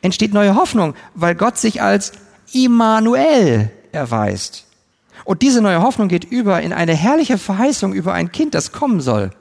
entsteht 0.02 0.34
neue 0.34 0.56
Hoffnung, 0.56 0.96
weil 1.14 1.36
Gott 1.36 1.58
sich 1.58 1.82
als 1.82 2.14
Immanuel 2.54 3.72
erweist. 3.92 4.68
Und 5.26 5.42
diese 5.42 5.62
neue 5.62 5.82
Hoffnung 5.82 6.08
geht 6.08 6.24
über 6.24 6.62
in 6.62 6.74
eine 6.74 6.96
herrliche 6.96 7.38
Verheißung 7.38 7.94
über 7.94 8.14
ein 8.14 8.32
Kind, 8.32 8.56
das 8.56 8.72
kommen 8.72 9.02
soll. 9.02 9.32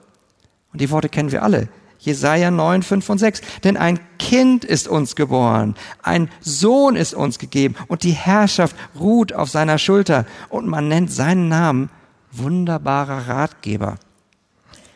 Und 0.72 0.80
die 0.80 0.90
Worte 0.90 1.08
kennen 1.08 1.32
wir 1.32 1.42
alle. 1.42 1.68
Jesaja 2.00 2.50
9, 2.50 2.82
5 2.82 3.08
und 3.10 3.18
6. 3.18 3.40
Denn 3.62 3.76
ein 3.76 4.00
Kind 4.18 4.64
ist 4.64 4.88
uns 4.88 5.14
geboren, 5.16 5.74
ein 6.02 6.30
Sohn 6.40 6.96
ist 6.96 7.14
uns 7.14 7.38
gegeben 7.38 7.74
und 7.88 8.02
die 8.02 8.12
Herrschaft 8.12 8.74
ruht 8.98 9.32
auf 9.32 9.50
seiner 9.50 9.78
Schulter 9.78 10.26
und 10.48 10.66
man 10.66 10.88
nennt 10.88 11.12
seinen 11.12 11.48
Namen 11.48 11.90
wunderbarer 12.32 13.28
Ratgeber, 13.28 13.96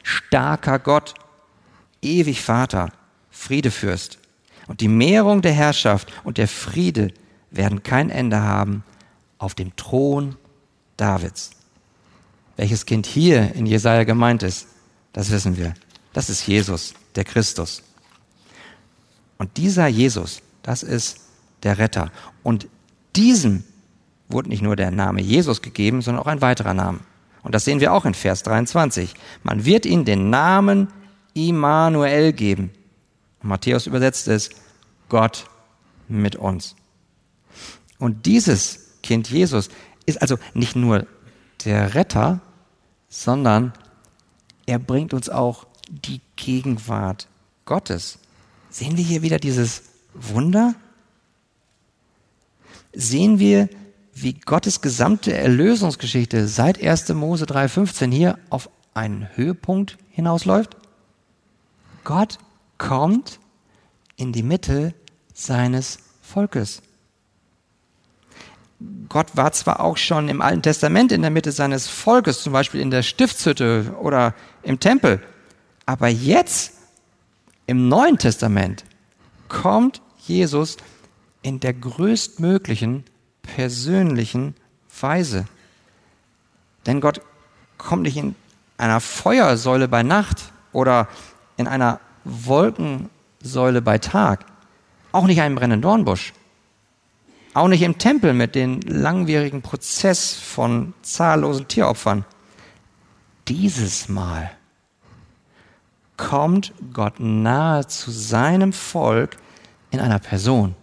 starker 0.02 0.78
Gott, 0.78 1.14
ewig 2.02 2.42
Vater, 2.42 2.90
Friedefürst. 3.30 4.18
Und 4.66 4.80
die 4.80 4.88
Mehrung 4.88 5.42
der 5.42 5.52
Herrschaft 5.52 6.12
und 6.24 6.38
der 6.38 6.48
Friede 6.48 7.12
werden 7.50 7.82
kein 7.82 8.08
Ende 8.08 8.40
haben 8.40 8.82
auf 9.38 9.54
dem 9.54 9.76
Thron 9.76 10.36
Davids. 10.96 11.50
Welches 12.56 12.86
Kind 12.86 13.06
hier 13.06 13.54
in 13.54 13.66
Jesaja 13.66 14.04
gemeint 14.04 14.42
ist, 14.42 14.68
das 15.12 15.30
wissen 15.30 15.56
wir. 15.56 15.74
Das 16.14 16.30
ist 16.30 16.46
Jesus, 16.46 16.94
der 17.16 17.24
Christus. 17.24 17.82
Und 19.36 19.58
dieser 19.58 19.88
Jesus, 19.88 20.40
das 20.62 20.82
ist 20.82 21.20
der 21.64 21.76
Retter. 21.76 22.10
Und 22.42 22.68
diesem 23.14 23.64
wurde 24.28 24.48
nicht 24.48 24.62
nur 24.62 24.76
der 24.76 24.90
Name 24.90 25.20
Jesus 25.20 25.60
gegeben, 25.60 26.00
sondern 26.00 26.22
auch 26.22 26.28
ein 26.28 26.40
weiterer 26.40 26.72
Name. 26.72 27.00
Und 27.42 27.54
das 27.54 27.64
sehen 27.66 27.80
wir 27.80 27.92
auch 27.92 28.06
in 28.06 28.14
Vers 28.14 28.42
23. 28.44 29.12
Man 29.42 29.66
wird 29.66 29.84
ihm 29.84 30.06
den 30.06 30.30
Namen 30.30 30.88
Immanuel 31.34 32.32
geben. 32.32 32.70
Matthäus 33.42 33.86
übersetzt 33.86 34.28
es, 34.28 34.50
Gott 35.08 35.46
mit 36.08 36.36
uns. 36.36 36.76
Und 37.98 38.24
dieses 38.24 39.00
Kind 39.02 39.28
Jesus 39.30 39.68
ist 40.06 40.22
also 40.22 40.38
nicht 40.54 40.76
nur 40.76 41.06
der 41.64 41.94
Retter, 41.94 42.40
sondern 43.08 43.72
er 44.66 44.78
bringt 44.78 45.12
uns 45.12 45.28
auch 45.28 45.66
die 46.02 46.20
Gegenwart 46.36 47.28
Gottes. 47.64 48.18
Sehen 48.70 48.96
wir 48.96 49.04
hier 49.04 49.22
wieder 49.22 49.38
dieses 49.38 49.82
Wunder? 50.14 50.74
Sehen 52.92 53.38
wir, 53.38 53.68
wie 54.12 54.34
Gottes 54.34 54.80
gesamte 54.80 55.32
Erlösungsgeschichte 55.32 56.46
seit 56.46 56.82
1. 56.82 57.08
Mose 57.10 57.46
3.15 57.46 58.12
hier 58.12 58.38
auf 58.50 58.70
einen 58.94 59.28
Höhepunkt 59.34 59.98
hinausläuft? 60.10 60.76
Gott 62.04 62.38
kommt 62.78 63.40
in 64.16 64.32
die 64.32 64.42
Mitte 64.42 64.94
seines 65.32 65.98
Volkes. 66.22 66.82
Gott 69.08 69.36
war 69.36 69.52
zwar 69.52 69.80
auch 69.80 69.96
schon 69.96 70.28
im 70.28 70.42
Alten 70.42 70.62
Testament 70.62 71.10
in 71.12 71.22
der 71.22 71.30
Mitte 71.30 71.52
seines 71.52 71.88
Volkes, 71.88 72.42
zum 72.42 72.52
Beispiel 72.52 72.80
in 72.80 72.90
der 72.90 73.02
Stiftshütte 73.02 73.96
oder 74.00 74.34
im 74.62 74.78
Tempel, 74.80 75.20
aber 75.86 76.08
jetzt 76.08 76.72
im 77.66 77.88
Neuen 77.88 78.18
Testament 78.18 78.84
kommt 79.48 80.02
Jesus 80.18 80.76
in 81.42 81.60
der 81.60 81.74
größtmöglichen 81.74 83.04
persönlichen 83.42 84.54
Weise. 85.00 85.44
Denn 86.86 87.00
Gott 87.00 87.20
kommt 87.78 88.02
nicht 88.02 88.16
in 88.16 88.34
einer 88.78 89.00
Feuersäule 89.00 89.88
bei 89.88 90.02
Nacht 90.02 90.52
oder 90.72 91.08
in 91.56 91.68
einer 91.68 92.00
Wolkensäule 92.24 93.82
bei 93.82 93.98
Tag, 93.98 94.46
auch 95.12 95.26
nicht 95.26 95.40
einem 95.40 95.54
brennenden 95.54 95.82
Dornbusch, 95.82 96.32
auch 97.52 97.68
nicht 97.68 97.82
im 97.82 97.98
Tempel 97.98 98.34
mit 98.34 98.54
dem 98.54 98.80
langwierigen 98.80 99.62
Prozess 99.62 100.34
von 100.34 100.94
zahllosen 101.02 101.68
Tieropfern. 101.68 102.24
Dieses 103.46 104.08
Mal 104.08 104.50
kommt 106.16 106.72
Gott 106.92 107.18
nahe 107.18 107.86
zu 107.86 108.10
seinem 108.10 108.72
Volk 108.72 109.36
in 109.90 110.00
einer 110.00 110.18
Person, 110.18 110.74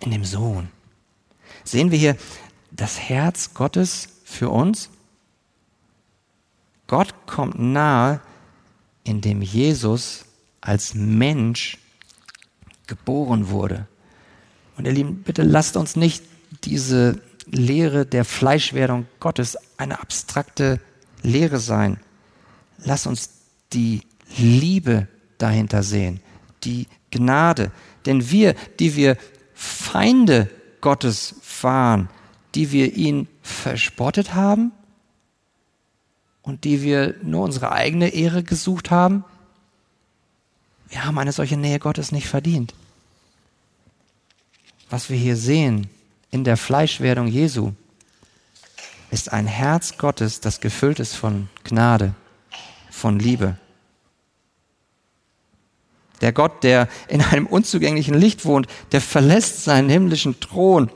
in 0.00 0.10
dem 0.10 0.24
Sohn. 0.24 0.68
Sehen 1.64 1.90
wir 1.90 1.98
hier 1.98 2.16
das 2.70 2.98
Herz 2.98 3.54
Gottes 3.54 4.08
für 4.24 4.50
uns? 4.50 4.90
Gott 6.86 7.14
kommt 7.26 7.58
nahe, 7.58 8.20
indem 9.04 9.42
Jesus 9.42 10.24
als 10.60 10.94
Mensch 10.94 11.78
geboren 12.86 13.48
wurde. 13.48 13.86
Und 14.76 14.86
ihr 14.86 14.92
Lieben, 14.92 15.22
bitte 15.22 15.42
lasst 15.42 15.76
uns 15.76 15.96
nicht 15.96 16.24
diese 16.64 17.20
Lehre 17.46 18.06
der 18.06 18.24
Fleischwerdung 18.24 19.06
Gottes 19.20 19.56
eine 19.76 20.00
abstrakte 20.00 20.80
Lehre 21.22 21.58
sein. 21.58 21.98
Lasst 22.78 23.06
uns 23.06 23.30
die 23.72 24.02
Liebe 24.36 25.08
dahinter 25.38 25.82
sehen, 25.82 26.20
die 26.64 26.86
Gnade. 27.10 27.72
Denn 28.06 28.30
wir, 28.30 28.54
die 28.78 28.96
wir 28.96 29.16
Feinde 29.54 30.50
Gottes 30.80 31.36
waren, 31.62 32.08
die 32.54 32.72
wir 32.72 32.94
ihn 32.94 33.28
verspottet 33.42 34.34
haben 34.34 34.72
und 36.42 36.64
die 36.64 36.82
wir 36.82 37.14
nur 37.22 37.44
unsere 37.44 37.72
eigene 37.72 38.08
Ehre 38.08 38.42
gesucht 38.42 38.90
haben, 38.90 39.24
wir 40.88 41.04
haben 41.04 41.18
eine 41.18 41.32
solche 41.32 41.56
Nähe 41.56 41.78
Gottes 41.78 42.12
nicht 42.12 42.28
verdient. 42.28 42.74
Was 44.88 45.10
wir 45.10 45.18
hier 45.18 45.36
sehen 45.36 45.88
in 46.30 46.44
der 46.44 46.56
Fleischwerdung 46.56 47.26
Jesu, 47.26 47.72
ist 49.10 49.32
ein 49.32 49.46
Herz 49.46 49.98
Gottes, 49.98 50.40
das 50.40 50.60
gefüllt 50.60 51.00
ist 51.00 51.14
von 51.14 51.48
Gnade, 51.64 52.14
von 52.90 53.18
Liebe. 53.18 53.58
Der 56.20 56.32
Gott, 56.32 56.64
der 56.64 56.88
in 57.08 57.20
einem 57.20 57.46
unzugänglichen 57.46 58.14
Licht 58.14 58.44
wohnt, 58.44 58.66
der 58.92 59.00
verlässt 59.00 59.64
seinen 59.64 59.88
himmlischen 59.88 60.40
Thron 60.40 60.90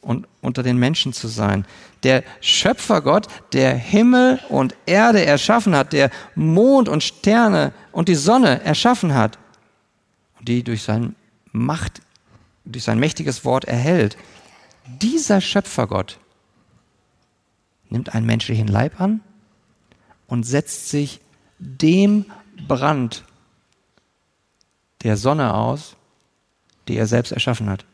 und 0.00 0.26
unter 0.40 0.62
den 0.62 0.76
Menschen 0.76 1.12
zu 1.12 1.28
sein. 1.28 1.66
Der 2.02 2.22
Schöpfergott, 2.40 3.26
der 3.52 3.74
Himmel 3.74 4.40
und 4.48 4.74
Erde 4.86 5.24
erschaffen 5.24 5.74
hat, 5.74 5.92
der 5.92 6.10
Mond 6.34 6.88
und 6.88 7.02
Sterne 7.02 7.72
und 7.92 8.08
die 8.08 8.14
Sonne 8.14 8.62
erschaffen 8.64 9.14
hat 9.14 9.38
die 10.46 10.62
durch 10.62 10.82
sein 10.82 11.14
Macht, 11.52 12.00
durch 12.64 12.84
sein 12.84 12.98
mächtiges 12.98 13.44
Wort 13.44 13.64
erhält. 13.64 14.16
Dieser 14.86 15.40
Schöpfergott 15.40 16.18
nimmt 17.88 18.14
einen 18.14 18.26
menschlichen 18.26 18.68
Leib 18.68 19.00
an 19.00 19.20
und 20.26 20.44
setzt 20.44 20.88
sich 20.88 21.20
dem 21.58 22.26
Brand 22.68 23.24
der 25.02 25.16
Sonne 25.16 25.54
aus, 25.54 25.96
die 26.88 26.96
er 26.96 27.06
selbst 27.06 27.32
erschaffen 27.32 27.68
hat. 27.68 27.84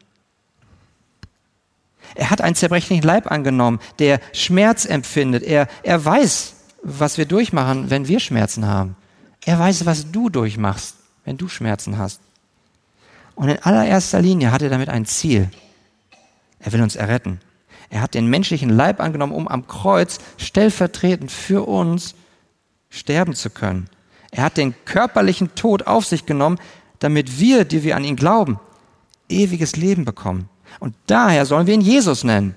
Er 2.14 2.30
hat 2.30 2.40
einen 2.40 2.54
zerbrechlichen 2.54 3.02
Leib 3.02 3.30
angenommen, 3.30 3.80
der 3.98 4.20
Schmerz 4.32 4.84
empfindet. 4.84 5.42
Er, 5.42 5.66
er 5.82 6.04
weiß, 6.04 6.54
was 6.82 7.16
wir 7.16 7.26
durchmachen, 7.26 7.90
wenn 7.90 8.08
wir 8.08 8.20
Schmerzen 8.20 8.66
haben. 8.66 8.96
Er 9.44 9.58
weiß, 9.58 9.86
was 9.86 10.10
du 10.10 10.28
durchmachst, 10.28 10.96
wenn 11.24 11.38
du 11.38 11.48
Schmerzen 11.48 11.98
hast. 11.98 12.20
Und 13.34 13.48
in 13.48 13.58
allererster 13.60 14.20
Linie 14.20 14.52
hat 14.52 14.62
er 14.62 14.68
damit 14.68 14.88
ein 14.88 15.06
Ziel. 15.06 15.50
Er 16.58 16.72
will 16.72 16.82
uns 16.82 16.96
erretten. 16.96 17.40
Er 17.88 18.00
hat 18.00 18.14
den 18.14 18.26
menschlichen 18.26 18.70
Leib 18.70 19.00
angenommen, 19.00 19.32
um 19.32 19.48
am 19.48 19.66
Kreuz 19.66 20.18
stellvertretend 20.36 21.30
für 21.30 21.66
uns 21.66 22.14
sterben 22.88 23.34
zu 23.34 23.50
können. 23.50 23.88
Er 24.30 24.44
hat 24.44 24.56
den 24.56 24.74
körperlichen 24.84 25.54
Tod 25.54 25.86
auf 25.86 26.06
sich 26.06 26.24
genommen, 26.24 26.58
damit 27.02 27.40
wir, 27.40 27.64
die 27.64 27.82
wir 27.82 27.96
an 27.96 28.04
ihn 28.04 28.14
glauben, 28.14 28.60
ewiges 29.28 29.74
Leben 29.74 30.04
bekommen. 30.04 30.48
Und 30.78 30.94
daher 31.06 31.46
sollen 31.46 31.66
wir 31.66 31.74
ihn 31.74 31.80
Jesus 31.80 32.22
nennen, 32.22 32.54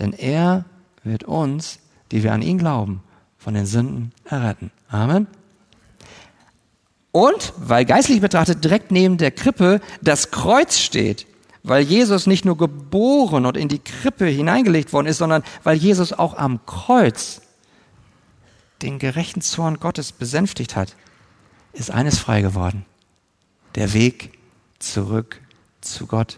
denn 0.00 0.12
er 0.12 0.64
wird 1.04 1.24
uns, 1.24 1.78
die 2.10 2.24
wir 2.24 2.32
an 2.32 2.42
ihn 2.42 2.58
glauben, 2.58 3.02
von 3.38 3.54
den 3.54 3.66
Sünden 3.66 4.12
erretten. 4.24 4.72
Amen. 4.88 5.28
Und 7.12 7.52
weil 7.56 7.84
geistlich 7.84 8.20
betrachtet 8.20 8.64
direkt 8.64 8.90
neben 8.90 9.16
der 9.16 9.30
Krippe 9.30 9.80
das 10.02 10.32
Kreuz 10.32 10.78
steht, 10.78 11.26
weil 11.62 11.84
Jesus 11.84 12.26
nicht 12.26 12.44
nur 12.44 12.56
geboren 12.56 13.46
und 13.46 13.56
in 13.56 13.68
die 13.68 13.78
Krippe 13.78 14.26
hineingelegt 14.26 14.92
worden 14.92 15.06
ist, 15.06 15.18
sondern 15.18 15.44
weil 15.62 15.76
Jesus 15.76 16.12
auch 16.12 16.36
am 16.36 16.66
Kreuz 16.66 17.42
den 18.82 18.98
gerechten 18.98 19.40
Zorn 19.40 19.78
Gottes 19.78 20.10
besänftigt 20.10 20.74
hat, 20.74 20.96
ist 21.72 21.92
eines 21.92 22.18
frei 22.18 22.40
geworden. 22.42 22.84
Der 23.74 23.92
Weg 23.92 24.30
zurück 24.78 25.40
zu 25.80 26.06
Gott. 26.06 26.36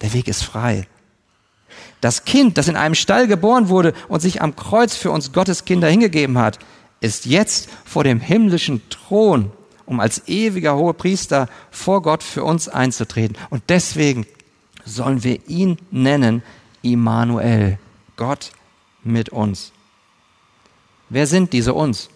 Der 0.00 0.12
Weg 0.12 0.28
ist 0.28 0.42
frei. 0.42 0.86
Das 2.00 2.24
Kind, 2.24 2.58
das 2.58 2.68
in 2.68 2.76
einem 2.76 2.94
Stall 2.94 3.26
geboren 3.26 3.68
wurde 3.68 3.94
und 4.08 4.20
sich 4.20 4.42
am 4.42 4.56
Kreuz 4.56 4.96
für 4.96 5.10
uns 5.10 5.32
Gottes 5.32 5.64
Kinder 5.64 5.88
hingegeben 5.88 6.38
hat, 6.38 6.58
ist 7.00 7.26
jetzt 7.26 7.68
vor 7.84 8.04
dem 8.04 8.20
himmlischen 8.20 8.82
Thron, 8.90 9.52
um 9.86 10.00
als 10.00 10.26
ewiger 10.28 10.76
hoher 10.76 10.94
Priester 10.94 11.48
vor 11.70 12.02
Gott 12.02 12.22
für 12.22 12.44
uns 12.44 12.68
einzutreten. 12.68 13.36
Und 13.50 13.64
deswegen 13.68 14.26
sollen 14.84 15.22
wir 15.24 15.48
ihn 15.48 15.78
nennen 15.90 16.42
Immanuel, 16.82 17.78
Gott 18.16 18.52
mit 19.04 19.28
uns. 19.28 19.72
Wer 21.08 21.26
sind 21.26 21.52
diese 21.52 21.74
uns? 21.74 22.08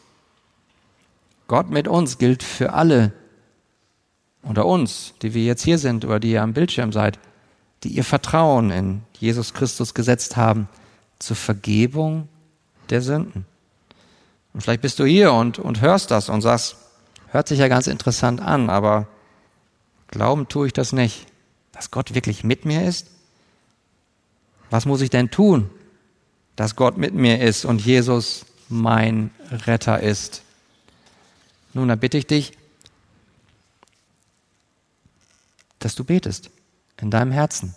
Gott 1.48 1.70
mit 1.70 1.86
uns 1.86 2.18
gilt 2.18 2.42
für 2.42 2.72
alle 2.72 3.12
unter 4.46 4.64
uns, 4.64 5.14
die 5.22 5.34
wir 5.34 5.44
jetzt 5.44 5.64
hier 5.64 5.78
sind 5.78 6.04
oder 6.04 6.20
die 6.20 6.32
ihr 6.32 6.42
am 6.42 6.52
Bildschirm 6.52 6.92
seid, 6.92 7.18
die 7.82 7.88
ihr 7.88 8.04
Vertrauen 8.04 8.70
in 8.70 9.02
Jesus 9.18 9.54
Christus 9.54 9.92
gesetzt 9.92 10.36
haben 10.36 10.68
zur 11.18 11.36
Vergebung 11.36 12.28
der 12.88 13.02
Sünden. 13.02 13.44
Und 14.54 14.60
vielleicht 14.62 14.82
bist 14.82 14.98
du 14.98 15.04
hier 15.04 15.32
und, 15.32 15.58
und 15.58 15.80
hörst 15.80 16.10
das 16.10 16.28
und 16.28 16.42
sagst, 16.42 16.76
hört 17.28 17.48
sich 17.48 17.58
ja 17.58 17.68
ganz 17.68 17.88
interessant 17.88 18.40
an, 18.40 18.70
aber 18.70 19.08
glauben 20.08 20.48
tue 20.48 20.68
ich 20.68 20.72
das 20.72 20.92
nicht, 20.92 21.26
dass 21.72 21.90
Gott 21.90 22.14
wirklich 22.14 22.44
mit 22.44 22.64
mir 22.64 22.86
ist. 22.86 23.08
Was 24.70 24.86
muss 24.86 25.00
ich 25.00 25.10
denn 25.10 25.30
tun, 25.30 25.70
dass 26.54 26.76
Gott 26.76 26.96
mit 26.96 27.14
mir 27.14 27.40
ist 27.40 27.64
und 27.64 27.84
Jesus 27.84 28.46
mein 28.68 29.30
Retter 29.50 30.00
ist? 30.00 30.42
Nun, 31.74 31.88
da 31.88 31.96
bitte 31.96 32.16
ich 32.16 32.26
dich, 32.26 32.52
dass 35.86 35.94
du 35.94 36.02
betest 36.02 36.50
in 37.00 37.12
deinem 37.12 37.30
Herzen. 37.30 37.72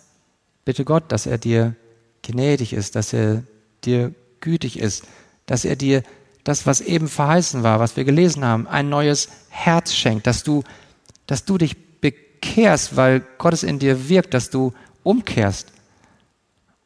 Bitte 0.64 0.84
Gott, 0.84 1.12
dass 1.12 1.26
er 1.26 1.38
dir 1.38 1.76
gnädig 2.22 2.72
ist, 2.72 2.96
dass 2.96 3.12
er 3.12 3.44
dir 3.84 4.12
gütig 4.40 4.80
ist, 4.80 5.04
dass 5.46 5.64
er 5.64 5.76
dir 5.76 6.02
das, 6.42 6.66
was 6.66 6.80
eben 6.80 7.06
verheißen 7.06 7.62
war, 7.62 7.78
was 7.78 7.96
wir 7.96 8.02
gelesen 8.02 8.44
haben, 8.44 8.66
ein 8.66 8.88
neues 8.88 9.28
Herz 9.48 9.94
schenkt, 9.94 10.26
dass 10.26 10.42
du, 10.42 10.64
dass 11.28 11.44
du 11.44 11.56
dich 11.56 11.76
bekehrst, 12.00 12.96
weil 12.96 13.24
Gott 13.38 13.52
es 13.52 13.62
in 13.62 13.78
dir 13.78 14.08
wirkt, 14.08 14.34
dass 14.34 14.50
du 14.50 14.72
umkehrst 15.04 15.72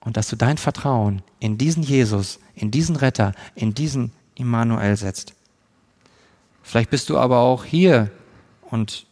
und 0.01 0.19
dass 0.19 0.29
du 0.29 0.37
dein 0.37 0.59
Vertrauen 0.59 1.23
in 1.41 1.57
diesen 1.57 1.83
Jesus, 1.83 2.39
in 2.55 2.71
diesen 2.71 2.97
Retter, 2.97 3.33
in 3.55 3.73
diesen 3.73 4.13
Immanuel 4.35 4.99
setzt. 4.99 5.33
Vielleicht 6.63 6.91
bist 6.91 7.09
du 7.09 7.17
aber 7.17 7.39
auch 7.39 7.65
hier 7.65 8.11
und 8.61 9.07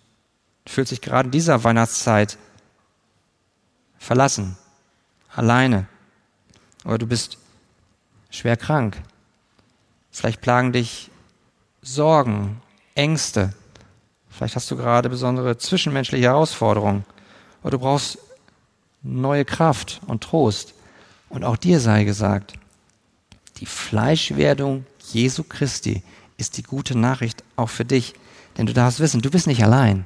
fühlst 0.66 0.92
dich 0.92 1.00
gerade 1.00 1.26
in 1.26 1.32
dieser 1.32 1.64
Weihnachtszeit 1.64 2.38
verlassen, 3.98 4.56
alleine. 5.34 5.86
Oder 6.84 6.98
du 6.98 7.06
bist 7.06 7.38
schwer 8.30 8.56
krank. 8.56 9.00
Vielleicht 10.10 10.40
plagen 10.40 10.72
dich 10.72 11.10
Sorgen, 11.80 12.60
Ängste. 12.94 13.54
Vielleicht 14.30 14.56
hast 14.56 14.70
du 14.70 14.76
gerade 14.76 15.08
besondere 15.08 15.58
zwischenmenschliche 15.58 16.26
Herausforderungen. 16.26 17.04
Oder 17.62 17.72
du 17.72 17.78
brauchst 17.78 18.18
neue 19.02 19.44
Kraft 19.44 20.00
und 20.06 20.22
Trost. 20.22 20.74
Und 21.28 21.44
auch 21.44 21.56
dir 21.56 21.80
sei 21.80 22.04
gesagt, 22.04 22.54
die 23.58 23.66
Fleischwerdung 23.66 24.86
Jesu 24.98 25.44
Christi 25.44 26.02
ist 26.36 26.56
die 26.56 26.62
gute 26.62 26.96
Nachricht 26.96 27.42
auch 27.56 27.68
für 27.68 27.84
dich. 27.84 28.14
Denn 28.56 28.66
du 28.66 28.72
darfst 28.72 29.00
wissen, 29.00 29.22
du 29.22 29.30
bist 29.30 29.46
nicht 29.46 29.62
allein. 29.62 30.04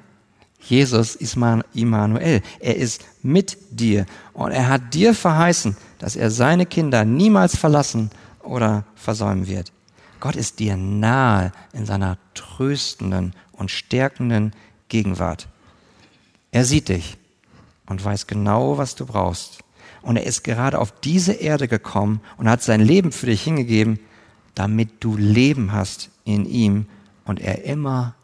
Jesus 0.68 1.14
ist 1.14 1.36
Immanuel. 1.74 2.42
Er 2.60 2.76
ist 2.76 3.04
mit 3.22 3.56
dir. 3.70 4.06
Und 4.32 4.50
er 4.50 4.68
hat 4.68 4.94
dir 4.94 5.14
verheißen, 5.14 5.76
dass 5.98 6.16
er 6.16 6.30
seine 6.30 6.66
Kinder 6.66 7.04
niemals 7.04 7.56
verlassen 7.56 8.10
oder 8.42 8.84
versäumen 8.94 9.46
wird. 9.46 9.72
Gott 10.20 10.36
ist 10.36 10.58
dir 10.58 10.76
nahe 10.76 11.52
in 11.72 11.86
seiner 11.86 12.18
tröstenden 12.34 13.34
und 13.52 13.70
stärkenden 13.70 14.52
Gegenwart. 14.88 15.48
Er 16.50 16.64
sieht 16.64 16.88
dich 16.88 17.16
und 17.86 18.04
weiß 18.04 18.26
genau, 18.26 18.78
was 18.78 18.94
du 18.94 19.06
brauchst. 19.06 19.58
Und 20.02 20.16
er 20.16 20.24
ist 20.24 20.42
gerade 20.42 20.78
auf 20.78 20.92
diese 21.00 21.32
Erde 21.32 21.68
gekommen 21.68 22.20
und 22.36 22.48
hat 22.48 22.62
sein 22.62 22.80
Leben 22.80 23.12
für 23.12 23.26
dich 23.26 23.42
hingegeben, 23.42 23.98
damit 24.54 25.04
du 25.04 25.16
Leben 25.16 25.72
hast 25.72 26.10
in 26.24 26.46
ihm 26.46 26.86
und 27.24 27.40
er 27.40 27.64
immer 27.64 28.14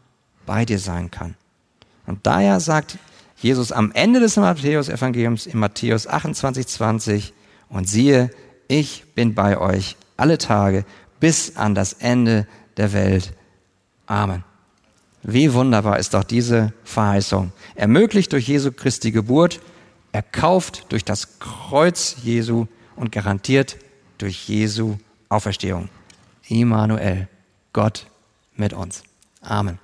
bei 0.45 0.65
dir 0.65 0.79
sein 0.79 1.11
kann. 1.11 1.35
Und 2.05 2.25
daher 2.25 2.59
sagt 2.59 2.97
Jesus 3.37 3.71
am 3.71 3.91
Ende 3.91 4.19
des 4.19 4.37
Matthäus-Evangeliums 4.37 5.45
in 5.45 5.59
Matthäus 5.59 6.07
28, 6.07 6.67
20, 6.67 7.33
und 7.69 7.89
siehe, 7.89 8.29
ich 8.67 9.03
bin 9.15 9.33
bei 9.33 9.57
euch 9.57 9.97
alle 10.15 10.37
Tage 10.37 10.85
bis 11.19 11.57
an 11.57 11.75
das 11.75 11.93
Ende 11.93 12.47
der 12.77 12.93
Welt. 12.93 13.33
Amen. 14.05 14.43
Wie 15.23 15.53
wunderbar 15.53 15.99
ist 15.99 16.13
doch 16.13 16.23
diese 16.23 16.73
Verheißung. 16.83 17.51
Ermöglicht 17.75 18.31
durch 18.33 18.47
Jesu 18.47 18.71
Christi 18.71 19.11
Geburt, 19.11 19.61
erkauft 20.11 20.85
durch 20.89 21.05
das 21.05 21.39
Kreuz 21.39 22.17
Jesu 22.23 22.67
und 22.95 23.11
garantiert 23.11 23.77
durch 24.17 24.47
Jesu 24.47 24.97
Auferstehung. 25.29 25.89
Immanuel, 26.47 27.27
Gott 27.71 28.05
mit 28.55 28.73
uns. 28.73 29.03
Amen. 29.41 29.79